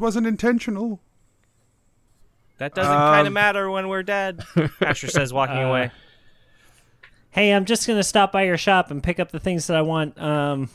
wasn't 0.00 0.26
intentional. 0.26 1.00
That 2.58 2.74
doesn't 2.74 2.92
kind 2.92 3.20
Um, 3.22 3.26
of 3.28 3.32
matter 3.32 3.70
when 3.70 3.88
we're 3.88 4.02
dead. 4.02 4.42
Asher 4.80 5.08
says, 5.08 5.32
walking 5.32 5.58
Uh, 5.58 5.68
away. 5.68 5.90
hey, 7.30 7.54
I'm 7.54 7.64
just 7.64 7.86
gonna 7.86 8.02
stop 8.02 8.32
by 8.32 8.42
your 8.42 8.56
shop 8.58 8.90
and 8.90 9.02
pick 9.02 9.18
up 9.20 9.30
the 9.32 9.40
things 9.40 9.66
that 9.68 9.76
I 9.76 9.82
want 9.82 10.20
um, 10.20 10.68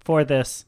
for 0.00 0.24
this. 0.24 0.64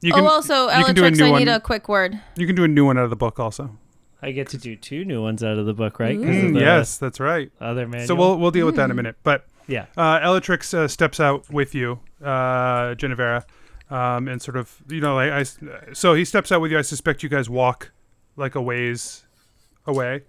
You 0.00 0.12
oh, 0.14 0.26
also, 0.28 0.68
you 0.70 0.84
can 0.84 0.94
do 0.94 1.04
a 1.04 1.10
Elatrix, 1.10 1.18
new 1.18 1.26
I 1.26 1.30
one. 1.30 1.38
need 1.40 1.48
a 1.48 1.58
quick 1.60 1.88
word. 1.88 2.18
You 2.36 2.46
can 2.46 2.54
do 2.54 2.62
a 2.64 2.68
new 2.68 2.86
one 2.86 2.96
out 2.96 3.04
of 3.04 3.10
the 3.10 3.16
book, 3.16 3.40
also. 3.40 3.76
I 4.20 4.32
get 4.32 4.48
to 4.50 4.58
do 4.58 4.74
two 4.76 5.04
new 5.04 5.22
ones 5.22 5.44
out 5.44 5.58
of 5.58 5.66
the 5.66 5.74
book, 5.74 6.00
right? 6.00 6.18
Mm, 6.18 6.54
the 6.54 6.60
yes, 6.60 6.98
that's 6.98 7.20
right. 7.20 7.52
Other 7.60 7.86
manual. 7.86 8.06
So 8.08 8.14
we'll 8.14 8.36
we'll 8.38 8.50
deal 8.50 8.66
with 8.66 8.76
that 8.76 8.86
in 8.86 8.90
a 8.90 8.94
minute. 8.94 9.16
But 9.22 9.46
yeah. 9.68 9.86
uh, 9.96 10.18
Elatrix 10.20 10.74
uh, 10.74 10.88
steps 10.88 11.20
out 11.20 11.48
with 11.50 11.74
you, 11.74 12.00
uh, 12.22 12.94
Genevera, 12.96 13.44
um, 13.90 14.26
and 14.26 14.42
sort 14.42 14.56
of 14.56 14.76
you 14.88 15.00
know 15.00 15.14
like 15.14 15.30
I 15.30 15.40
s- 15.40 15.58
so 15.92 16.14
he 16.14 16.24
steps 16.24 16.50
out 16.50 16.60
with 16.60 16.72
you. 16.72 16.78
I 16.78 16.82
suspect 16.82 17.22
you 17.22 17.28
guys 17.28 17.48
walk 17.48 17.92
like 18.36 18.54
a 18.56 18.62
ways 18.62 19.24
away. 19.86 20.24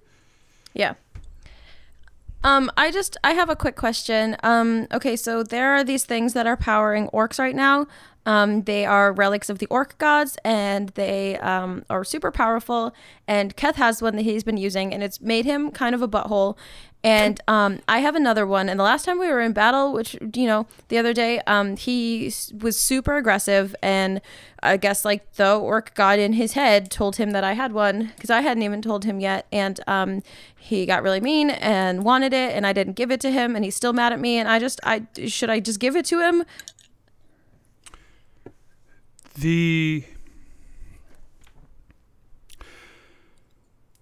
Yeah. 0.74 0.94
Um, 2.44 2.72
I 2.78 2.92
just 2.92 3.18
I 3.24 3.34
have 3.34 3.50
a 3.50 3.56
quick 3.56 3.76
question. 3.76 4.38
Um, 4.44 4.88
okay, 4.94 5.16
so 5.16 5.44
there 5.44 5.74
are 5.74 5.84
these 5.84 6.06
things 6.06 6.34
that 6.34 6.48
are 6.48 6.56
powering 6.58 7.08
orcs 7.10 7.38
right 7.40 7.56
now. 7.56 7.88
Um, 8.26 8.64
they 8.64 8.86
are 8.86 9.12
relics 9.12 9.50
of 9.50 9.60
the 9.60 9.66
orc 9.68 9.98
gods, 9.98 10.38
and 10.46 10.90
they 10.90 11.38
um, 11.40 11.84
are 11.90 12.04
super 12.04 12.32
powerful. 12.32 12.94
And 13.28 13.56
Keth 13.56 13.78
has 13.78 14.02
one 14.02 14.16
that 14.18 14.22
he's 14.22 14.44
been 14.44 14.58
using, 14.58 14.94
and 14.94 15.02
it's 15.02 15.20
made 15.20 15.46
him 15.46 15.72
kind 15.72 15.96
of 15.96 16.02
a 16.02 16.08
butthole. 16.08 16.58
And 17.02 17.39
um, 17.47 17.80
I 17.88 18.00
have 18.00 18.16
another 18.16 18.45
one. 18.45 18.68
And 18.68 18.78
the 18.78 18.84
last 18.84 19.06
time 19.06 19.20
we 19.20 19.30
were 19.30 19.39
in 19.39 19.54
battle, 19.54 19.93
which 19.93 20.18
you 20.36 20.45
know, 20.45 20.68
the 20.89 20.97
other 20.97 21.14
day, 21.14 21.39
um, 21.47 21.78
he 21.78 22.34
was 22.60 22.78
super 22.78 23.16
aggressive, 23.16 23.74
and 23.82 24.20
I 24.62 24.76
guess 24.76 25.06
like 25.06 25.34
the 25.36 25.56
orc 25.56 25.93
god 25.95 26.20
in 26.20 26.34
his 26.34 26.54
head 26.54 26.91
told 26.91 27.16
him 27.16 27.32
that 27.32 27.43
I 27.43 27.54
had 27.54 27.72
one 27.72 28.12
because 28.16 28.30
I 28.30 28.41
hadn't 28.41 28.64
even 28.64 28.82
told 28.82 29.06
him 29.06 29.22
yet. 29.22 29.47
And 29.50 29.80
um, 29.88 30.24
he 30.58 30.86
got 30.86 31.02
really 31.02 31.22
mean 31.22 31.52
and 31.52 32.04
wanted 32.04 32.34
it, 32.34 32.54
and 32.54 32.68
I 32.68 32.74
didn't 32.74 32.93
give 32.93 33.12
it 33.12 33.22
to 33.22 33.32
him, 33.32 33.56
and 33.56 33.64
he's 33.64 33.76
still 33.76 33.93
mad 33.93 34.12
at 34.12 34.20
me. 34.20 34.38
And 34.38 34.50
I 34.50 34.60
just, 34.60 34.82
I 34.84 35.08
should 35.28 35.50
I 35.50 35.62
just 35.62 35.80
give 35.80 35.95
it 35.95 36.04
to 36.06 36.20
him? 36.20 36.43
The 39.38 40.04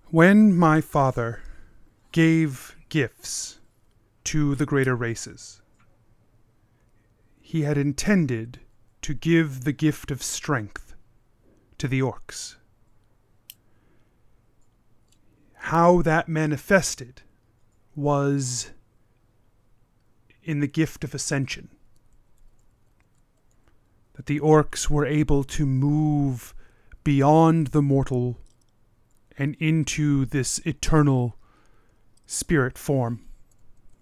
when 0.09 0.57
my 0.57 0.81
father 0.81 1.41
gave 2.11 2.76
gifts 2.89 3.59
to 4.25 4.55
the 4.55 4.65
greater 4.65 4.95
races, 4.95 5.61
he 7.39 7.61
had 7.61 7.77
intended 7.77 8.59
to 9.01 9.13
give 9.13 9.63
the 9.63 9.71
gift 9.71 10.11
of 10.11 10.21
strength 10.21 10.93
to 11.77 11.87
the 11.87 12.01
orcs. 12.01 12.55
How 15.53 16.01
that 16.01 16.27
manifested 16.27 17.21
was 17.95 18.71
in 20.43 20.59
the 20.59 20.67
gift 20.67 21.03
of 21.03 21.13
ascension 21.13 21.69
that 24.17 24.25
the 24.25 24.39
orcs 24.39 24.89
were 24.89 25.05
able 25.05 25.43
to 25.43 25.65
move 25.65 26.55
beyond 27.03 27.67
the 27.67 27.81
mortal 27.81 28.39
and 29.37 29.55
into 29.59 30.25
this 30.25 30.59
eternal 30.65 31.37
spirit 32.27 32.77
form 32.77 33.21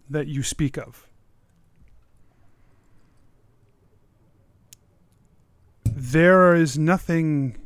that 0.10 0.28
you 0.28 0.44
speak 0.44 0.78
of. 0.78 1.08
There 5.86 6.54
is 6.54 6.78
nothing 6.78 7.58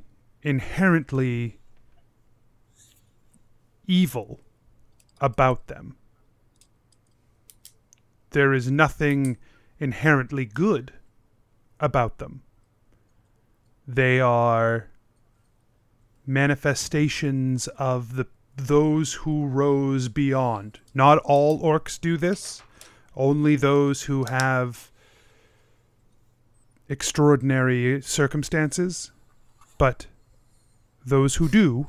inherently 0.44 1.60
evil 3.88 4.40
about 5.20 5.68
them. 5.68 5.96
There 8.30 8.54
is 8.54 8.70
nothing 8.70 9.38
inherently 9.80 10.46
good 10.46 10.94
about 11.80 12.20
them. 12.20 12.44
They 13.88 14.20
are 14.20 14.90
manifestations 16.28 17.68
of 17.80 18.16
the 18.16 18.28
those 18.68 19.14
who 19.14 19.46
rose 19.48 20.10
beyond. 20.10 20.80
Not 20.94 21.18
all 21.20 21.62
orcs 21.62 22.00
do 22.00 22.18
this. 22.18 22.62
Only 23.16 23.56
those 23.56 24.04
who 24.04 24.26
have 24.26 24.92
extraordinary 26.88 28.02
circumstances. 28.02 29.12
But 29.78 30.08
those 31.06 31.36
who 31.36 31.48
do 31.48 31.88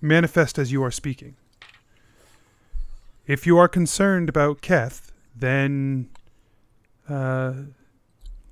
manifest 0.00 0.58
as 0.58 0.72
you 0.72 0.82
are 0.82 0.90
speaking. 0.90 1.36
If 3.26 3.46
you 3.46 3.58
are 3.58 3.68
concerned 3.68 4.28
about 4.28 4.62
Keth, 4.62 5.12
then 5.36 6.08
uh, 7.08 7.52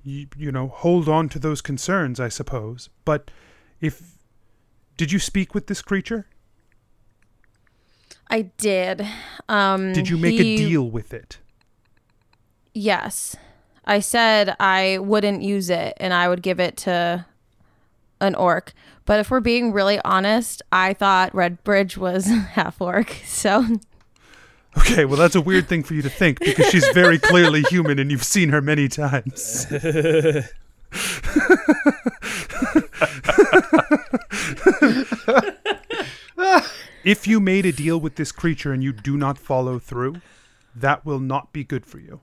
you, 0.03 0.27
you 0.37 0.51
know, 0.51 0.67
hold 0.67 1.09
on 1.09 1.29
to 1.29 1.39
those 1.39 1.61
concerns, 1.61 2.19
I 2.19 2.29
suppose. 2.29 2.89
But 3.05 3.31
if 3.81 4.16
did 4.97 5.11
you 5.11 5.19
speak 5.19 5.53
with 5.53 5.67
this 5.67 5.81
creature? 5.81 6.27
I 8.29 8.41
did. 8.57 9.07
Um, 9.47 9.93
Did 9.93 10.09
you 10.09 10.17
make 10.17 10.33
he- 10.33 10.55
a 10.55 10.57
deal 10.57 10.89
with 10.89 11.13
it? 11.13 11.37
Yes. 12.73 13.35
I 13.85 13.99
said 14.01 14.53
I 14.59 14.97
wouldn't 14.99 15.43
use 15.43 15.69
it 15.69 15.93
and 15.97 16.13
I 16.13 16.27
would 16.27 16.41
give 16.41 16.59
it 16.59 16.75
to 16.77 17.25
an 18.19 18.35
orc. 18.35 18.73
But 19.05 19.21
if 19.21 19.31
we're 19.31 19.39
being 19.39 19.71
really 19.71 20.01
honest, 20.03 20.61
I 20.73 20.93
thought 20.93 21.31
Redbridge 21.31 21.95
was 21.95 22.25
half 22.51 22.81
orc. 22.81 23.15
So 23.25 23.65
Okay, 24.77 25.05
well 25.05 25.15
that's 25.17 25.35
a 25.35 25.41
weird 25.41 25.69
thing 25.69 25.83
for 25.83 25.93
you 25.93 26.01
to 26.01 26.09
think 26.09 26.39
because 26.39 26.67
she's 26.67 26.87
very 26.89 27.17
clearly 27.17 27.61
human 27.63 27.97
and 27.97 28.11
you've 28.11 28.25
seen 28.25 28.49
her 28.49 28.61
many 28.61 28.89
times. 28.89 29.65
if 37.03 37.27
you 37.27 37.39
made 37.39 37.65
a 37.65 37.71
deal 37.71 37.99
with 37.99 38.15
this 38.15 38.31
creature 38.31 38.73
and 38.73 38.83
you 38.83 38.93
do 38.93 39.17
not 39.17 39.37
follow 39.37 39.79
through, 39.79 40.21
that 40.75 41.05
will 41.05 41.19
not 41.19 41.53
be 41.53 41.63
good 41.63 41.85
for 41.85 41.99
you. 41.99 42.21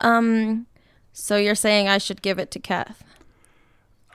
um 0.00 0.66
so 1.12 1.36
you're 1.36 1.54
saying 1.54 1.88
I 1.88 1.98
should 1.98 2.22
give 2.22 2.38
it 2.38 2.50
to 2.50 2.58
Keth. 2.58 3.04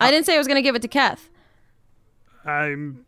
I 0.02 0.12
didn't 0.12 0.26
say 0.26 0.36
I 0.36 0.38
was 0.38 0.48
going 0.48 0.58
to 0.58 0.62
give 0.62 0.76
it 0.76 0.82
to 0.82 0.88
Keth. 0.88 1.30
I'm 2.46 3.06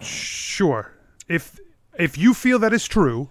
sure. 0.00 0.92
If 1.28 1.58
if 1.98 2.18
you 2.18 2.34
feel 2.34 2.58
that 2.58 2.72
is 2.72 2.86
true, 2.86 3.30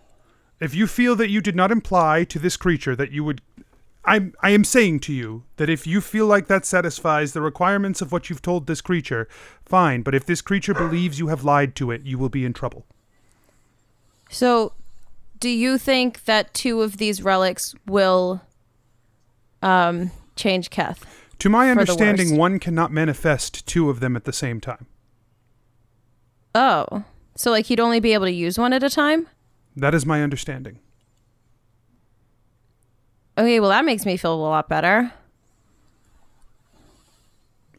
if 0.60 0.74
you 0.74 0.88
feel 0.88 1.16
that 1.18 1.30
you 1.30 1.41
did 1.41 1.55
not 1.55 1.72
imply 1.72 2.24
to 2.26 2.39
this 2.39 2.57
creature 2.57 2.95
that 2.95 3.12
you 3.12 3.24
would 3.24 3.41
I'm 4.10 4.34
I 4.41 4.49
am 4.49 4.64
saying 4.64 5.01
to 5.01 5.14
you 5.14 5.43
that 5.57 5.70
if 5.70 5.86
you 5.86 6.01
feel 6.01 6.26
like 6.26 6.47
that 6.47 6.66
satisfies 6.66 7.34
the 7.34 7.41
requirements 7.41 8.01
of 8.01 8.12
what 8.12 8.28
you've 8.28 8.41
told 8.41 8.66
this 8.66 8.82
creature, 8.82 9.28
fine, 9.64 10.01
but 10.01 10.16
if 10.16 10.26
this 10.26 10.41
creature 10.41 10.74
believes 10.74 11.20
you 11.20 11.28
have 11.28 11.43
lied 11.43 11.76
to 11.76 11.91
it, 11.91 12.01
you 12.01 12.18
will 12.18 12.30
be 12.30 12.43
in 12.43 12.51
trouble. 12.51 12.88
So 14.32 14.74
do 15.39 15.47
you 15.47 15.78
think 15.78 16.26
that 16.26 16.55
two 16.55 16.82
of 16.82 16.97
these 16.97 17.22
relics 17.22 17.76
will 17.86 18.41
um 19.62 20.10
change 20.36 20.72
Keth? 20.72 21.05
To 21.38 21.49
my 21.49 21.70
understanding, 21.70 22.36
one 22.36 22.57
cannot 22.57 22.91
manifest 22.91 23.68
two 23.68 23.91
of 23.91 23.99
them 23.99 24.16
at 24.16 24.26
the 24.26 24.34
same 24.34 24.60
time. 24.60 24.88
Oh. 26.55 27.03
So 27.36 27.51
like 27.51 27.68
he'd 27.68 27.80
only 27.80 27.99
be 27.99 28.14
able 28.14 28.26
to 28.26 28.32
use 28.32 28.57
one 28.57 28.74
at 28.74 28.82
a 28.82 28.89
time? 28.89 29.28
That 29.76 29.93
is 29.93 30.03
my 30.03 30.24
understanding. 30.24 30.80
Okay, 33.40 33.60
well 33.60 33.70
that 33.70 33.86
makes 33.86 34.06
me 34.06 34.18
feel 34.18 34.34
a 34.34 34.36
lot 34.36 34.68
better. 34.70 35.12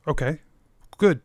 Okay. 0.09 0.41
Good. 0.99 1.21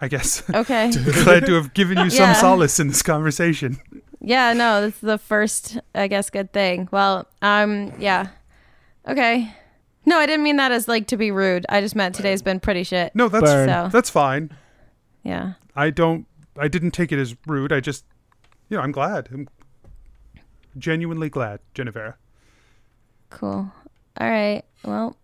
I 0.00 0.08
guess. 0.08 0.42
Okay. 0.54 0.90
Glad 1.24 1.46
to 1.46 1.54
have 1.54 1.74
given 1.74 1.98
you 1.98 2.10
some 2.10 2.30
Yeah. 2.30 2.32
solace 2.34 2.78
in 2.80 2.88
this 2.88 3.02
conversation. 3.02 3.78
Yeah, 4.20 4.52
no, 4.52 4.80
that's 4.82 4.98
the 5.00 5.16
first, 5.18 5.78
I 5.94 6.08
guess, 6.08 6.28
good 6.30 6.52
thing. 6.52 6.88
Well, 6.90 7.28
um, 7.40 7.92
yeah. 7.98 8.28
Okay. 9.08 9.52
No, 10.04 10.18
I 10.18 10.26
didn't 10.26 10.42
mean 10.42 10.56
that 10.56 10.72
as 10.72 10.88
like 10.88 11.06
to 11.08 11.16
be 11.16 11.30
rude. 11.30 11.64
I 11.68 11.80
just 11.80 11.94
meant 11.94 12.14
today's 12.14 12.42
been 12.42 12.58
pretty 12.60 12.82
shit. 12.82 13.14
No, 13.14 13.28
that's 13.28 13.46
So, 13.46 13.88
that's 13.92 14.10
fine. 14.10 14.50
yeah. 15.22 15.52
I 15.76 15.90
don't. 15.90 16.26
I 16.58 16.66
didn't 16.66 16.90
take 16.90 17.12
it 17.12 17.18
as 17.20 17.36
rude. 17.46 17.72
I 17.72 17.78
just, 17.80 18.04
you 18.68 18.76
know, 18.76 18.82
I'm 18.82 18.90
glad. 18.90 19.28
I'm 19.32 19.48
genuinely 20.76 21.28
glad, 21.30 21.60
Genevera. 21.74 22.14
Cool. 23.30 23.70
All 24.20 24.30
right. 24.30 24.62
Well, 24.84 25.16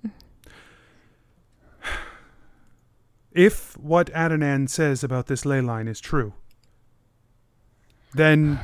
If 3.33 3.77
what 3.77 4.07
Adnan 4.13 4.69
says 4.69 5.03
about 5.03 5.27
this 5.27 5.45
ley 5.45 5.61
line 5.61 5.89
is 5.89 6.01
true, 6.01 6.35
then 8.15 8.61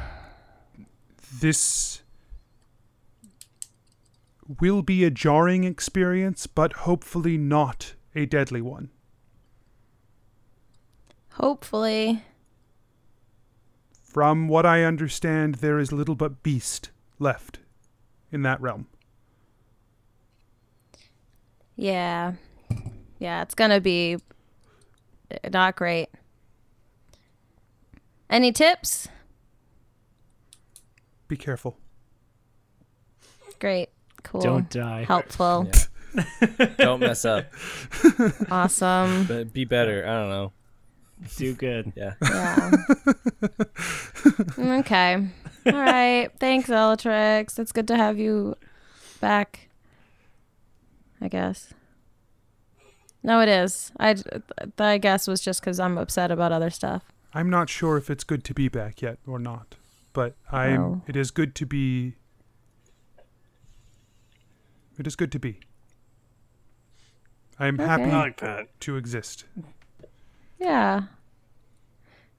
this 1.40 2.02
will 4.60 4.82
be 4.82 5.02
a 5.04 5.10
jarring 5.10 5.64
experience, 5.64 6.46
but 6.46 6.72
hopefully 6.72 7.36
not 7.36 7.94
a 8.14 8.26
deadly 8.26 8.62
one. 8.62 8.90
hopefully. 11.34 12.22
From 13.90 14.46
what 14.48 14.66
I 14.66 14.84
understand, 14.84 15.56
there 15.56 15.78
is 15.78 15.90
little 15.90 16.14
but 16.16 16.42
beast 16.42 16.90
left 17.18 17.60
in 18.30 18.42
that 18.42 18.60
realm. 18.60 18.86
Yeah. 21.80 22.34
Yeah, 23.18 23.40
it's 23.40 23.54
going 23.54 23.70
to 23.70 23.80
be 23.80 24.18
not 25.50 25.76
great. 25.76 26.10
Any 28.28 28.52
tips? 28.52 29.08
Be 31.26 31.38
careful. 31.38 31.78
Great. 33.60 33.88
Cool. 34.22 34.42
Don't 34.42 34.68
die. 34.68 35.04
Helpful. 35.04 35.70
Don't 36.76 37.00
mess 37.00 37.24
up. 37.24 37.46
Awesome. 38.50 39.24
But 39.24 39.54
be 39.54 39.64
better. 39.64 40.06
I 40.06 40.12
don't 40.20 40.28
know. 40.28 40.52
Do 41.38 41.54
good. 41.54 41.94
Yeah. 41.96 42.12
Yeah. 42.22 42.70
okay. 44.58 45.26
All 45.64 45.72
right. 45.72 46.28
Thanks, 46.38 46.68
Elatrix. 46.68 47.58
It's 47.58 47.72
good 47.72 47.88
to 47.88 47.96
have 47.96 48.18
you 48.18 48.56
back. 49.20 49.69
I 51.20 51.28
guess. 51.28 51.72
No, 53.22 53.40
it 53.40 53.48
is. 53.48 53.92
I, 54.00 54.16
I 54.78 54.96
guess 54.98 55.28
was 55.28 55.40
just 55.40 55.60
because 55.60 55.78
I'm 55.78 55.98
upset 55.98 56.30
about 56.30 56.52
other 56.52 56.70
stuff. 56.70 57.02
I'm 57.34 57.50
not 57.50 57.68
sure 57.68 57.96
if 57.96 58.08
it's 58.10 58.24
good 58.24 58.42
to 58.44 58.54
be 58.54 58.68
back 58.68 59.02
yet 59.02 59.18
or 59.26 59.38
not, 59.38 59.76
but 60.12 60.34
I'm. 60.50 60.80
Oh. 60.80 61.02
It 61.06 61.16
is 61.16 61.30
good 61.30 61.54
to 61.56 61.66
be. 61.66 62.14
It 64.98 65.06
is 65.06 65.16
good 65.16 65.30
to 65.32 65.38
be. 65.38 65.60
I'm 67.58 67.74
Okay. 67.78 67.86
happy 67.86 68.04
I 68.04 68.18
like 68.18 68.40
that. 68.40 68.80
to 68.80 68.96
exist. 68.96 69.44
Yeah. 70.58 71.02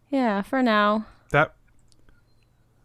Yeah, 0.09 0.41
for 0.41 0.61
now. 0.63 1.05
That. 1.29 1.53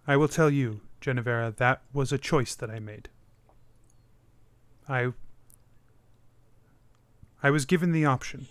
I 0.07 0.16
will 0.16 0.28
tell 0.28 0.51
you, 0.51 0.80
Genevera, 1.01 1.57
that 1.57 1.82
was 1.92 2.12
a 2.12 2.18
choice 2.18 2.55
that 2.55 2.70
I 2.70 2.78
made. 2.78 3.09
I. 4.88 5.12
I 7.47 7.51
was 7.51 7.64
given 7.64 7.92
the 7.92 8.05
option 8.05 8.49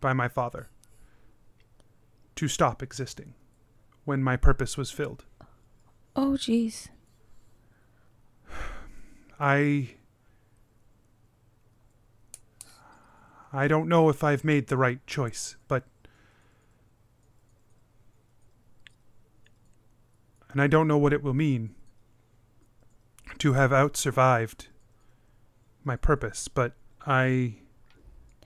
by 0.00 0.14
my 0.14 0.26
father 0.26 0.68
to 2.34 2.48
stop 2.48 2.82
existing 2.82 3.34
when 4.06 4.22
my 4.22 4.38
purpose 4.38 4.78
was 4.78 4.90
filled. 4.90 5.26
Oh, 6.16 6.30
jeez. 6.30 6.88
I 9.38 9.96
I 13.52 13.68
don't 13.68 13.86
know 13.86 14.08
if 14.08 14.24
I've 14.24 14.42
made 14.42 14.68
the 14.68 14.78
right 14.78 15.06
choice, 15.06 15.56
but 15.68 15.84
and 20.48 20.62
I 20.62 20.66
don't 20.66 20.88
know 20.88 20.96
what 20.96 21.12
it 21.12 21.22
will 21.22 21.34
mean 21.34 21.74
to 23.40 23.52
have 23.52 23.74
out 23.74 23.94
survived 23.94 24.68
my 25.88 25.96
purpose, 25.96 26.46
but 26.46 26.74
I 27.04 27.56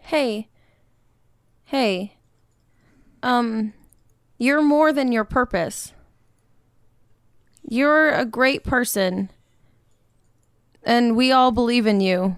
Hey. 0.01 0.49
Hey. 1.65 2.17
Um, 3.23 3.75
you're 4.39 4.63
more 4.63 4.93
than 4.93 5.13
your 5.13 5.25
purpose. 5.25 5.93
You're 7.69 8.11
a 8.11 8.25
great 8.25 8.65
person. 8.65 9.31
And 10.83 11.17
we 11.17 11.31
all 11.31 11.53
believe 11.53 11.87
in 11.87 12.01
you. 12.01 12.37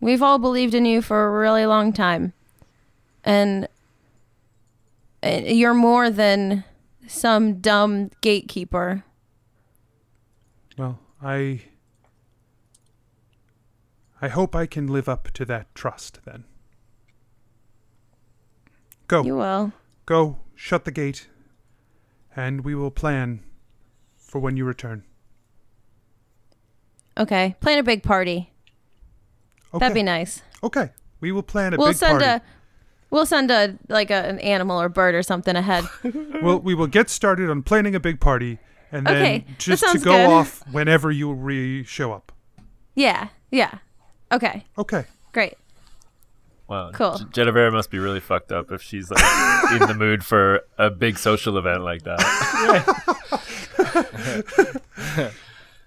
We've 0.00 0.22
all 0.22 0.38
believed 0.38 0.74
in 0.74 0.84
you 0.84 1.02
for 1.02 1.26
a 1.26 1.38
really 1.38 1.66
long 1.66 1.92
time. 1.92 2.32
And 3.24 3.68
you're 5.22 5.74
more 5.74 6.10
than 6.10 6.64
some 7.06 7.60
dumb 7.60 8.10
gatekeeper. 8.20 9.04
well, 10.78 10.98
I 11.22 11.60
I 14.22 14.28
hope 14.28 14.54
I 14.54 14.66
can 14.66 14.86
live 14.86 15.08
up 15.08 15.30
to 15.32 15.44
that 15.46 15.74
trust 15.74 16.20
then. 16.24 16.44
Go. 19.08 19.22
You 19.24 19.36
will. 19.36 19.72
Go, 20.06 20.38
shut 20.54 20.84
the 20.84 20.90
gate, 20.90 21.28
and 22.36 22.62
we 22.64 22.74
will 22.74 22.90
plan 22.90 23.40
for 24.16 24.38
when 24.38 24.56
you 24.56 24.64
return. 24.64 25.04
Okay. 27.18 27.56
Plan 27.60 27.78
a 27.78 27.82
big 27.82 28.02
party. 28.02 28.50
Okay. 29.74 29.78
That'd 29.80 29.94
be 29.94 30.02
nice. 30.02 30.42
Okay. 30.62 30.90
We 31.20 31.32
will 31.32 31.42
plan 31.42 31.74
a 31.74 31.76
big 31.76 31.78
party. 31.78 31.82
we'll 31.82 31.88
big 31.90 31.96
send 31.96 32.20
party. 32.20 32.24
a 32.24 32.42
we'll 33.10 33.26
send 33.26 33.50
a 33.50 33.76
like 33.88 34.10
a, 34.10 34.14
an 34.26 34.38
animal 34.40 34.80
or 34.80 34.88
bird 34.88 35.14
or 35.14 35.22
something 35.22 35.56
ahead. 35.56 35.84
Well, 36.42 36.58
we 36.58 36.74
will 36.74 36.86
get 36.86 37.10
started 37.10 37.50
on 37.50 37.62
planning 37.62 37.94
a 37.94 38.00
big 38.00 38.18
party, 38.18 38.58
and 38.90 39.06
then 39.06 39.16
Okay, 39.16 39.44
just 39.58 39.82
to 39.92 39.98
go 39.98 40.12
good. 40.12 40.26
off 40.30 40.62
whenever 40.72 41.10
you 41.10 41.30
re 41.32 41.84
show 41.84 42.12
up. 42.12 42.32
yeah. 42.94 43.28
Yeah. 43.50 43.78
Okay. 44.32 44.64
Okay. 44.78 45.04
Great. 45.32 45.54
Wow. 46.68 46.90
Cool. 46.92 47.18
G- 47.18 47.24
Genevera 47.26 47.72
must 47.72 47.90
be 47.90 47.98
really 47.98 48.20
fucked 48.20 48.52
up 48.52 48.70
if 48.70 48.80
she's 48.82 49.10
like 49.10 49.22
in 49.72 49.88
the 49.88 49.94
mood 49.94 50.24
for 50.24 50.60
a 50.78 50.88
big 50.90 51.18
social 51.18 51.58
event 51.58 51.82
like 51.82 52.02
that. 52.04 52.20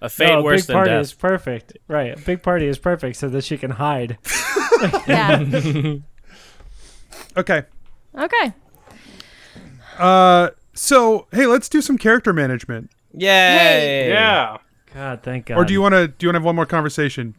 A 0.02 0.08
fate 0.10 0.28
no, 0.28 0.40
a 0.40 0.42
worse 0.42 0.62
big 0.62 0.66
than 0.66 0.74
party 0.74 0.90
death. 0.90 1.00
is 1.00 1.12
perfect. 1.14 1.78
Right. 1.88 2.18
A 2.18 2.20
big 2.20 2.42
party 2.42 2.66
is 2.66 2.78
perfect 2.78 3.16
so 3.16 3.28
that 3.30 3.44
she 3.44 3.56
can 3.58 3.70
hide. 3.72 4.18
Yeah. 5.06 5.38
Okay. 7.36 7.62
okay. 8.18 8.52
Uh, 9.98 10.50
so 10.74 11.26
hey, 11.32 11.46
let's 11.46 11.68
do 11.68 11.80
some 11.80 11.96
character 11.96 12.32
management. 12.32 12.90
Yay! 13.12 14.08
Yeah. 14.10 14.58
God, 14.92 15.22
thank 15.22 15.46
God. 15.46 15.56
Or 15.58 15.64
do 15.64 15.72
you 15.72 15.80
want 15.80 15.94
to? 15.94 16.08
Do 16.08 16.26
you 16.26 16.28
want 16.28 16.34
to 16.34 16.38
have 16.40 16.44
one 16.44 16.56
more 16.56 16.66
conversation? 16.66 17.34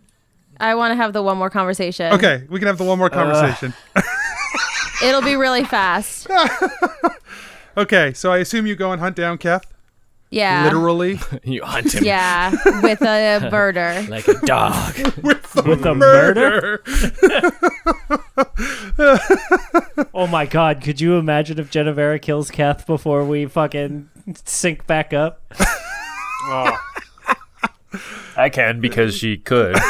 I 0.60 0.76
want 0.76 0.92
to 0.92 0.96
have 0.96 1.14
the 1.14 1.22
one 1.22 1.38
more 1.38 1.50
conversation. 1.50 2.14
Okay, 2.14 2.44
we 2.50 2.60
can 2.60 2.68
have 2.68 2.78
the 2.78 2.84
one 2.84 2.98
more 2.98 3.08
uh. 3.08 3.10
conversation. 3.10 3.74
It'll 5.04 5.22
be 5.22 5.36
really 5.36 5.64
fast. 5.64 6.28
okay, 7.78 8.14
so 8.14 8.32
I 8.32 8.38
assume 8.38 8.66
you 8.66 8.76
go 8.76 8.92
and 8.92 9.02
hunt 9.02 9.16
down 9.16 9.38
Keth. 9.38 9.66
Yeah. 10.30 10.64
Literally. 10.64 11.20
You 11.44 11.64
hunt 11.64 11.94
him 11.94 12.04
Yeah. 12.04 12.52
With 12.82 13.02
a 13.02 13.50
birder. 13.52 14.08
like 14.10 14.28
a 14.28 14.34
dog. 14.46 14.96
with 15.24 15.82
the 15.84 15.94
murder? 15.96 16.82
Oh 20.14 20.28
my 20.28 20.46
God! 20.46 20.82
Could 20.82 21.02
you 21.02 21.16
imagine 21.16 21.60
if 21.60 21.70
Genevera 21.70 22.22
kills 22.22 22.50
Keth 22.50 22.88
before 22.88 23.26
we 23.26 23.46
fucking 23.46 24.10
sync 24.46 24.88
back 24.88 25.14
up? 25.14 25.42
Oh, 26.48 26.78
I 28.36 28.50
can 28.50 28.80
because 28.82 29.16
she 29.16 29.38
could. 29.38 29.76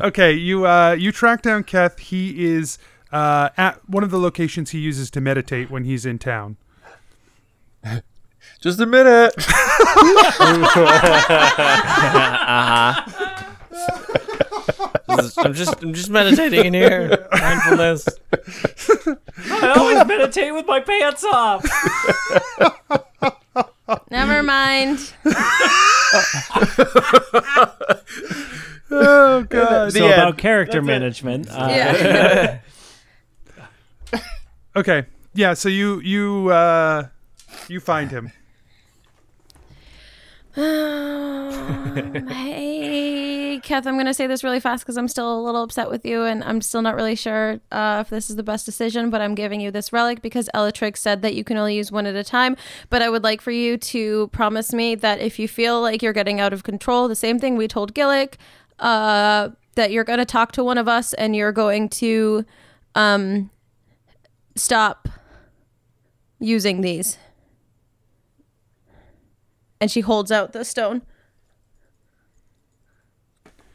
Okay, 0.00 0.32
you 0.32 0.66
uh 0.66 0.96
you 0.98 1.12
track 1.12 1.42
down 1.42 1.62
Keth. 1.62 1.98
He 1.98 2.44
is 2.44 2.78
uh 3.12 3.50
at 3.56 3.88
one 3.88 4.02
of 4.02 4.10
the 4.10 4.18
locations 4.18 4.70
he 4.70 4.78
uses 4.80 5.10
to 5.12 5.20
meditate 5.20 5.70
when 5.70 5.84
he's 5.84 6.04
in 6.04 6.18
town. 6.18 6.56
Just 8.60 8.80
a 8.80 8.86
minute. 8.86 9.34
I'm 15.08 15.54
just 15.54 15.82
I'm 15.82 15.92
just 15.94 16.10
meditating 16.10 16.66
in 16.66 16.74
here. 16.74 17.28
Mindfulness. 17.32 18.08
I 19.50 19.74
always 19.76 20.06
meditate 20.06 20.54
with 20.54 20.66
my 20.66 20.80
pants 20.80 21.24
off. 21.24 21.64
Never 24.10 24.42
mind. 24.42 25.12
Oh 28.94 29.44
god. 29.48 29.92
so 29.92 30.06
about 30.06 30.36
character 30.38 30.82
management. 30.82 31.48
Uh, 31.50 31.68
Yeah. 31.70 32.58
Okay. 34.74 35.04
Yeah, 35.34 35.52
so 35.54 35.68
you 35.68 36.00
you 36.00 36.48
uh 36.50 37.08
you 37.68 37.78
find 37.80 38.10
him. 38.10 38.32
Um, 40.56 42.26
hey, 42.30 42.81
Kath, 43.62 43.86
I'm 43.86 43.94
going 43.94 44.06
to 44.06 44.14
say 44.14 44.26
this 44.26 44.42
really 44.42 44.60
fast 44.60 44.84
because 44.84 44.96
I'm 44.96 45.08
still 45.08 45.38
a 45.38 45.40
little 45.40 45.62
upset 45.62 45.88
with 45.88 46.04
you, 46.04 46.24
and 46.24 46.42
I'm 46.44 46.60
still 46.60 46.82
not 46.82 46.94
really 46.94 47.14
sure 47.14 47.60
uh, 47.70 47.98
if 48.04 48.10
this 48.10 48.28
is 48.28 48.36
the 48.36 48.42
best 48.42 48.66
decision, 48.66 49.10
but 49.10 49.20
I'm 49.20 49.34
giving 49.34 49.60
you 49.60 49.70
this 49.70 49.92
relic 49.92 50.22
because 50.22 50.48
Elatrix 50.54 50.98
said 50.98 51.22
that 51.22 51.34
you 51.34 51.44
can 51.44 51.56
only 51.56 51.76
use 51.76 51.92
one 51.92 52.06
at 52.06 52.14
a 52.14 52.24
time. 52.24 52.56
But 52.90 53.02
I 53.02 53.08
would 53.08 53.22
like 53.22 53.40
for 53.40 53.50
you 53.50 53.76
to 53.76 54.28
promise 54.28 54.72
me 54.72 54.94
that 54.96 55.20
if 55.20 55.38
you 55.38 55.48
feel 55.48 55.80
like 55.80 56.02
you're 56.02 56.12
getting 56.12 56.40
out 56.40 56.52
of 56.52 56.64
control, 56.64 57.08
the 57.08 57.16
same 57.16 57.38
thing 57.38 57.56
we 57.56 57.68
told 57.68 57.94
Gillick, 57.94 58.34
uh, 58.78 59.50
that 59.74 59.90
you're 59.90 60.04
going 60.04 60.18
to 60.18 60.24
talk 60.24 60.52
to 60.52 60.64
one 60.64 60.78
of 60.78 60.88
us 60.88 61.14
and 61.14 61.34
you're 61.34 61.52
going 61.52 61.88
to 61.88 62.44
um, 62.94 63.50
stop 64.56 65.08
using 66.38 66.80
these. 66.80 67.18
And 69.80 69.90
she 69.90 70.00
holds 70.00 70.30
out 70.30 70.52
the 70.52 70.64
stone. 70.64 71.02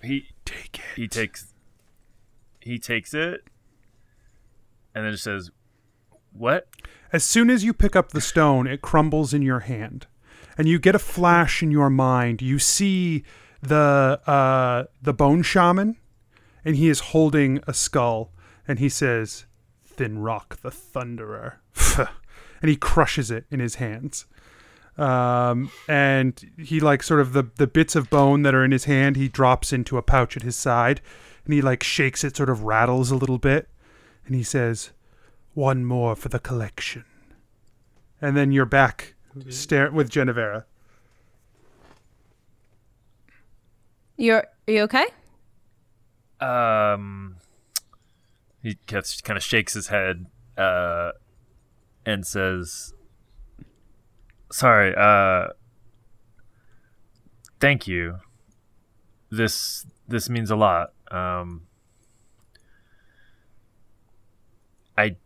He 0.08 0.28
take 0.46 0.80
it. 0.80 0.96
He 0.96 1.08
takes. 1.08 1.54
He 2.62 2.80
takes 2.80 3.14
it, 3.14 3.44
and 4.96 5.06
then 5.06 5.12
just 5.12 5.24
says, 5.24 5.52
"What?" 6.32 6.68
As 7.14 7.24
soon 7.24 7.50
as 7.50 7.64
you 7.64 7.74
pick 7.74 7.96
up 7.96 8.12
the 8.12 8.22
stone, 8.22 8.68
it 8.68 8.82
crumbles 8.82 9.34
in 9.34 9.42
your 9.42 9.62
hand, 9.62 10.08
and 10.58 10.68
you 10.68 10.80
get 10.80 10.96
a 10.96 11.00
flash 11.00 11.64
in 11.64 11.72
your 11.72 11.90
mind. 11.90 12.42
You 12.42 12.60
see 12.60 13.24
the 13.62 14.20
uh, 14.26 14.86
the 15.02 15.14
bone 15.14 15.42
shaman, 15.42 15.98
and 16.66 16.76
he 16.76 16.90
is 16.90 17.00
holding 17.00 17.62
a 17.68 17.74
skull, 17.74 18.32
and 18.68 18.80
he 18.80 18.90
says, 18.90 19.46
"Thin 19.86 20.20
Rock 20.20 20.62
the 20.62 20.72
Thunderer," 20.72 21.56
and 22.62 22.70
he 22.70 22.76
crushes 22.76 23.32
it 23.32 23.46
in 23.50 23.60
his 23.60 23.76
hands. 23.76 24.26
Um, 24.98 25.72
and 25.88 26.44
he 26.58 26.80
like 26.80 27.04
sort 27.04 27.20
of 27.20 27.34
the 27.34 27.44
the 27.56 27.68
bits 27.68 27.96
of 27.96 28.10
bone 28.10 28.42
that 28.42 28.56
are 28.56 28.66
in 28.66 28.72
his 28.72 28.86
hand, 28.86 29.16
he 29.16 29.28
drops 29.28 29.72
into 29.72 29.98
a 29.98 30.02
pouch 30.02 30.36
at 30.36 30.44
his 30.44 30.56
side, 30.56 31.02
and 31.46 31.54
he 31.54 31.62
like 31.62 31.84
shakes 31.84 32.24
it, 32.24 32.36
sort 32.36 32.50
of 32.50 32.64
rattles 32.64 33.12
a 33.12 33.16
little 33.16 33.38
bit, 33.38 33.70
and 34.26 34.36
he 34.36 34.44
says, 34.44 34.92
One 35.54 35.86
more 35.86 36.16
for 36.16 36.30
the 36.30 36.40
collection. 36.40 37.06
And 38.20 38.36
then 38.36 38.52
you're 38.52 38.66
back 38.66 39.14
stare 39.50 39.92
with 39.92 40.10
Genevera. 40.10 40.66
You're 44.18 44.48
are 44.68 44.74
you 44.74 44.82
okay? 44.82 45.06
Um, 46.40 47.38
he 48.62 48.78
gets, 48.86 49.22
kind 49.22 49.38
of 49.38 49.44
shakes 49.44 49.74
his 49.74 49.88
head 49.88 50.26
uh, 50.58 51.12
and 52.06 52.26
says, 52.26 52.94
"Sorry. 54.52 54.94
Uh, 54.96 55.48
thank 57.60 57.88
you. 57.88 58.20
This 59.30 59.86
this 60.08 60.30
means 60.30 60.52
a 60.52 60.56
lot. 60.56 60.94
Um, 61.12 61.68
I 64.98 65.18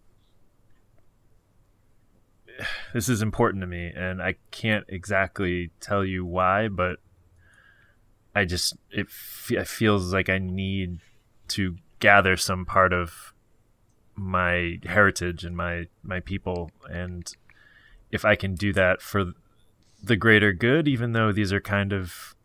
this 2.93 3.09
is 3.09 3.21
important 3.21 3.61
to 3.61 3.67
me, 3.67 3.91
and 3.95 4.21
I 4.21 4.35
can't 4.51 4.85
exactly 4.87 5.71
tell 5.79 6.03
you 6.05 6.25
why, 6.25 6.67
but." 6.67 6.99
I 8.33 8.45
just 8.45 8.77
it, 8.91 9.09
fe- 9.09 9.57
it 9.57 9.67
feels 9.67 10.13
like 10.13 10.29
I 10.29 10.37
need 10.37 10.99
to 11.49 11.75
gather 11.99 12.37
some 12.37 12.65
part 12.65 12.93
of 12.93 13.33
my 14.15 14.79
heritage 14.85 15.43
and 15.43 15.55
my 15.55 15.87
my 16.03 16.19
people 16.19 16.71
and 16.89 17.33
if 18.11 18.25
I 18.25 18.35
can 18.35 18.55
do 18.55 18.73
that 18.73 19.01
for 19.01 19.33
the 20.03 20.15
greater 20.15 20.51
good 20.53 20.87
even 20.87 21.11
though 21.13 21.31
these 21.31 21.53
are 21.53 21.61
kind 21.61 21.93
of 21.93 22.35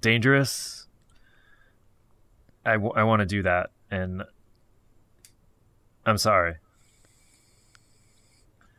dangerous 0.00 0.86
I, 2.64 2.72
w- 2.72 2.92
I 2.94 3.04
want 3.04 3.20
to 3.20 3.26
do 3.26 3.42
that 3.42 3.70
and 3.90 4.22
I'm 6.06 6.18
sorry 6.18 6.54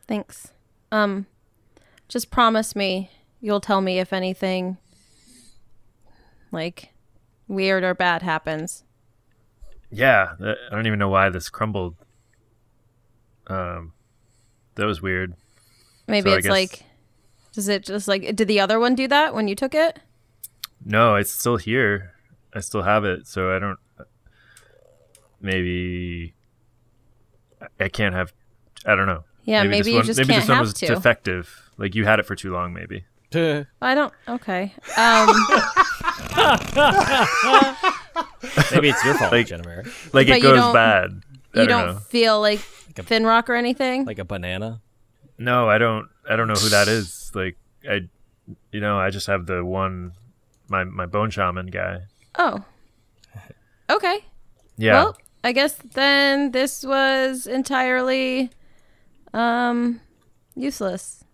Thanks. 0.08 0.52
Um 0.90 1.26
just 2.08 2.30
promise 2.30 2.76
me 2.76 3.10
you'll 3.40 3.60
tell 3.60 3.80
me 3.80 3.98
if 3.98 4.12
anything 4.12 4.76
like 6.50 6.92
weird 7.48 7.82
or 7.84 7.94
bad 7.94 8.22
happens. 8.22 8.84
yeah 9.90 10.32
I 10.40 10.54
don't 10.70 10.86
even 10.86 10.98
know 10.98 11.08
why 11.08 11.30
this 11.30 11.48
crumbled 11.48 11.94
um 13.46 13.92
that 14.74 14.84
was 14.86 15.00
weird 15.00 15.34
Maybe 16.06 16.30
So 16.30 16.36
it's 16.36 16.46
guess- 16.46 16.50
like 16.50 16.82
does 17.52 17.68
it 17.68 17.84
just 17.84 18.08
like 18.08 18.34
did 18.34 18.48
the 18.48 18.60
other 18.60 18.78
one 18.80 18.94
do 18.94 19.06
that 19.08 19.34
when 19.34 19.46
you 19.48 19.54
took 19.54 19.74
it? 19.74 19.98
No, 20.84 21.16
it's 21.16 21.30
still 21.30 21.56
here. 21.58 22.12
I 22.54 22.60
still 22.60 22.82
have 22.82 23.04
it, 23.04 23.26
so 23.26 23.54
I 23.54 23.58
don't. 23.58 23.78
Maybe 25.40 26.34
I- 27.60 27.84
I 27.84 27.88
can't 27.88 28.14
have. 28.14 28.32
I 28.86 28.94
don't 28.94 29.06
know. 29.06 29.24
Yeah, 29.44 29.62
this 29.64 29.70
maybe 29.70 29.90
you 29.90 29.96
one, 29.98 30.06
just 30.06 30.18
maybe 30.18 30.32
can't 30.34 30.42
this 30.42 30.48
one 30.48 30.56
have 30.58 30.64
was 30.66 30.74
to. 30.74 30.86
defective. 30.86 31.70
Like 31.78 31.94
you 31.94 32.04
had 32.04 32.18
it 32.20 32.26
for 32.26 32.34
too 32.36 32.52
long, 32.52 32.72
maybe. 32.72 33.04
I 33.34 33.94
don't 33.94 34.12
okay. 34.28 34.74
Um 34.96 35.28
Maybe 38.72 38.88
it's 38.90 39.04
your 39.04 39.14
fault, 39.14 39.32
Like- 39.32 39.46
Jennifer. 39.46 39.84
Like 40.12 40.26
But 40.28 40.36
it 40.38 40.42
goes 40.42 40.56
don't- 40.58 40.74
bad. 40.74 41.22
I 41.54 41.60
you 41.62 41.66
don't, 41.68 41.86
don't 41.86 41.94
know. 41.94 42.00
feel 42.00 42.40
like 42.40 42.60
a- 42.96 43.02
Finrock 43.02 43.48
or 43.48 43.54
anything? 43.54 44.04
Like 44.04 44.18
a 44.18 44.24
banana. 44.24 44.80
No, 45.38 45.68
I 45.68 45.78
don't. 45.78 46.08
I 46.28 46.36
don't 46.36 46.48
know 46.48 46.54
who 46.54 46.68
that 46.70 46.88
is. 46.88 47.30
Like 47.34 47.56
I, 47.88 48.08
you 48.70 48.80
know, 48.80 48.98
I 48.98 49.10
just 49.10 49.26
have 49.26 49.46
the 49.46 49.64
one, 49.64 50.12
my 50.68 50.84
my 50.84 51.06
bone 51.06 51.30
shaman 51.30 51.66
guy. 51.66 52.02
oh. 52.38 52.64
Okay. 53.90 54.24
Yeah. 54.78 54.92
Well, 55.04 55.16
I 55.44 55.52
guess 55.52 55.74
then 55.94 56.52
this 56.52 56.84
was 56.84 57.46
entirely 57.46 58.50
um 59.34 60.00
useless. 60.54 61.24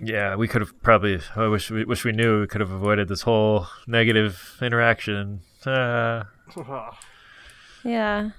yeah, 0.00 0.36
we 0.36 0.46
could 0.48 0.60
have 0.60 0.80
probably. 0.82 1.20
I 1.34 1.46
wish 1.48 1.70
we 1.70 1.84
wish 1.84 2.04
we 2.04 2.12
knew. 2.12 2.40
We 2.42 2.46
could 2.46 2.60
have 2.60 2.70
avoided 2.70 3.08
this 3.08 3.22
whole 3.22 3.66
negative 3.86 4.58
interaction. 4.62 5.40
Uh, 5.64 6.24
Yeah. 7.84 8.30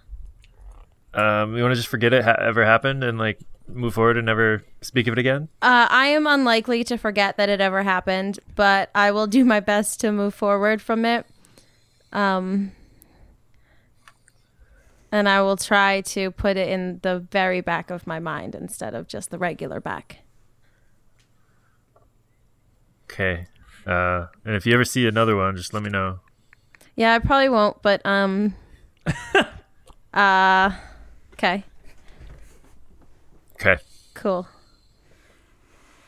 um, 1.14 1.56
you 1.56 1.64
want 1.64 1.72
to 1.72 1.76
just 1.76 1.88
forget 1.88 2.14
it 2.14 2.24
ha- 2.24 2.36
ever 2.39 2.66
happened 2.66 3.04
and 3.04 3.18
like 3.18 3.39
move 3.74 3.93
forward 3.93 4.17
and 4.17 4.26
never 4.26 4.63
speak 4.82 5.07
of 5.07 5.13
it 5.13 5.20
again? 5.20 5.49
Uh, 5.61 5.88
I 5.89 6.07
am 6.07 6.28
unlikely 6.28 6.84
to 6.86 6.97
forget 6.97 7.38
that 7.38 7.49
it 7.49 7.61
ever 7.61 7.84
happened, 7.84 8.39
but 8.55 8.89
I 8.93 9.11
will 9.11 9.28
do 9.28 9.45
my 9.45 9.59
best 9.59 9.99
to 10.01 10.11
move 10.11 10.34
forward 10.34 10.82
from 10.82 11.05
it. 11.05 11.26
Um, 12.11 12.72
and 15.11 15.28
I 15.28 15.41
will 15.41 15.57
try 15.57 16.01
to 16.01 16.32
put 16.32 16.57
it 16.57 16.70
in 16.70 16.99
the 17.01 17.20
very 17.20 17.61
back 17.61 17.89
of 17.89 18.05
my 18.05 18.20
mind 18.20 18.55
instead 18.55 18.93
of 18.93 19.07
just 19.07 19.32
the 19.32 19.38
regular 19.38 19.80
back. 19.80 20.20
Okay. 23.05 23.47
Uh, 23.88 24.28
and 24.45 24.55
if 24.55 24.65
you 24.65 24.74
ever 24.74 24.86
see 24.86 25.07
another 25.07 25.36
one, 25.36 25.55
just 25.55 25.74
let 25.74 25.82
me 25.82 25.89
know. 25.89 26.20
Yeah, 26.95 27.15
I 27.15 27.20
probably 27.20 27.49
won't, 27.49 27.82
but 27.82 28.05
um, 28.05 28.55
uh, 30.13 30.72
okay, 31.34 31.63
Okay. 33.60 33.78
cool. 34.14 34.47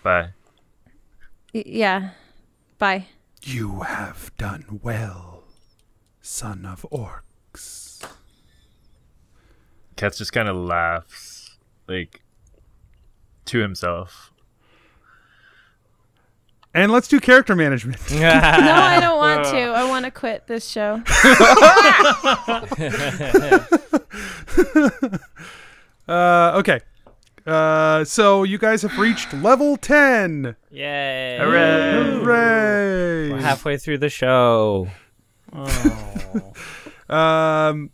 Bye. 0.04 0.30
Y- 1.54 1.64
yeah, 1.66 2.12
bye. 2.80 3.08
You 3.44 3.82
have 3.82 4.32
done 4.38 4.80
well, 4.82 5.44
son 6.22 6.66
of 6.66 6.86
orcs. 6.92 8.06
Katz 9.98 10.18
just 10.18 10.32
kind 10.32 10.48
of 10.48 10.56
laughs, 10.56 11.58
like 11.88 12.22
to 13.46 13.60
himself. 13.60 14.30
And 16.74 16.90
let's 16.90 17.10
do 17.10 17.20
character 17.20 17.54
management. 17.56 17.98
No, 18.12 18.30
I 18.30 19.00
don't 19.02 19.18
want 19.18 19.44
to. 19.48 19.58
I 19.60 19.84
want 19.90 20.06
to 20.06 20.12
quit 20.12 20.48
this 20.48 20.66
show. 20.70 21.02
Uh, 26.08 26.54
okay. 26.58 26.82
Uh, 27.46 28.04
so 28.04 28.44
you 28.44 28.58
guys 28.58 28.82
have 28.84 28.98
reached 28.98 29.34
level 29.36 29.78
10. 29.78 30.56
Yay. 30.70 31.38
Hooray! 31.40 32.04
Hooray! 32.04 33.32
We're 33.32 33.42
halfway 33.42 33.78
through 33.78 33.98
the 34.00 34.10
show. 34.10 34.88
Um, 37.12 37.90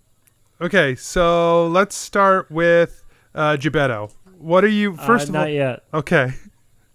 okay, 0.62 0.94
so 0.96 1.68
let's 1.70 1.96
start 1.96 2.52
with 2.52 3.04
uh, 3.34 3.58
Geppetto. 3.58 4.12
What 4.38 4.64
are 4.64 4.70
you, 4.70 4.96
first 4.96 5.26
uh, 5.26 5.30
of 5.30 5.34
not 5.34 5.48
all? 5.48 5.54
yet. 5.54 5.84
Okay. 5.92 6.34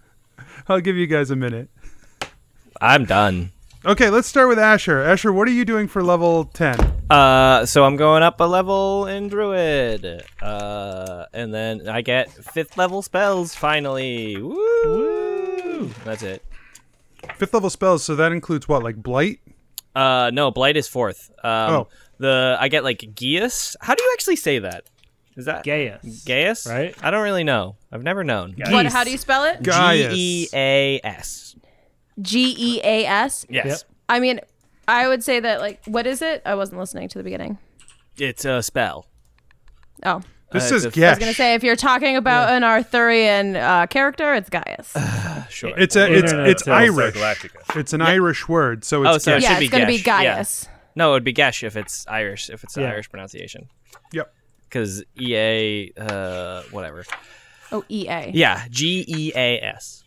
I'll 0.69 0.81
give 0.81 0.97
you 0.97 1.09
guys 1.09 1.33
a 1.33 1.37
minute. 1.37 1.69
I'm 2.81 3.05
done. 3.05 3.51
Okay, 3.85 4.09
let's 4.09 4.29
start 4.29 4.49
with 4.49 4.61
Asher. 4.61 5.03
Asher, 5.03 5.33
what 5.33 5.49
are 5.49 5.53
you 5.53 5.65
doing 5.65 5.89
for 5.89 6.01
level 6.05 6.45
10? 6.45 6.92
Uh, 7.13 7.67
so 7.67 7.85
I'm 7.85 7.97
going 7.97 8.23
up 8.23 8.41
a 8.41 8.45
level 8.45 9.07
in 9.07 9.29
Druid. 9.29 10.23
Uh, 10.41 11.27
and 11.35 11.53
then 11.53 11.89
I 11.89 12.01
get 12.01 12.31
fifth 12.31 12.79
level 12.79 13.03
spells 13.03 13.55
finally. 13.55 14.41
Woo! 14.41 15.91
That's 16.05 16.23
it. 16.23 16.43
Fifth 17.37 17.53
level 17.55 17.69
spells, 17.71 18.03
so 18.03 18.17
that 18.17 18.33
includes 18.33 18.67
what, 18.67 18.83
like 18.83 18.97
Blight? 18.97 19.41
Uh, 19.95 20.31
no, 20.33 20.51
Blight 20.51 20.77
is 20.77 20.89
fourth. 20.89 21.31
Um, 21.45 21.71
Oh. 21.75 21.89
the 22.19 22.57
I 22.59 22.69
get 22.69 22.83
like 22.83 23.15
Gaius. 23.15 23.77
How 23.81 23.95
do 23.95 24.03
you 24.03 24.11
actually 24.15 24.37
say 24.37 24.59
that? 24.61 24.85
Is 25.37 25.45
that 25.45 25.65
Gaius. 25.65 26.25
Gaius? 26.25 26.67
Right? 26.67 26.95
I 27.03 27.11
don't 27.11 27.23
really 27.23 27.45
know. 27.45 27.77
I've 27.93 28.03
never 28.03 28.25
known. 28.25 28.55
What? 28.71 28.87
How 28.87 29.05
do 29.05 29.11
you 29.11 29.19
spell 29.19 29.45
it? 29.45 29.63
G 29.63 29.71
E 29.75 30.49
A 30.55 31.01
S. 31.05 31.57
G 32.21 32.55
E 32.59 32.81
A 32.83 33.05
S. 33.07 33.45
Yes. 33.49 33.67
Yep. 33.67 33.79
I 34.09 34.21
mean, 34.21 34.41
I 34.89 35.09
would 35.09 35.23
say 35.25 35.41
that 35.41 35.61
like, 35.61 35.83
what 35.87 36.07
is 36.07 36.23
it? 36.23 36.43
I 36.45 36.55
wasn't 36.55 36.79
listening 36.81 37.09
to 37.11 37.19
the 37.19 37.25
beginning. 37.25 37.59
It's 38.19 38.45
a 38.45 38.63
spell. 38.63 39.07
Oh, 40.05 40.21
This 40.53 40.71
Uh, 40.71 40.75
is 40.75 40.85
it's 40.85 40.97
a- 40.97 41.01
I 41.01 41.03
Gesh. 41.03 41.11
was 41.13 41.19
gonna 41.19 41.35
say 41.35 41.55
if 41.55 41.63
you're 41.65 41.77
talking 41.77 42.17
about 42.17 42.51
an 42.51 42.63
Arthurian 42.65 43.57
uh, 43.57 43.87
character, 43.87 44.35
it's 44.35 44.51
Gaius. 44.51 44.95
Sure. 45.51 45.73
It's 45.77 45.97
a 45.97 46.11
it's 46.13 46.23
Internet 46.33 46.49
it's 46.49 46.63
tells 46.65 46.79
Irish. 46.99 47.15
Galactica. 47.15 47.77
It's 47.79 47.93
an 47.93 48.01
Irish 48.03 48.49
word, 48.49 48.85
so 48.85 49.05
Oh, 49.07 49.15
it's 49.17 49.25
so 49.25 49.33
Gesh. 49.33 49.39
it 49.39 49.43
yeah, 49.43 49.51
it's 49.53 49.61
be 49.61 49.69
gonna 49.69 49.87
be 49.87 49.99
Gesh, 49.99 50.23
yeah. 50.23 50.35
Gaius. 50.37 50.69
no, 50.97 51.11
it 51.11 51.13
would 51.15 51.25
be 51.25 51.33
Gesh 51.35 51.63
if 51.63 51.77
it's 51.77 52.07
Irish. 52.09 52.49
If 52.51 52.65
it's 52.65 52.75
the 52.75 52.83
Yeah. 52.83 52.89
Irish 52.91 53.11
pronunciation. 53.11 53.69
Yep. 54.13 54.33
Because 54.69 55.05
EA, 55.21 55.93
uh, 55.99 56.63
whatever. 56.71 57.05
Oh, 57.71 57.85
E 57.91 58.07
A. 58.09 58.31
Yeah, 58.35 58.65
G 58.71 59.05
E 59.07 59.33
A 59.35 59.59
S. 59.61 60.05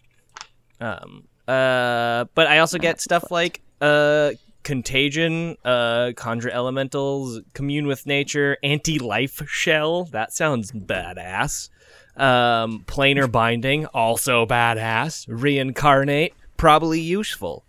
Um. 0.81 1.27
Uh. 1.47 2.25
But 2.33 2.47
I 2.47 2.59
also 2.59 2.77
get 2.79 2.99
stuff 3.01 3.29
like 3.31 3.61
uh 3.81 4.31
contagion, 4.65 5.55
uh 5.63 6.11
conjure 6.17 6.49
elementals, 6.49 7.39
commune 7.53 7.87
with 7.87 8.05
nature, 8.05 8.57
anti-life 8.61 9.41
shell. 9.47 10.03
That 10.05 10.33
sounds 10.33 10.73
badass. 10.73 11.69
Um, 12.17 12.83
planar 12.87 13.31
binding, 13.31 13.85
also 13.87 14.45
badass. 14.45 15.25
Reincarnate, 15.29 16.33
probably 16.57 16.99
useful. 16.99 17.63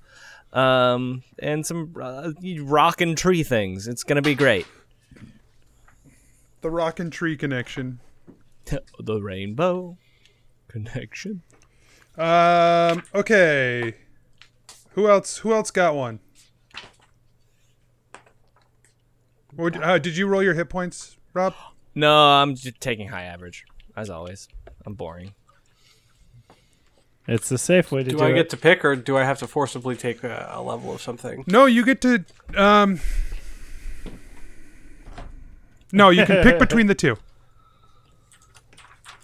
Um, 0.52 1.22
and 1.38 1.66
some 1.66 1.94
uh, 2.00 2.32
rock 2.62 3.00
and 3.00 3.16
tree 3.16 3.42
things. 3.42 3.86
It's 3.86 4.02
gonna 4.02 4.22
be 4.22 4.34
great. 4.34 4.66
The 6.62 6.70
rock 6.70 6.98
and 6.98 7.12
tree 7.12 7.36
connection. 7.36 8.00
the 8.98 9.20
rainbow 9.20 9.98
connection. 10.68 11.42
Um. 12.16 13.02
Okay. 13.14 13.94
Who 14.92 15.10
else? 15.10 15.38
Who 15.38 15.52
else 15.52 15.70
got 15.70 15.94
one? 15.94 16.20
Would, 19.56 19.76
uh, 19.82 19.98
did 19.98 20.16
you 20.16 20.26
roll 20.26 20.42
your 20.42 20.54
hit 20.54 20.68
points, 20.68 21.16
Rob? 21.34 21.54
No, 21.94 22.14
I'm 22.14 22.54
just 22.54 22.80
taking 22.80 23.08
high 23.08 23.24
average 23.24 23.64
as 23.96 24.10
always. 24.10 24.48
I'm 24.84 24.94
boring. 24.94 25.34
It's 27.28 27.48
the 27.48 27.58
safe 27.58 27.90
way 27.90 28.04
to 28.04 28.10
do, 28.10 28.16
it. 28.16 28.18
Do 28.20 28.24
I 28.24 28.28
it. 28.30 28.34
get 28.34 28.50
to 28.50 28.56
pick, 28.56 28.84
or 28.84 28.94
do 28.94 29.16
I 29.16 29.24
have 29.24 29.38
to 29.40 29.46
forcibly 29.48 29.96
take 29.96 30.22
a, 30.22 30.50
a 30.52 30.62
level 30.62 30.94
of 30.94 31.00
something? 31.00 31.42
No, 31.48 31.66
you 31.66 31.84
get 31.84 32.00
to. 32.02 32.24
Um. 32.54 33.00
No, 35.92 36.10
you 36.10 36.24
can 36.26 36.42
pick 36.42 36.58
between 36.60 36.86
the 36.86 36.94
two. 36.94 37.16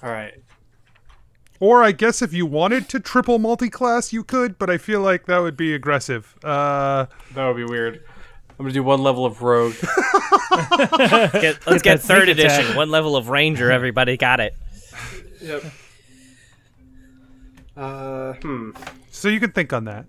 All 0.02 0.10
right. 0.10 0.34
Or 1.60 1.84
I 1.84 1.92
guess 1.92 2.22
if 2.22 2.32
you 2.32 2.44
wanted 2.44 2.88
to 2.88 2.98
triple 2.98 3.38
multi-class, 3.38 4.12
you 4.12 4.24
could, 4.24 4.58
but 4.58 4.68
I 4.68 4.78
feel 4.78 5.00
like 5.00 5.26
that 5.26 5.38
would 5.38 5.56
be 5.56 5.72
aggressive. 5.74 6.34
Uh, 6.42 7.06
That 7.34 7.46
would 7.46 7.56
be 7.56 7.64
weird. 7.64 8.02
I'm 8.62 8.66
gonna 8.66 8.74
do 8.74 8.84
one 8.84 9.02
level 9.02 9.26
of 9.26 9.42
rogue. 9.42 9.74
Get, 11.32 11.66
let's 11.66 11.82
get 11.82 11.96
that 11.96 12.00
third 12.00 12.28
sneak 12.28 12.38
attack. 12.38 12.60
edition. 12.60 12.76
One 12.76 12.90
level 12.92 13.16
of 13.16 13.28
ranger. 13.28 13.72
Everybody 13.72 14.16
got 14.16 14.38
it. 14.38 14.54
yep. 15.40 15.64
Uh, 17.76 18.34
hmm. 18.34 18.70
so 19.10 19.26
you 19.26 19.40
can 19.40 19.50
think 19.50 19.72
on 19.72 19.86
that. 19.86 20.04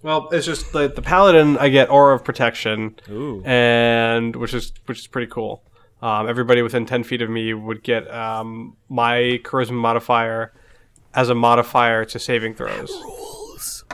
Well, 0.00 0.30
it's 0.32 0.46
just 0.46 0.72
the 0.72 0.88
the 0.88 1.02
paladin. 1.02 1.58
I 1.58 1.68
get 1.68 1.90
aura 1.90 2.14
of 2.14 2.24
protection, 2.24 2.94
Ooh. 3.10 3.42
and 3.44 4.34
which 4.36 4.54
is 4.54 4.72
which 4.86 5.00
is 5.00 5.06
pretty 5.06 5.30
cool. 5.30 5.62
Um, 6.00 6.30
everybody 6.30 6.62
within 6.62 6.86
ten 6.86 7.04
feet 7.04 7.20
of 7.20 7.28
me 7.28 7.52
would 7.52 7.82
get 7.82 8.10
um, 8.10 8.78
my 8.88 9.38
charisma 9.44 9.72
modifier 9.72 10.54
as 11.12 11.28
a 11.28 11.34
modifier 11.34 12.06
to 12.06 12.18
saving 12.18 12.54
throws. 12.54 12.90
Rules. 12.90 13.84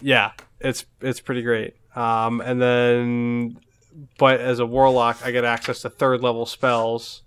Yeah, 0.00 0.32
it's 0.60 0.84
it's 1.00 1.20
pretty 1.20 1.42
great. 1.42 1.74
Um, 1.96 2.40
and 2.40 2.60
then, 2.60 3.58
but 4.18 4.40
as 4.40 4.58
a 4.58 4.66
warlock, 4.66 5.18
I 5.24 5.30
get 5.30 5.44
access 5.44 5.82
to 5.82 5.90
third 5.90 6.22
level 6.22 6.46
spells. 6.46 7.22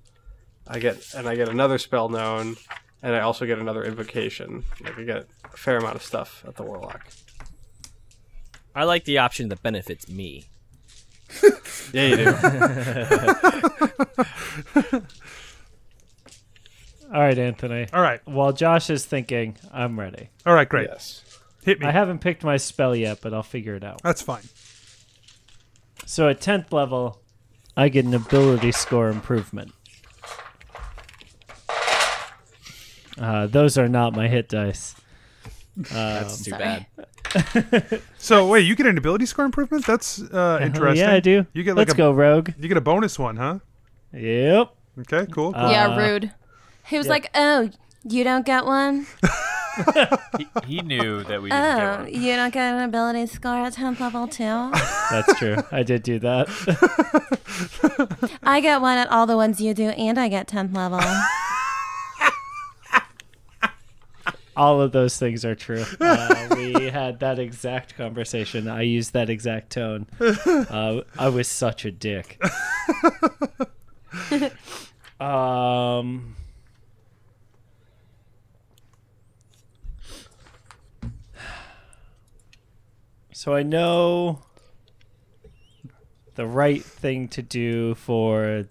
I 0.67 0.79
get 0.79 1.13
and 1.15 1.27
I 1.27 1.35
get 1.35 1.49
another 1.49 1.77
spell 1.77 2.09
known, 2.09 2.55
and 3.01 3.15
I 3.15 3.21
also 3.21 3.45
get 3.45 3.59
another 3.59 3.83
invocation. 3.83 4.63
Like 4.81 4.97
I 4.97 5.03
get 5.03 5.27
a 5.53 5.57
fair 5.57 5.77
amount 5.77 5.95
of 5.95 6.03
stuff 6.03 6.43
at 6.47 6.55
the 6.55 6.63
warlock. 6.63 7.07
I 8.73 8.85
like 8.85 9.03
the 9.03 9.17
option 9.17 9.49
that 9.49 9.61
benefits 9.61 10.07
me. 10.07 10.45
Yeah, 11.93 12.05
you 12.07 12.15
do. 12.15 12.25
All 17.13 17.19
right, 17.19 17.37
Anthony. 17.37 17.87
All 17.91 18.01
right. 18.01 18.21
While 18.25 18.53
Josh 18.53 18.89
is 18.89 19.05
thinking, 19.05 19.57
I'm 19.73 19.99
ready. 19.99 20.29
All 20.45 20.53
right, 20.53 20.69
great. 20.69 20.87
yes. 20.89 21.30
Hit 21.63 21.79
me. 21.79 21.87
I 21.87 21.91
haven't 21.91 22.19
picked 22.19 22.43
my 22.43 22.57
spell 22.57 22.95
yet, 22.95 23.19
but 23.21 23.33
I'll 23.33 23.43
figure 23.43 23.75
it 23.75 23.83
out. 23.83 24.01
That's 24.03 24.21
fine. 24.21 24.43
So 26.05 26.27
at 26.29 26.41
10th 26.41 26.71
level, 26.73 27.21
I 27.77 27.89
get 27.89 28.05
an 28.05 28.13
ability 28.13 28.71
score 28.71 29.09
improvement. 29.09 29.71
Uh, 33.19 33.45
those 33.47 33.77
are 33.77 33.87
not 33.87 34.15
my 34.15 34.27
hit 34.27 34.49
dice. 34.49 34.95
That's 35.77 36.43
too 36.43 36.51
bad. 36.51 36.87
So 38.17 38.45
wait, 38.47 38.61
you 38.65 38.75
get 38.75 38.85
an 38.87 38.97
ability 38.97 39.25
score 39.25 39.45
improvement? 39.45 39.85
That's 39.85 40.21
uh, 40.21 40.59
interesting. 40.61 41.07
Yeah, 41.07 41.13
I 41.13 41.21
do. 41.21 41.45
You 41.53 41.63
get 41.63 41.77
like 41.77 41.87
Let's 41.87 41.93
a 41.93 41.97
go, 41.97 42.11
Rogue. 42.11 42.49
you 42.59 42.67
get 42.67 42.75
a 42.75 42.81
bonus 42.81 43.17
one, 43.17 43.37
huh? 43.37 43.59
Yep. 44.13 44.69
Okay, 44.99 45.25
cool. 45.31 45.53
cool. 45.53 45.71
yeah, 45.71 45.87
Uh, 45.87 45.97
rude. 45.97 46.33
He 46.87 46.97
was 46.97 47.07
like, 47.07 47.29
"Oh, 47.33 47.69
you 48.03 48.25
don't 48.25 48.45
get 48.45 48.65
one. 48.65 49.07
He, 50.37 50.47
he 50.65 50.81
knew 50.81 51.23
that 51.23 51.41
we 51.41 51.49
didn't 51.49 51.63
Oh, 51.63 51.77
get 51.77 51.99
one. 52.13 52.21
you 52.21 52.35
don't 52.35 52.53
get 52.53 52.73
an 52.73 52.83
ability 52.83 53.25
score 53.27 53.55
at 53.57 53.73
10th 53.73 53.99
level 53.99 54.27
too. 54.27 54.71
That's 55.09 55.37
true. 55.39 55.57
I 55.71 55.83
did 55.83 56.03
do 56.03 56.19
that. 56.19 56.47
I 58.43 58.59
get 58.61 58.81
one 58.81 58.97
at 58.97 59.09
all 59.09 59.25
the 59.25 59.37
ones 59.37 59.61
you 59.61 59.73
do, 59.73 59.89
and 59.89 60.19
I 60.19 60.27
get 60.27 60.47
10th 60.47 60.75
level. 60.75 60.99
All 64.55 64.81
of 64.81 64.91
those 64.91 65.17
things 65.17 65.45
are 65.45 65.55
true. 65.55 65.85
Uh, 65.99 66.47
we 66.57 66.73
had 66.89 67.21
that 67.21 67.39
exact 67.39 67.95
conversation. 67.95 68.67
I 68.67 68.81
used 68.81 69.13
that 69.13 69.29
exact 69.29 69.71
tone. 69.71 70.07
Uh, 70.19 71.01
I 71.17 71.29
was 71.29 71.47
such 71.47 71.85
a 71.85 71.91
dick. 71.91 72.39
um. 75.21 76.35
So 83.41 83.55
I 83.55 83.63
know 83.63 84.43
the 86.35 86.45
right 86.45 86.83
thing 86.83 87.27
to 87.29 87.41
do 87.41 87.95
for 87.95 88.67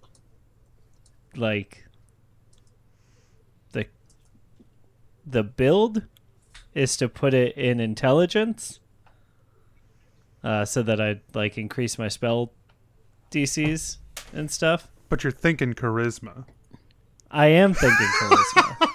like 1.34 1.86
the 3.72 3.86
the 5.26 5.42
build 5.42 6.06
is 6.72 6.96
to 6.98 7.08
put 7.08 7.34
it 7.34 7.56
in 7.56 7.80
intelligence 7.80 8.78
uh, 10.44 10.64
so 10.64 10.84
that 10.84 11.00
I 11.00 11.20
like 11.34 11.58
increase 11.58 11.98
my 11.98 12.06
spell 12.06 12.52
DCs 13.32 13.96
and 14.32 14.48
stuff. 14.52 14.86
But 15.08 15.24
you're 15.24 15.32
thinking 15.32 15.74
charisma. 15.74 16.44
I 17.28 17.46
am 17.46 17.74
thinking 17.74 18.06
charisma. 18.20 18.86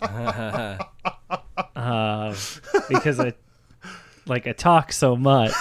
uh, 1.76 2.34
because 2.88 3.20
I 3.20 3.34
like 4.26 4.46
I 4.46 4.52
talk 4.52 4.92
so 4.92 5.16
much. 5.16 5.52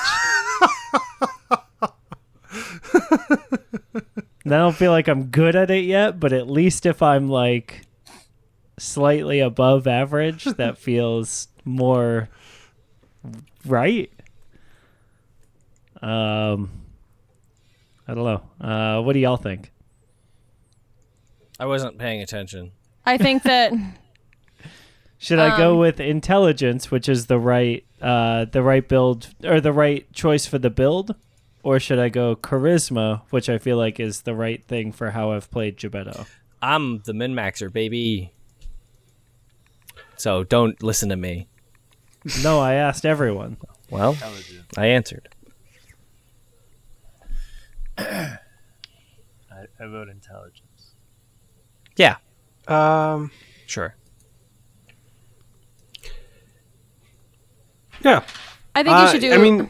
And 4.43 4.55
I 4.55 4.57
don't 4.57 4.75
feel 4.75 4.91
like 4.91 5.07
I'm 5.07 5.25
good 5.25 5.55
at 5.55 5.69
it 5.69 5.85
yet, 5.85 6.19
but 6.19 6.33
at 6.33 6.49
least 6.49 6.85
if 6.87 7.01
I'm 7.03 7.27
like 7.27 7.83
slightly 8.79 9.39
above 9.39 9.85
average, 9.87 10.45
that 10.45 10.77
feels 10.79 11.47
more 11.63 12.27
right. 13.65 14.11
Um 16.01 16.71
I 18.07 18.15
don't 18.15 18.25
know. 18.25 18.43
Uh 18.67 19.01
what 19.03 19.13
do 19.13 19.19
y'all 19.19 19.37
think? 19.37 19.71
I 21.59 21.65
wasn't 21.67 21.99
paying 21.99 22.21
attention. 22.21 22.71
I 23.05 23.17
think 23.17 23.43
that 23.43 23.73
Should 25.19 25.37
I 25.37 25.55
go 25.55 25.73
Um, 25.73 25.77
with 25.79 25.99
intelligence, 25.99 26.89
which 26.89 27.07
is 27.07 27.27
the 27.27 27.37
right 27.37 27.85
uh 28.01 28.45
the 28.45 28.63
right 28.63 28.87
build 28.87 29.27
or 29.43 29.61
the 29.61 29.73
right 29.73 30.11
choice 30.13 30.45
for 30.45 30.57
the 30.59 30.69
build? 30.69 31.15
Or 31.63 31.79
should 31.79 31.99
I 31.99 32.09
go 32.09 32.35
charisma, 32.35 33.21
which 33.29 33.47
I 33.47 33.59
feel 33.59 33.77
like 33.77 33.99
is 33.99 34.21
the 34.21 34.33
right 34.33 34.63
thing 34.65 34.91
for 34.91 35.11
how 35.11 35.31
I've 35.31 35.51
played 35.51 35.77
Geppetto? 35.77 36.25
I'm 36.61 36.99
the 36.99 37.13
min 37.13 37.33
maxer, 37.35 37.71
baby. 37.71 38.33
So 40.17 40.43
don't 40.43 40.81
listen 40.81 41.09
to 41.09 41.15
me. 41.15 41.47
No, 42.43 42.59
I 42.59 42.73
asked 42.73 43.05
everyone. 43.05 43.57
Well, 43.89 44.17
I 44.77 44.87
answered. 44.87 45.29
I, 47.97 48.37
I 49.79 49.87
vote 49.87 50.09
intelligence. 50.09 50.95
Yeah, 51.97 52.15
Um, 52.67 53.31
sure. 53.67 53.95
Yeah. 58.03 58.23
I 58.75 58.83
think 58.83 58.95
Uh, 58.95 59.01
you 59.01 59.07
should 59.11 59.21
do. 59.21 59.33
I 59.33 59.37
mean, 59.37 59.69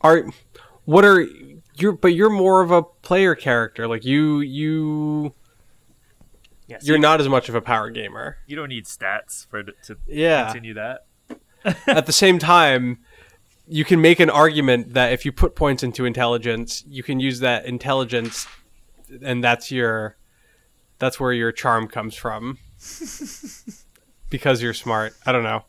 are 0.00 0.24
what 0.84 1.04
are 1.04 1.26
you're? 1.76 1.92
But 1.92 2.08
you're 2.14 2.30
more 2.30 2.60
of 2.62 2.70
a 2.70 2.82
player 2.82 3.34
character. 3.34 3.86
Like 3.88 4.04
you, 4.04 4.40
you, 4.40 5.34
Yes, 6.66 6.86
you're 6.86 6.96
you, 6.96 7.02
not 7.02 7.20
as 7.20 7.28
much 7.28 7.48
of 7.48 7.54
a 7.54 7.60
power 7.60 7.90
gamer. 7.90 8.38
you 8.46 8.56
don't 8.56 8.68
need 8.68 8.84
stats 8.84 9.46
for 9.48 9.62
to 9.62 9.96
Yeah. 10.06 10.44
continue 10.46 10.74
that. 10.74 11.06
At 11.86 12.06
the 12.06 12.12
same 12.12 12.38
time, 12.38 12.98
you 13.66 13.84
can 13.84 14.00
make 14.00 14.20
an 14.20 14.30
argument 14.30 14.94
that 14.94 15.12
if 15.12 15.24
you 15.24 15.32
put 15.32 15.54
points 15.56 15.82
into 15.82 16.04
intelligence, 16.04 16.84
you 16.86 17.02
can 17.02 17.20
use 17.20 17.40
that 17.40 17.66
intelligence, 17.66 18.46
and 19.22 19.42
that's 19.42 19.70
your, 19.72 20.16
that's 20.98 21.18
where 21.20 21.32
your 21.32 21.50
charm 21.52 21.88
comes 21.88 22.14
from. 22.14 22.58
because 24.30 24.62
you're 24.62 24.74
smart. 24.74 25.14
I 25.26 25.32
don't 25.32 25.42
know. 25.42 25.64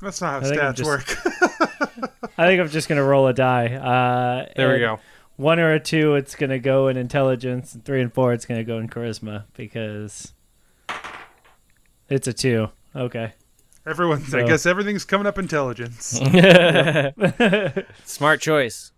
That's 0.00 0.20
not 0.20 0.42
how 0.42 0.48
I 0.50 0.52
stats 0.54 0.74
just- 0.76 0.86
work. 0.88 2.10
I 2.38 2.46
think 2.48 2.60
I'm 2.60 2.68
just 2.68 2.88
gonna 2.88 3.04
roll 3.04 3.26
a 3.28 3.32
die. 3.32 3.74
Uh, 3.74 4.52
There 4.56 4.72
we 4.72 4.78
go. 4.80 4.98
One 5.36 5.58
or 5.60 5.72
a 5.72 5.80
two, 5.80 6.14
it's 6.14 6.34
gonna 6.34 6.58
go 6.58 6.88
in 6.88 6.96
intelligence, 6.96 7.74
and 7.74 7.84
three 7.84 8.00
and 8.02 8.12
four, 8.12 8.32
it's 8.32 8.44
gonna 8.46 8.64
go 8.64 8.78
in 8.78 8.88
charisma 8.88 9.44
because 9.54 10.32
it's 12.08 12.26
a 12.26 12.32
two. 12.32 12.68
Okay. 12.94 13.32
Everyone's. 13.86 14.34
I 14.34 14.42
guess 14.44 14.64
everything's 14.66 15.04
coming 15.04 15.26
up 15.26 15.38
intelligence. 15.38 16.06
Smart 18.04 18.40
choice. 18.40 18.92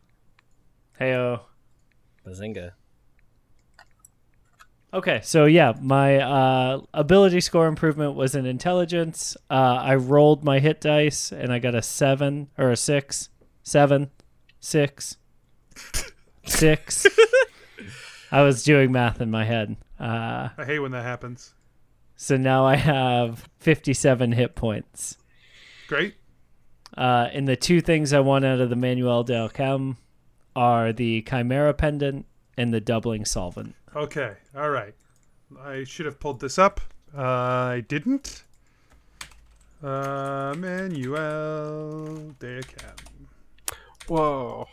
Heyo. 1.01 1.41
Bazinga. 2.27 2.73
Okay, 4.95 5.21
so 5.23 5.45
yeah, 5.45 5.75
my 5.81 6.19
uh, 6.19 6.81
ability 6.95 7.41
score 7.41 7.67
improvement 7.67 8.15
was 8.15 8.35
in 8.35 8.47
intelligence. 8.47 9.37
Uh, 9.51 9.79
I 9.83 9.97
rolled 9.97 10.45
my 10.45 10.59
hit 10.59 10.81
dice 10.81 11.33
and 11.33 11.53
I 11.53 11.59
got 11.59 11.75
a 11.75 11.83
seven 11.83 12.49
or 12.57 12.71
a 12.71 12.77
six, 12.77 13.29
seven, 13.63 14.11
six, 14.61 15.17
six. 16.47 17.07
I 18.31 18.43
was 18.43 18.63
doing 18.63 18.93
math 18.93 19.21
in 19.21 19.31
my 19.31 19.45
head. 19.45 19.77
Uh, 20.01 20.49
I 20.57 20.65
hate 20.65 20.79
when 20.79 20.93
that 20.93 21.03
happens. 21.05 21.53
so 22.17 22.37
now 22.37 22.65
I 22.65 22.77
have 22.77 23.49
57 23.59 24.33
hit 24.33 24.55
points. 24.55 25.19
Great. 25.89 26.15
Uh, 26.97 27.29
and 27.33 27.47
the 27.47 27.57
two 27.57 27.81
things 27.81 28.13
I 28.13 28.21
want 28.21 28.45
out 28.45 28.61
of 28.61 28.71
the 28.71 28.77
Manuel 28.77 29.25
del 29.25 29.49
Chem 29.49 29.97
are 30.55 30.93
the 30.93 31.23
Chimera 31.23 31.75
Pendant 31.75 32.25
and 32.57 32.73
the 32.73 32.81
Doubling 32.81 33.25
Solvent. 33.25 33.75
Okay. 33.97 34.35
All 34.55 34.69
right. 34.69 34.95
I 35.59 35.85
should 35.85 36.05
have 36.05 36.21
pulled 36.21 36.41
this 36.41 36.59
up. 36.59 36.83
Uh, 37.17 37.23
I 37.23 37.85
didn't. 37.89 38.43
Uh, 39.83 40.55
Manuel 40.59 42.35
de 42.39 42.61
Cam. 42.63 42.95
Whoa. 44.07 44.69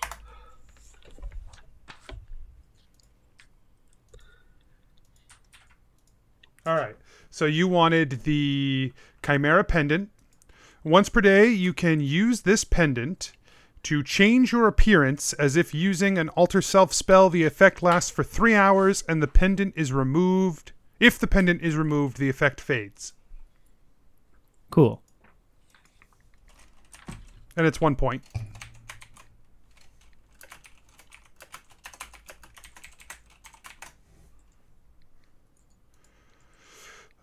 All 6.65 6.76
right. 6.76 6.97
So 7.30 7.45
you 7.45 7.69
wanted 7.69 8.24
the 8.24 8.91
Chimera 9.26 9.63
pendant. 9.63 10.09
Once 10.84 11.07
per 11.07 11.21
day, 11.21 11.47
you 11.47 11.71
can 11.71 12.01
use 12.01 12.41
this 12.41 12.65
pendant 12.65 13.32
to 13.84 14.01
change 14.03 14.51
your 14.51 14.67
appearance 14.67 15.34
as 15.34 15.55
if 15.55 15.73
using 15.73 16.17
an 16.17 16.29
alter 16.29 16.61
self 16.61 16.93
spell. 16.93 17.29
The 17.29 17.43
effect 17.43 17.84
lasts 17.84 18.09
for 18.09 18.23
three 18.23 18.55
hours, 18.55 19.03
and 19.07 19.21
the 19.21 19.27
pendant 19.27 19.73
is 19.75 19.91
removed. 19.91 20.71
If 20.99 21.19
the 21.19 21.27
pendant 21.27 21.61
is 21.61 21.75
removed, 21.75 22.17
the 22.17 22.29
effect 22.29 22.61
fades, 22.61 23.13
Cool. 24.69 25.01
and 27.57 27.67
it's 27.67 27.81
one 27.81 27.95
point. 27.95 28.23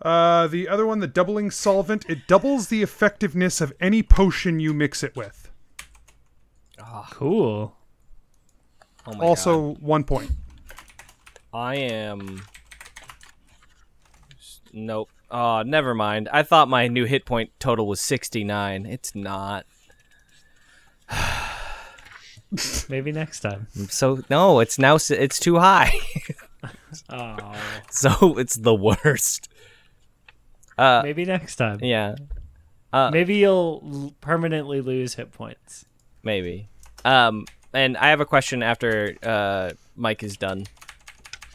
Uh, 0.01 0.47
the 0.47 0.67
other 0.67 0.85
one, 0.85 0.99
the 0.99 1.07
doubling 1.07 1.51
solvent, 1.51 2.05
it 2.09 2.27
doubles 2.27 2.67
the 2.67 2.81
effectiveness 2.81 3.61
of 3.61 3.71
any 3.79 4.01
potion 4.01 4.59
you 4.59 4.73
mix 4.73 5.03
it 5.03 5.15
with. 5.15 5.40
Ah. 6.93 7.07
Cool. 7.11 7.73
Oh 9.07 9.13
my 9.13 9.25
also 9.25 9.73
God. 9.73 9.81
one 9.81 10.03
point. 10.03 10.31
I 11.53 11.75
am. 11.75 12.43
Nope. 14.73 15.09
Oh, 15.29 15.61
never 15.63 15.93
mind. 15.95 16.27
I 16.31 16.43
thought 16.43 16.67
my 16.67 16.87
new 16.87 17.05
hit 17.05 17.25
point 17.25 17.51
total 17.59 17.87
was 17.87 18.01
69. 18.01 18.85
It's 18.85 19.15
not. 19.15 19.65
Maybe 22.89 23.11
next 23.13 23.39
time. 23.39 23.67
So 23.89 24.21
no, 24.29 24.59
it's 24.59 24.77
now 24.77 24.95
it's 24.95 25.39
too 25.39 25.59
high. 25.59 25.93
Oh. 27.09 27.55
so 27.89 28.37
it's 28.37 28.53
the 28.55 28.75
worst. 28.75 29.49
Uh, 30.77 31.01
Maybe 31.03 31.25
next 31.25 31.55
time. 31.55 31.79
yeah, 31.81 32.13
uh, 32.93 33.09
Maybe 33.11 33.37
you'll 33.37 34.13
permanently 34.21 34.79
lose 34.81 35.15
hit 35.15 35.31
points. 35.31 35.85
maybe. 36.21 36.69
Um, 37.05 37.45
and 37.73 37.97
I 37.97 38.09
have 38.09 38.19
a 38.21 38.25
question 38.25 38.61
after 38.63 39.15
uh 39.23 39.71
Mike 39.95 40.23
is 40.23 40.37
done. 40.37 40.65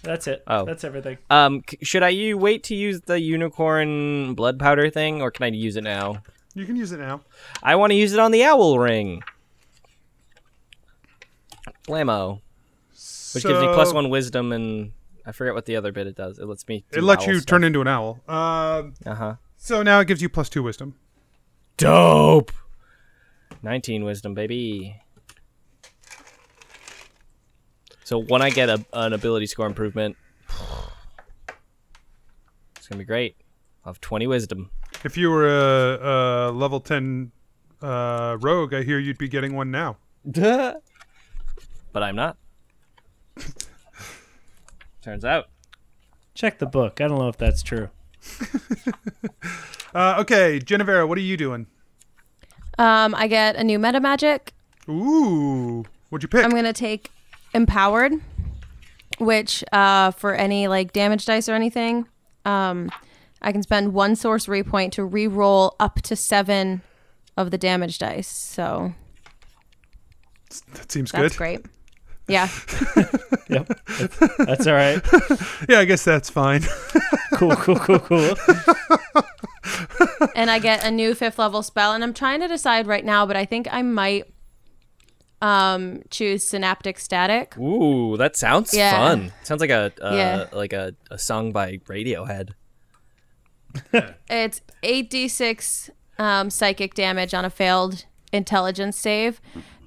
That's 0.02 0.26
it. 0.28 0.42
Oh. 0.46 0.64
That's 0.64 0.84
everything. 0.84 1.18
Um, 1.30 1.62
c- 1.68 1.78
should 1.82 2.02
I 2.04 2.10
u- 2.10 2.38
wait 2.38 2.62
to 2.64 2.74
use 2.76 3.00
the 3.00 3.20
unicorn 3.20 4.34
blood 4.34 4.58
powder 4.58 4.88
thing, 4.88 5.20
or 5.20 5.30
can 5.32 5.44
I 5.44 5.48
use 5.48 5.76
it 5.76 5.82
now? 5.84 6.22
You 6.54 6.64
can 6.64 6.76
use 6.76 6.92
it 6.92 7.00
now. 7.00 7.22
I 7.62 7.74
want 7.74 7.90
to 7.90 7.96
use 7.96 8.12
it 8.12 8.20
on 8.20 8.30
the 8.30 8.44
owl 8.44 8.78
ring. 8.78 9.22
Blammo. 11.88 12.40
Which 13.34 13.44
gives 13.44 13.60
me 13.60 13.66
plus 13.74 13.88
So- 13.90 13.94
one 13.94 14.08
wisdom 14.10 14.52
and 14.52 14.92
I 15.26 15.32
forget 15.32 15.54
what 15.54 15.66
the 15.66 15.76
other 15.76 15.90
bit 15.92 16.06
it 16.06 16.14
does. 16.14 16.38
It 16.38 16.46
lets 16.46 16.66
me. 16.68 16.84
It 16.92 17.02
lets 17.02 17.26
you 17.26 17.40
turn 17.40 17.64
into 17.64 17.80
an 17.80 17.88
owl. 17.88 18.20
Um, 18.28 18.94
Uh 19.04 19.14
huh. 19.14 19.34
so 19.56 19.82
now 19.82 19.98
it 20.00 20.06
gives 20.06 20.22
you 20.22 20.28
plus 20.28 20.48
two 20.48 20.62
wisdom. 20.62 20.94
Dope. 21.76 22.52
Nineteen 23.62 24.04
wisdom, 24.04 24.34
baby. 24.34 24.96
So 28.06 28.22
when 28.22 28.40
I 28.40 28.50
get 28.50 28.68
a, 28.68 28.86
an 28.92 29.12
ability 29.14 29.46
score 29.46 29.66
improvement, 29.66 30.16
it's 32.76 32.86
gonna 32.86 33.00
be 33.00 33.04
great. 33.04 33.34
I'll 33.84 33.94
have 33.94 34.00
twenty 34.00 34.28
wisdom. 34.28 34.70
If 35.02 35.16
you 35.16 35.28
were 35.28 35.48
a, 35.48 36.50
a 36.50 36.52
level 36.52 36.78
10 36.78 37.32
uh, 37.82 38.36
rogue, 38.40 38.74
I 38.74 38.84
hear 38.84 39.00
you'd 39.00 39.18
be 39.18 39.28
getting 39.28 39.56
one 39.56 39.72
now. 39.72 39.96
but 40.24 40.82
I'm 41.96 42.14
not. 42.14 42.36
Turns 45.02 45.24
out. 45.24 45.48
Check 46.34 46.60
the 46.60 46.66
book. 46.66 47.00
I 47.00 47.08
don't 47.08 47.18
know 47.18 47.28
if 47.28 47.36
that's 47.36 47.62
true. 47.64 47.90
Uh, 49.94 50.16
okay, 50.18 50.58
Genevera, 50.58 51.08
what 51.08 51.16
are 51.16 51.22
you 51.22 51.38
doing? 51.38 51.66
Um, 52.76 53.14
I 53.14 53.28
get 53.28 53.56
a 53.56 53.64
new 53.64 53.78
meta 53.78 53.98
magic. 53.98 54.52
Ooh, 54.90 55.86
what'd 56.10 56.22
you 56.22 56.28
pick? 56.28 56.44
I'm 56.44 56.50
gonna 56.50 56.74
take 56.74 57.10
empowered, 57.56 58.12
which 59.18 59.64
uh, 59.72 60.12
for 60.12 60.34
any 60.34 60.68
like 60.68 60.92
damage 60.92 61.24
dice 61.24 61.48
or 61.48 61.54
anything, 61.54 62.06
um, 62.44 62.90
I 63.42 63.50
can 63.50 63.62
spend 63.62 63.94
one 63.94 64.14
sorcery 64.14 64.62
point 64.62 64.92
to 64.94 65.04
re-roll 65.04 65.74
up 65.80 66.02
to 66.02 66.14
seven 66.14 66.82
of 67.36 67.50
the 67.50 67.58
damage 67.58 67.98
dice. 67.98 68.28
So 68.28 68.92
that 70.74 70.92
seems 70.92 71.10
that's 71.10 71.34
good. 71.34 71.36
great. 71.36 71.66
Yeah. 72.28 72.48
Yep. 73.48 73.68
That's, 73.86 74.36
that's 74.38 74.66
all 74.66 74.74
right. 74.74 75.00
Yeah, 75.68 75.78
I 75.78 75.84
guess 75.84 76.04
that's 76.04 76.28
fine. 76.28 76.62
Cool, 77.34 77.54
cool, 77.54 77.76
cool, 77.76 78.00
cool. 78.00 78.34
and 80.34 80.50
I 80.50 80.58
get 80.58 80.84
a 80.84 80.90
new 80.90 81.14
fifth 81.14 81.38
level 81.38 81.62
spell, 81.62 81.92
and 81.92 82.02
I'm 82.02 82.12
trying 82.12 82.40
to 82.40 82.48
decide 82.48 82.88
right 82.88 83.04
now, 83.04 83.24
but 83.24 83.36
I 83.36 83.44
think 83.44 83.68
I 83.70 83.82
might 83.82 84.24
um 85.42 86.02
choose 86.10 86.46
synaptic 86.48 86.98
static. 86.98 87.56
Ooh, 87.58 88.16
that 88.16 88.36
sounds 88.36 88.72
Yeah. 88.74 88.90
fun. 88.92 89.32
Sounds 89.42 89.60
like 89.60 89.70
a 89.70 89.92
uh, 90.02 90.14
Yeah. 90.14 90.46
like 90.52 90.72
a, 90.72 90.94
a 91.10 91.18
song 91.18 91.52
by 91.52 91.78
Radiohead. 91.88 92.50
It's 94.30 94.60
8d6 94.82 95.90
um, 96.18 96.48
psychic 96.50 96.94
damage 96.94 97.34
on 97.34 97.44
a 97.44 97.50
failed 97.50 98.06
intelligence 98.32 98.96
save, 98.98 99.40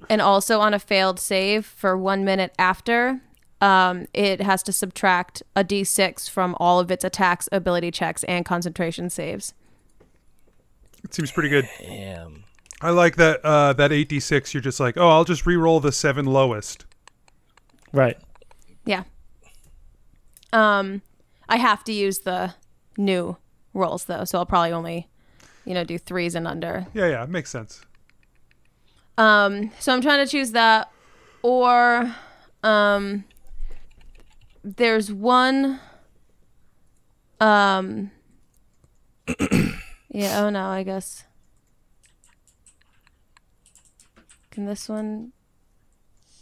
and 0.08 0.20
also 0.20 0.60
on 0.60 0.72
a 0.74 0.78
failed 0.78 1.18
save 1.18 1.66
for 1.66 1.96
one 1.96 2.24
minute 2.24 2.54
after. 2.58 3.20
Um, 3.60 4.06
it 4.14 4.40
has 4.40 4.62
to 4.62 4.72
subtract 4.72 5.42
a 5.54 5.62
d6 5.64 6.30
from 6.30 6.56
all 6.60 6.78
of 6.80 6.90
its 6.90 7.04
attacks, 7.04 7.48
ability 7.52 7.90
checks, 7.90 8.22
and 8.24 8.44
concentration 8.44 9.10
saves. 9.10 9.52
it 11.04 11.12
seems 11.12 11.30
pretty 11.32 11.48
good. 11.48 11.68
Damn. 11.80 12.44
I 12.82 12.90
like 12.90 13.16
that 13.16 13.44
uh, 13.44 13.72
that 13.74 13.90
8d6. 13.90 14.54
You're 14.54 14.60
just 14.62 14.80
like, 14.80 14.96
oh, 14.96 15.08
I'll 15.08 15.24
just 15.24 15.46
re-roll 15.46 15.80
the 15.80 15.92
seven 15.92 16.24
lowest. 16.24 16.86
Right. 17.92 18.16
Yeah. 18.84 19.04
Um, 20.52 21.02
I 21.48 21.56
have 21.56 21.84
to 21.84 21.92
use 21.92 22.20
the 22.20 22.54
new 22.96 23.36
rolls 23.74 24.04
though, 24.04 24.24
so 24.24 24.38
I'll 24.38 24.46
probably 24.46 24.72
only, 24.72 25.08
you 25.64 25.74
know, 25.74 25.84
do 25.84 25.98
threes 25.98 26.34
and 26.34 26.46
under. 26.46 26.86
Yeah, 26.94 27.08
yeah, 27.08 27.26
makes 27.26 27.50
sense. 27.50 27.84
Um, 29.18 29.70
so 29.78 29.92
I'm 29.92 30.00
trying 30.00 30.24
to 30.24 30.30
choose 30.30 30.52
that, 30.52 30.90
or 31.42 32.14
um, 32.62 33.24
there's 34.64 35.12
one. 35.12 35.80
Um. 37.40 38.10
yeah. 40.08 40.42
Oh 40.42 40.50
no. 40.50 40.66
I 40.66 40.82
guess. 40.82 41.24
Can 44.60 44.66
this 44.66 44.90
one? 44.90 45.32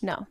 No. 0.02 0.26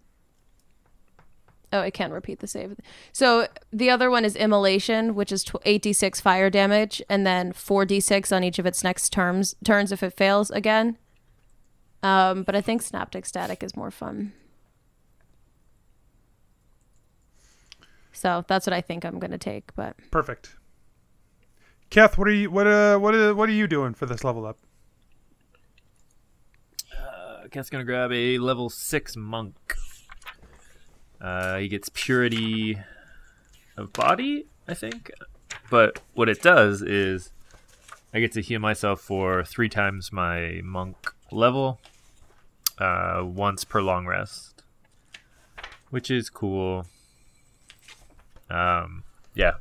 Oh, 1.71 1.79
it 1.79 1.93
can't 1.93 2.11
repeat 2.11 2.39
the 2.39 2.47
save. 2.47 2.75
So 3.13 3.47
the 3.71 3.89
other 3.89 4.11
one 4.11 4.25
is 4.25 4.35
immolation, 4.35 5.15
which 5.15 5.31
is 5.31 5.45
tw- 5.45 5.63
8d6 5.65 6.21
fire 6.21 6.49
damage, 6.49 7.01
and 7.07 7.25
then 7.25 7.53
4d6 7.53 8.35
on 8.35 8.43
each 8.43 8.59
of 8.59 8.65
its 8.65 8.83
next 8.83 9.13
terms 9.13 9.55
turns 9.63 9.93
if 9.93 10.03
it 10.03 10.17
fails 10.17 10.51
again. 10.51 10.97
Um, 12.03 12.43
but 12.43 12.57
I 12.57 12.61
think 12.61 12.81
synaptic 12.81 13.25
static 13.25 13.63
is 13.63 13.77
more 13.77 13.91
fun. 13.91 14.33
So 18.11 18.43
that's 18.49 18.67
what 18.67 18.73
I 18.73 18.81
think 18.81 19.05
I'm 19.05 19.17
gonna 19.17 19.37
take. 19.37 19.73
But 19.75 19.95
Perfect. 20.11 20.57
Keth, 21.89 22.17
what 22.17 22.27
are 22.27 22.33
you 22.33 22.51
what 22.51 22.67
uh 22.67 22.97
what 22.97 23.15
uh, 23.15 23.33
what 23.33 23.47
are 23.47 23.53
you 23.53 23.65
doing 23.65 23.93
for 23.93 24.05
this 24.05 24.25
level 24.25 24.45
up? 24.45 24.57
Keth's 27.51 27.69
gonna 27.69 27.83
grab 27.83 28.11
a 28.11 28.37
level 28.37 28.69
six 28.69 29.15
monk. 29.15 29.75
Uh, 31.19 31.57
he 31.57 31.67
gets 31.67 31.89
purity 31.93 32.77
of 33.75 33.93
body, 33.93 34.45
I 34.67 34.73
think. 34.73 35.11
But 35.69 35.99
what 36.13 36.29
it 36.29 36.41
does 36.41 36.81
is 36.81 37.31
I 38.13 38.19
get 38.19 38.31
to 38.33 38.41
heal 38.41 38.59
myself 38.59 39.01
for 39.01 39.43
three 39.43 39.69
times 39.69 40.11
my 40.11 40.61
monk 40.63 41.13
level, 41.31 41.79
uh, 42.77 43.23
once 43.23 43.63
per 43.63 43.81
long 43.81 44.05
rest, 44.05 44.63
which 45.89 46.09
is 46.09 46.29
cool. 46.29 46.85
Um, 48.49 49.03
yeah. 49.35 49.55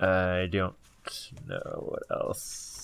I 0.00 0.48
don't 0.50 0.76
know 1.46 1.88
what 1.88 2.02
else 2.10 2.77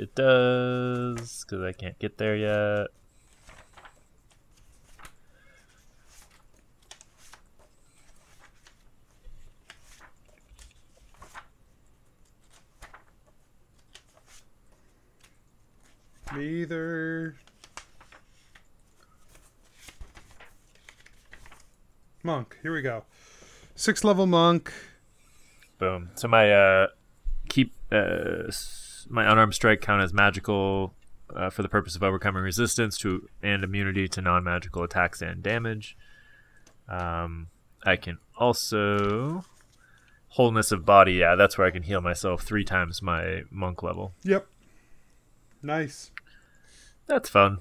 it 0.00 0.14
does 0.14 1.44
because 1.44 1.62
I 1.62 1.72
can't 1.72 1.98
get 1.98 2.16
there 2.16 2.34
yet. 2.34 2.86
Me 16.34 16.62
either. 16.62 17.34
Monk. 22.22 22.56
Here 22.62 22.72
we 22.72 22.80
go. 22.80 23.04
Six 23.74 24.02
level 24.02 24.26
monk. 24.26 24.72
Boom. 25.78 26.10
So 26.14 26.26
my 26.26 26.50
uh, 26.50 26.86
keep 27.50 27.74
uh, 27.92 28.50
my 29.10 29.30
unarmed 29.30 29.54
strike 29.54 29.80
count 29.80 30.02
as 30.02 30.12
magical 30.14 30.94
uh, 31.34 31.50
for 31.50 31.62
the 31.62 31.68
purpose 31.68 31.96
of 31.96 32.02
overcoming 32.02 32.42
resistance 32.42 32.96
to 32.98 33.28
and 33.42 33.62
immunity 33.64 34.08
to 34.08 34.20
non-magical 34.20 34.82
attacks 34.82 35.20
and 35.20 35.42
damage. 35.42 35.96
Um, 36.88 37.48
I 37.84 37.96
can 37.96 38.18
also 38.36 39.44
wholeness 40.28 40.72
of 40.72 40.84
body. 40.86 41.14
Yeah, 41.14 41.34
that's 41.34 41.58
where 41.58 41.66
I 41.66 41.70
can 41.70 41.82
heal 41.82 42.00
myself 42.00 42.42
three 42.42 42.64
times 42.64 43.02
my 43.02 43.42
monk 43.50 43.82
level. 43.82 44.12
Yep. 44.22 44.46
Nice. 45.62 46.10
That's 47.06 47.28
fun. 47.28 47.58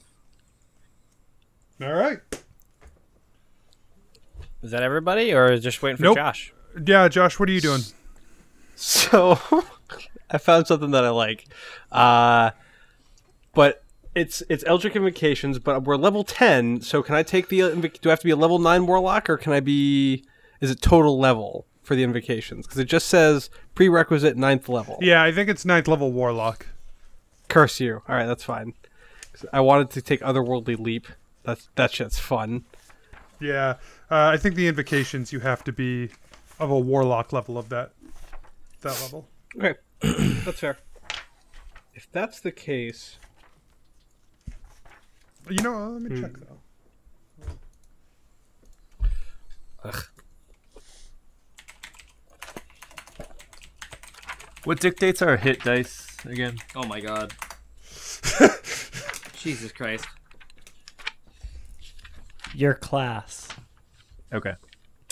All 1.82 1.94
right. 1.94 2.20
Is 4.62 4.72
that 4.72 4.84
everybody, 4.84 5.34
or 5.34 5.52
is 5.52 5.64
just 5.64 5.82
waiting 5.82 5.98
for 5.98 6.04
Nope. 6.04 6.18
Josh? 6.18 6.54
Yeah, 6.86 7.08
Josh, 7.08 7.40
what 7.40 7.50
are 7.50 7.52
you 7.52 7.62
doing? 7.62 7.82
So 8.76 9.40
I 10.30 10.38
found 10.38 10.68
something 10.68 10.92
that 10.92 11.04
I 11.04 11.10
like. 11.10 11.46
Uh, 11.92 12.52
but 13.54 13.84
it's 14.16 14.44
it's 14.50 14.64
Eldritch 14.66 14.96
Invocations, 14.96 15.60
but 15.60 15.84
we're 15.84 15.96
level 15.96 16.24
ten. 16.24 16.82
So 16.82 17.02
can 17.02 17.16
I 17.16 17.24
take 17.24 17.50
the 17.50 17.60
invoc- 17.60 18.02
do 18.02 18.10
I 18.10 18.12
have 18.12 18.20
to 18.20 18.26
be 18.26 18.32
a 18.32 18.36
level 18.36 18.60
nine 18.60 18.86
warlock 18.86 19.30
or 19.30 19.38
can 19.38 19.54
I 19.54 19.60
be 19.60 20.24
is 20.62 20.72
it 20.72 20.82
total 20.82 21.20
level 21.20 21.66
for 21.84 21.96
the 21.96 22.04
invocations? 22.04 22.66
Because 22.66 22.80
it 22.80 22.86
just 22.86 23.08
says 23.08 23.50
prerequisite 23.76 24.38
ninth 24.38 24.70
level. 24.70 24.98
Yeah, 25.02 25.24
I 25.24 25.32
think 25.32 25.50
it's 25.50 25.66
ninth 25.66 25.88
level 25.88 26.12
warlock. 26.12 26.68
Curse 27.48 27.80
you. 27.80 28.02
All 28.08 28.16
right, 28.16 28.28
that's 28.28 28.44
fine. 28.44 28.74
I 29.54 29.62
wanted 29.62 29.90
to 29.92 30.02
take 30.02 30.22
otherworldly 30.22 30.78
leap. 30.78 31.08
That's 31.44 31.70
that 31.76 31.92
shit's 31.92 32.20
fun. 32.20 32.66
Yeah, 33.40 33.76
uh, 34.12 34.28
I 34.28 34.38
think 34.38 34.56
the 34.56 34.68
invocations 34.68 35.32
you 35.32 35.40
have 35.40 35.64
to 35.64 35.72
be 35.72 36.10
of 36.60 36.70
a 36.70 36.78
warlock 36.78 37.32
level 37.32 37.58
of 37.58 37.70
that 37.70 37.92
that 38.82 39.00
level. 39.02 39.28
Okay, 39.58 39.76
that's 40.46 40.60
fair. 40.60 40.78
If 41.94 42.12
that's 42.12 42.40
the 42.40 42.52
case, 42.52 43.18
You 45.50 45.64
know, 45.64 45.90
let 45.90 46.02
me 46.02 46.22
check 46.22 46.38
hmm. 46.38 46.44
though. 46.44 46.60
Ugh. 49.84 50.04
What 54.66 54.80
dictates 54.80 55.22
our 55.22 55.38
hit 55.38 55.64
dice 55.64 56.06
again? 56.26 56.58
Oh 56.76 56.86
my 56.86 57.00
god. 57.00 57.34
Jesus 59.38 59.72
Christ. 59.72 60.06
Your 62.54 62.74
class. 62.74 63.48
Okay. 64.34 64.54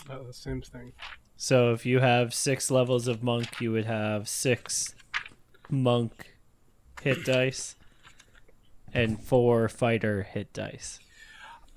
oh, 0.10 0.24
the 0.24 0.34
same 0.34 0.62
thing. 0.62 0.92
So 1.38 1.72
if 1.72 1.86
you 1.86 2.00
have 2.00 2.34
six 2.34 2.72
levels 2.72 3.08
of 3.08 3.22
monk, 3.24 3.62
you 3.62 3.72
would 3.72 3.86
have 3.86 4.28
six 4.28 4.96
monk 5.70 6.34
hit 7.02 7.24
dice 7.26 7.76
and 8.94 9.22
four 9.24 9.70
fighter 9.70 10.24
hit 10.24 10.52
dice. 10.52 11.00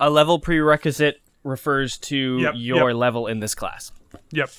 A 0.01 0.09
level 0.09 0.39
prerequisite 0.39 1.20
refers 1.45 1.99
to 1.99 2.39
Yep, 2.39 2.55
your 2.57 2.91
yep. 2.91 2.97
level 2.97 3.27
in 3.27 3.41
this 3.41 3.55
class. 3.55 3.93
Yep. 4.32 4.51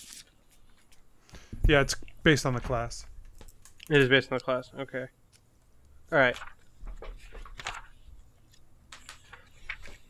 Yeah, 1.67 1.81
it's 1.81 1.95
based 2.23 2.45
on 2.45 2.53
the 2.53 2.59
class. 2.61 3.05
It 3.89 3.99
is 3.99 4.07
based 4.07 4.31
on 4.31 4.37
the 4.37 4.43
class. 4.43 4.69
Okay. 4.79 5.07
All 6.11 6.19
right. 6.19 6.35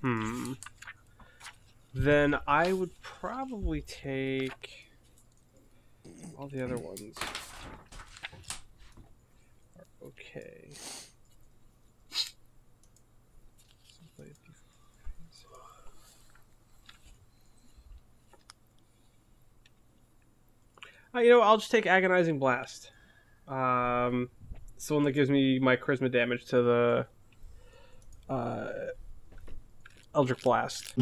Hmm. 0.01 0.53
Then 1.93 2.37
I 2.47 2.73
would 2.73 2.91
probably 3.01 3.81
take 3.81 4.89
all 6.37 6.47
the 6.47 6.63
other 6.63 6.77
ones. 6.77 7.17
Okay. 10.03 10.69
Uh, 21.13 21.19
you 21.19 21.29
know, 21.29 21.41
I'll 21.41 21.57
just 21.57 21.71
take 21.71 21.85
agonizing 21.85 22.39
blast. 22.39 22.91
Um, 23.47 24.29
it's 24.75 24.87
the 24.87 24.93
one 24.95 25.03
that 25.03 25.11
gives 25.11 25.29
me 25.29 25.59
my 25.59 25.75
charisma 25.75 26.11
damage 26.11 26.45
to 26.45 26.61
the 26.61 27.07
uh, 28.33 28.69
Eldritch 30.15 30.43
Blast. 30.43 30.93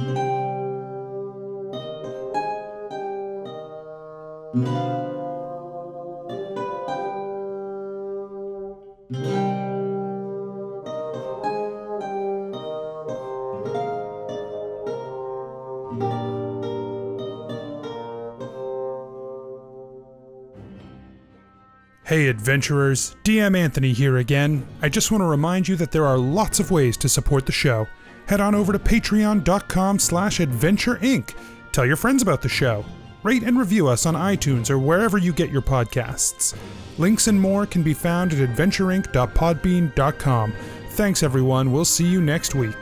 Hey 22.10 22.28
adventurers, 22.28 23.16
DM 23.24 23.56
Anthony 23.56 23.94
here 23.94 24.18
again. 24.18 24.68
I 24.82 24.90
just 24.90 25.12
want 25.12 25.22
to 25.22 25.28
remind 25.28 25.68
you 25.68 25.76
that 25.76 25.92
there 25.92 26.08
are 26.08 26.18
lots 26.18 26.60
of 26.60 26.72
ways 26.72 26.98
to 26.98 27.08
support 27.08 27.46
the 27.46 27.52
show. 27.52 27.88
Head 28.28 28.42
on 28.42 28.56
over 28.56 28.74
to 28.74 28.80
patreon.com 28.80 30.00
slash 30.00 30.40
adventure 30.40 30.96
inc. 30.98 31.36
Tell 31.72 31.86
your 31.86 31.98
friends 31.98 32.24
about 32.24 32.42
the 32.42 32.50
show. 32.50 32.84
Rate 33.24 33.44
and 33.44 33.60
review 33.60 33.88
us 33.88 34.06
on 34.06 34.14
iTunes 34.14 34.70
or 34.70 34.80
wherever 34.80 35.18
you 35.18 35.34
get 35.34 35.50
your 35.50 35.62
podcasts. 35.62 36.56
Links 36.98 37.28
and 37.28 37.40
more 37.40 37.66
can 37.66 37.84
be 37.84 37.94
found 37.94 38.34
at 38.34 38.50
adventureinc.podbean.com. 38.50 40.54
Thanks 40.92 41.24
everyone, 41.24 41.72
we'll 41.72 41.86
see 41.86 42.08
you 42.08 42.22
next 42.22 42.56
week. 42.56 42.76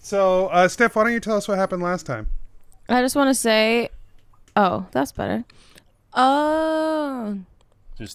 So, 0.00 0.46
uh, 0.48 0.68
Steph, 0.68 0.96
why 0.96 1.04
don't 1.04 1.12
you 1.12 1.20
tell 1.20 1.36
us 1.36 1.46
what 1.48 1.58
happened 1.58 1.82
last 1.82 2.06
time? 2.06 2.28
I 2.88 3.02
just 3.02 3.14
want 3.14 3.28
to 3.28 3.34
say, 3.34 3.90
oh, 4.56 4.86
that's 4.90 5.12
better. 5.12 5.44
Oh, 6.14 7.38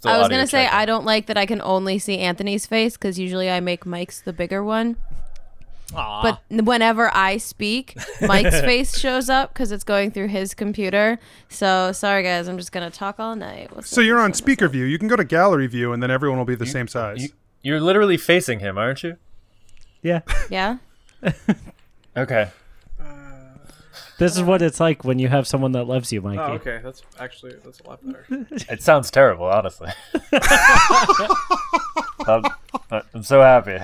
I 0.05 0.17
was 0.17 0.29
gonna 0.29 0.47
say 0.47 0.63
checking. 0.63 0.79
I 0.79 0.85
don't 0.85 1.05
like 1.05 1.27
that 1.27 1.37
I 1.37 1.45
can 1.45 1.61
only 1.61 1.99
see 1.99 2.17
Anthony's 2.17 2.65
face 2.65 2.97
because 2.97 3.19
usually 3.19 3.51
I 3.51 3.59
make 3.59 3.85
Mike's 3.85 4.21
the 4.21 4.33
bigger 4.33 4.63
one. 4.63 4.97
But 5.93 6.41
whenever 6.49 7.09
I 7.15 7.37
speak, 7.37 7.97
Mike's 8.21 8.59
face 8.61 8.97
shows 8.97 9.29
up 9.29 9.53
because 9.53 9.71
it's 9.71 9.83
going 9.83 10.11
through 10.11 10.27
his 10.27 10.53
computer. 10.53 11.19
So 11.49 11.91
sorry 11.91 12.23
guys, 12.23 12.47
I'm 12.47 12.57
just 12.57 12.71
gonna 12.71 12.91
talk 12.91 13.19
all 13.19 13.35
night. 13.35 13.75
What's 13.75 13.89
So 13.89 14.01
you're 14.01 14.19
on 14.19 14.33
speaker 14.33 14.67
view. 14.67 14.85
You 14.85 14.97
can 14.99 15.07
go 15.07 15.15
to 15.15 15.23
gallery 15.23 15.67
view, 15.67 15.93
and 15.93 16.01
then 16.01 16.11
everyone 16.11 16.37
will 16.37 16.45
be 16.45 16.55
the 16.55 16.65
same 16.65 16.87
size. 16.87 17.21
You, 17.23 17.29
you're 17.61 17.79
literally 17.81 18.17
facing 18.17 18.59
him, 18.59 18.77
aren't 18.77 19.03
you? 19.03 19.17
Yeah. 20.01 20.21
Yeah. 20.49 20.77
Okay. 22.15 22.49
This 24.19 24.35
is 24.37 24.43
what 24.43 24.61
it's 24.61 24.79
like 24.79 25.03
when 25.03 25.17
you 25.17 25.27
have 25.27 25.47
someone 25.47 25.71
that 25.71 25.85
loves 25.85 26.13
you, 26.13 26.21
Mikey. 26.21 26.39
Oh, 26.39 26.51
okay. 26.53 26.79
That's 26.83 27.01
actually 27.19 27.55
that's 27.63 27.79
a 27.79 27.87
lot 27.87 28.05
better. 28.05 28.25
It 28.69 28.83
sounds 28.83 29.09
terrible, 29.09 29.45
honestly. 29.47 29.89
I'm, 32.27 32.43
I'm 32.91 33.23
so 33.23 33.41
happy. 33.41 33.79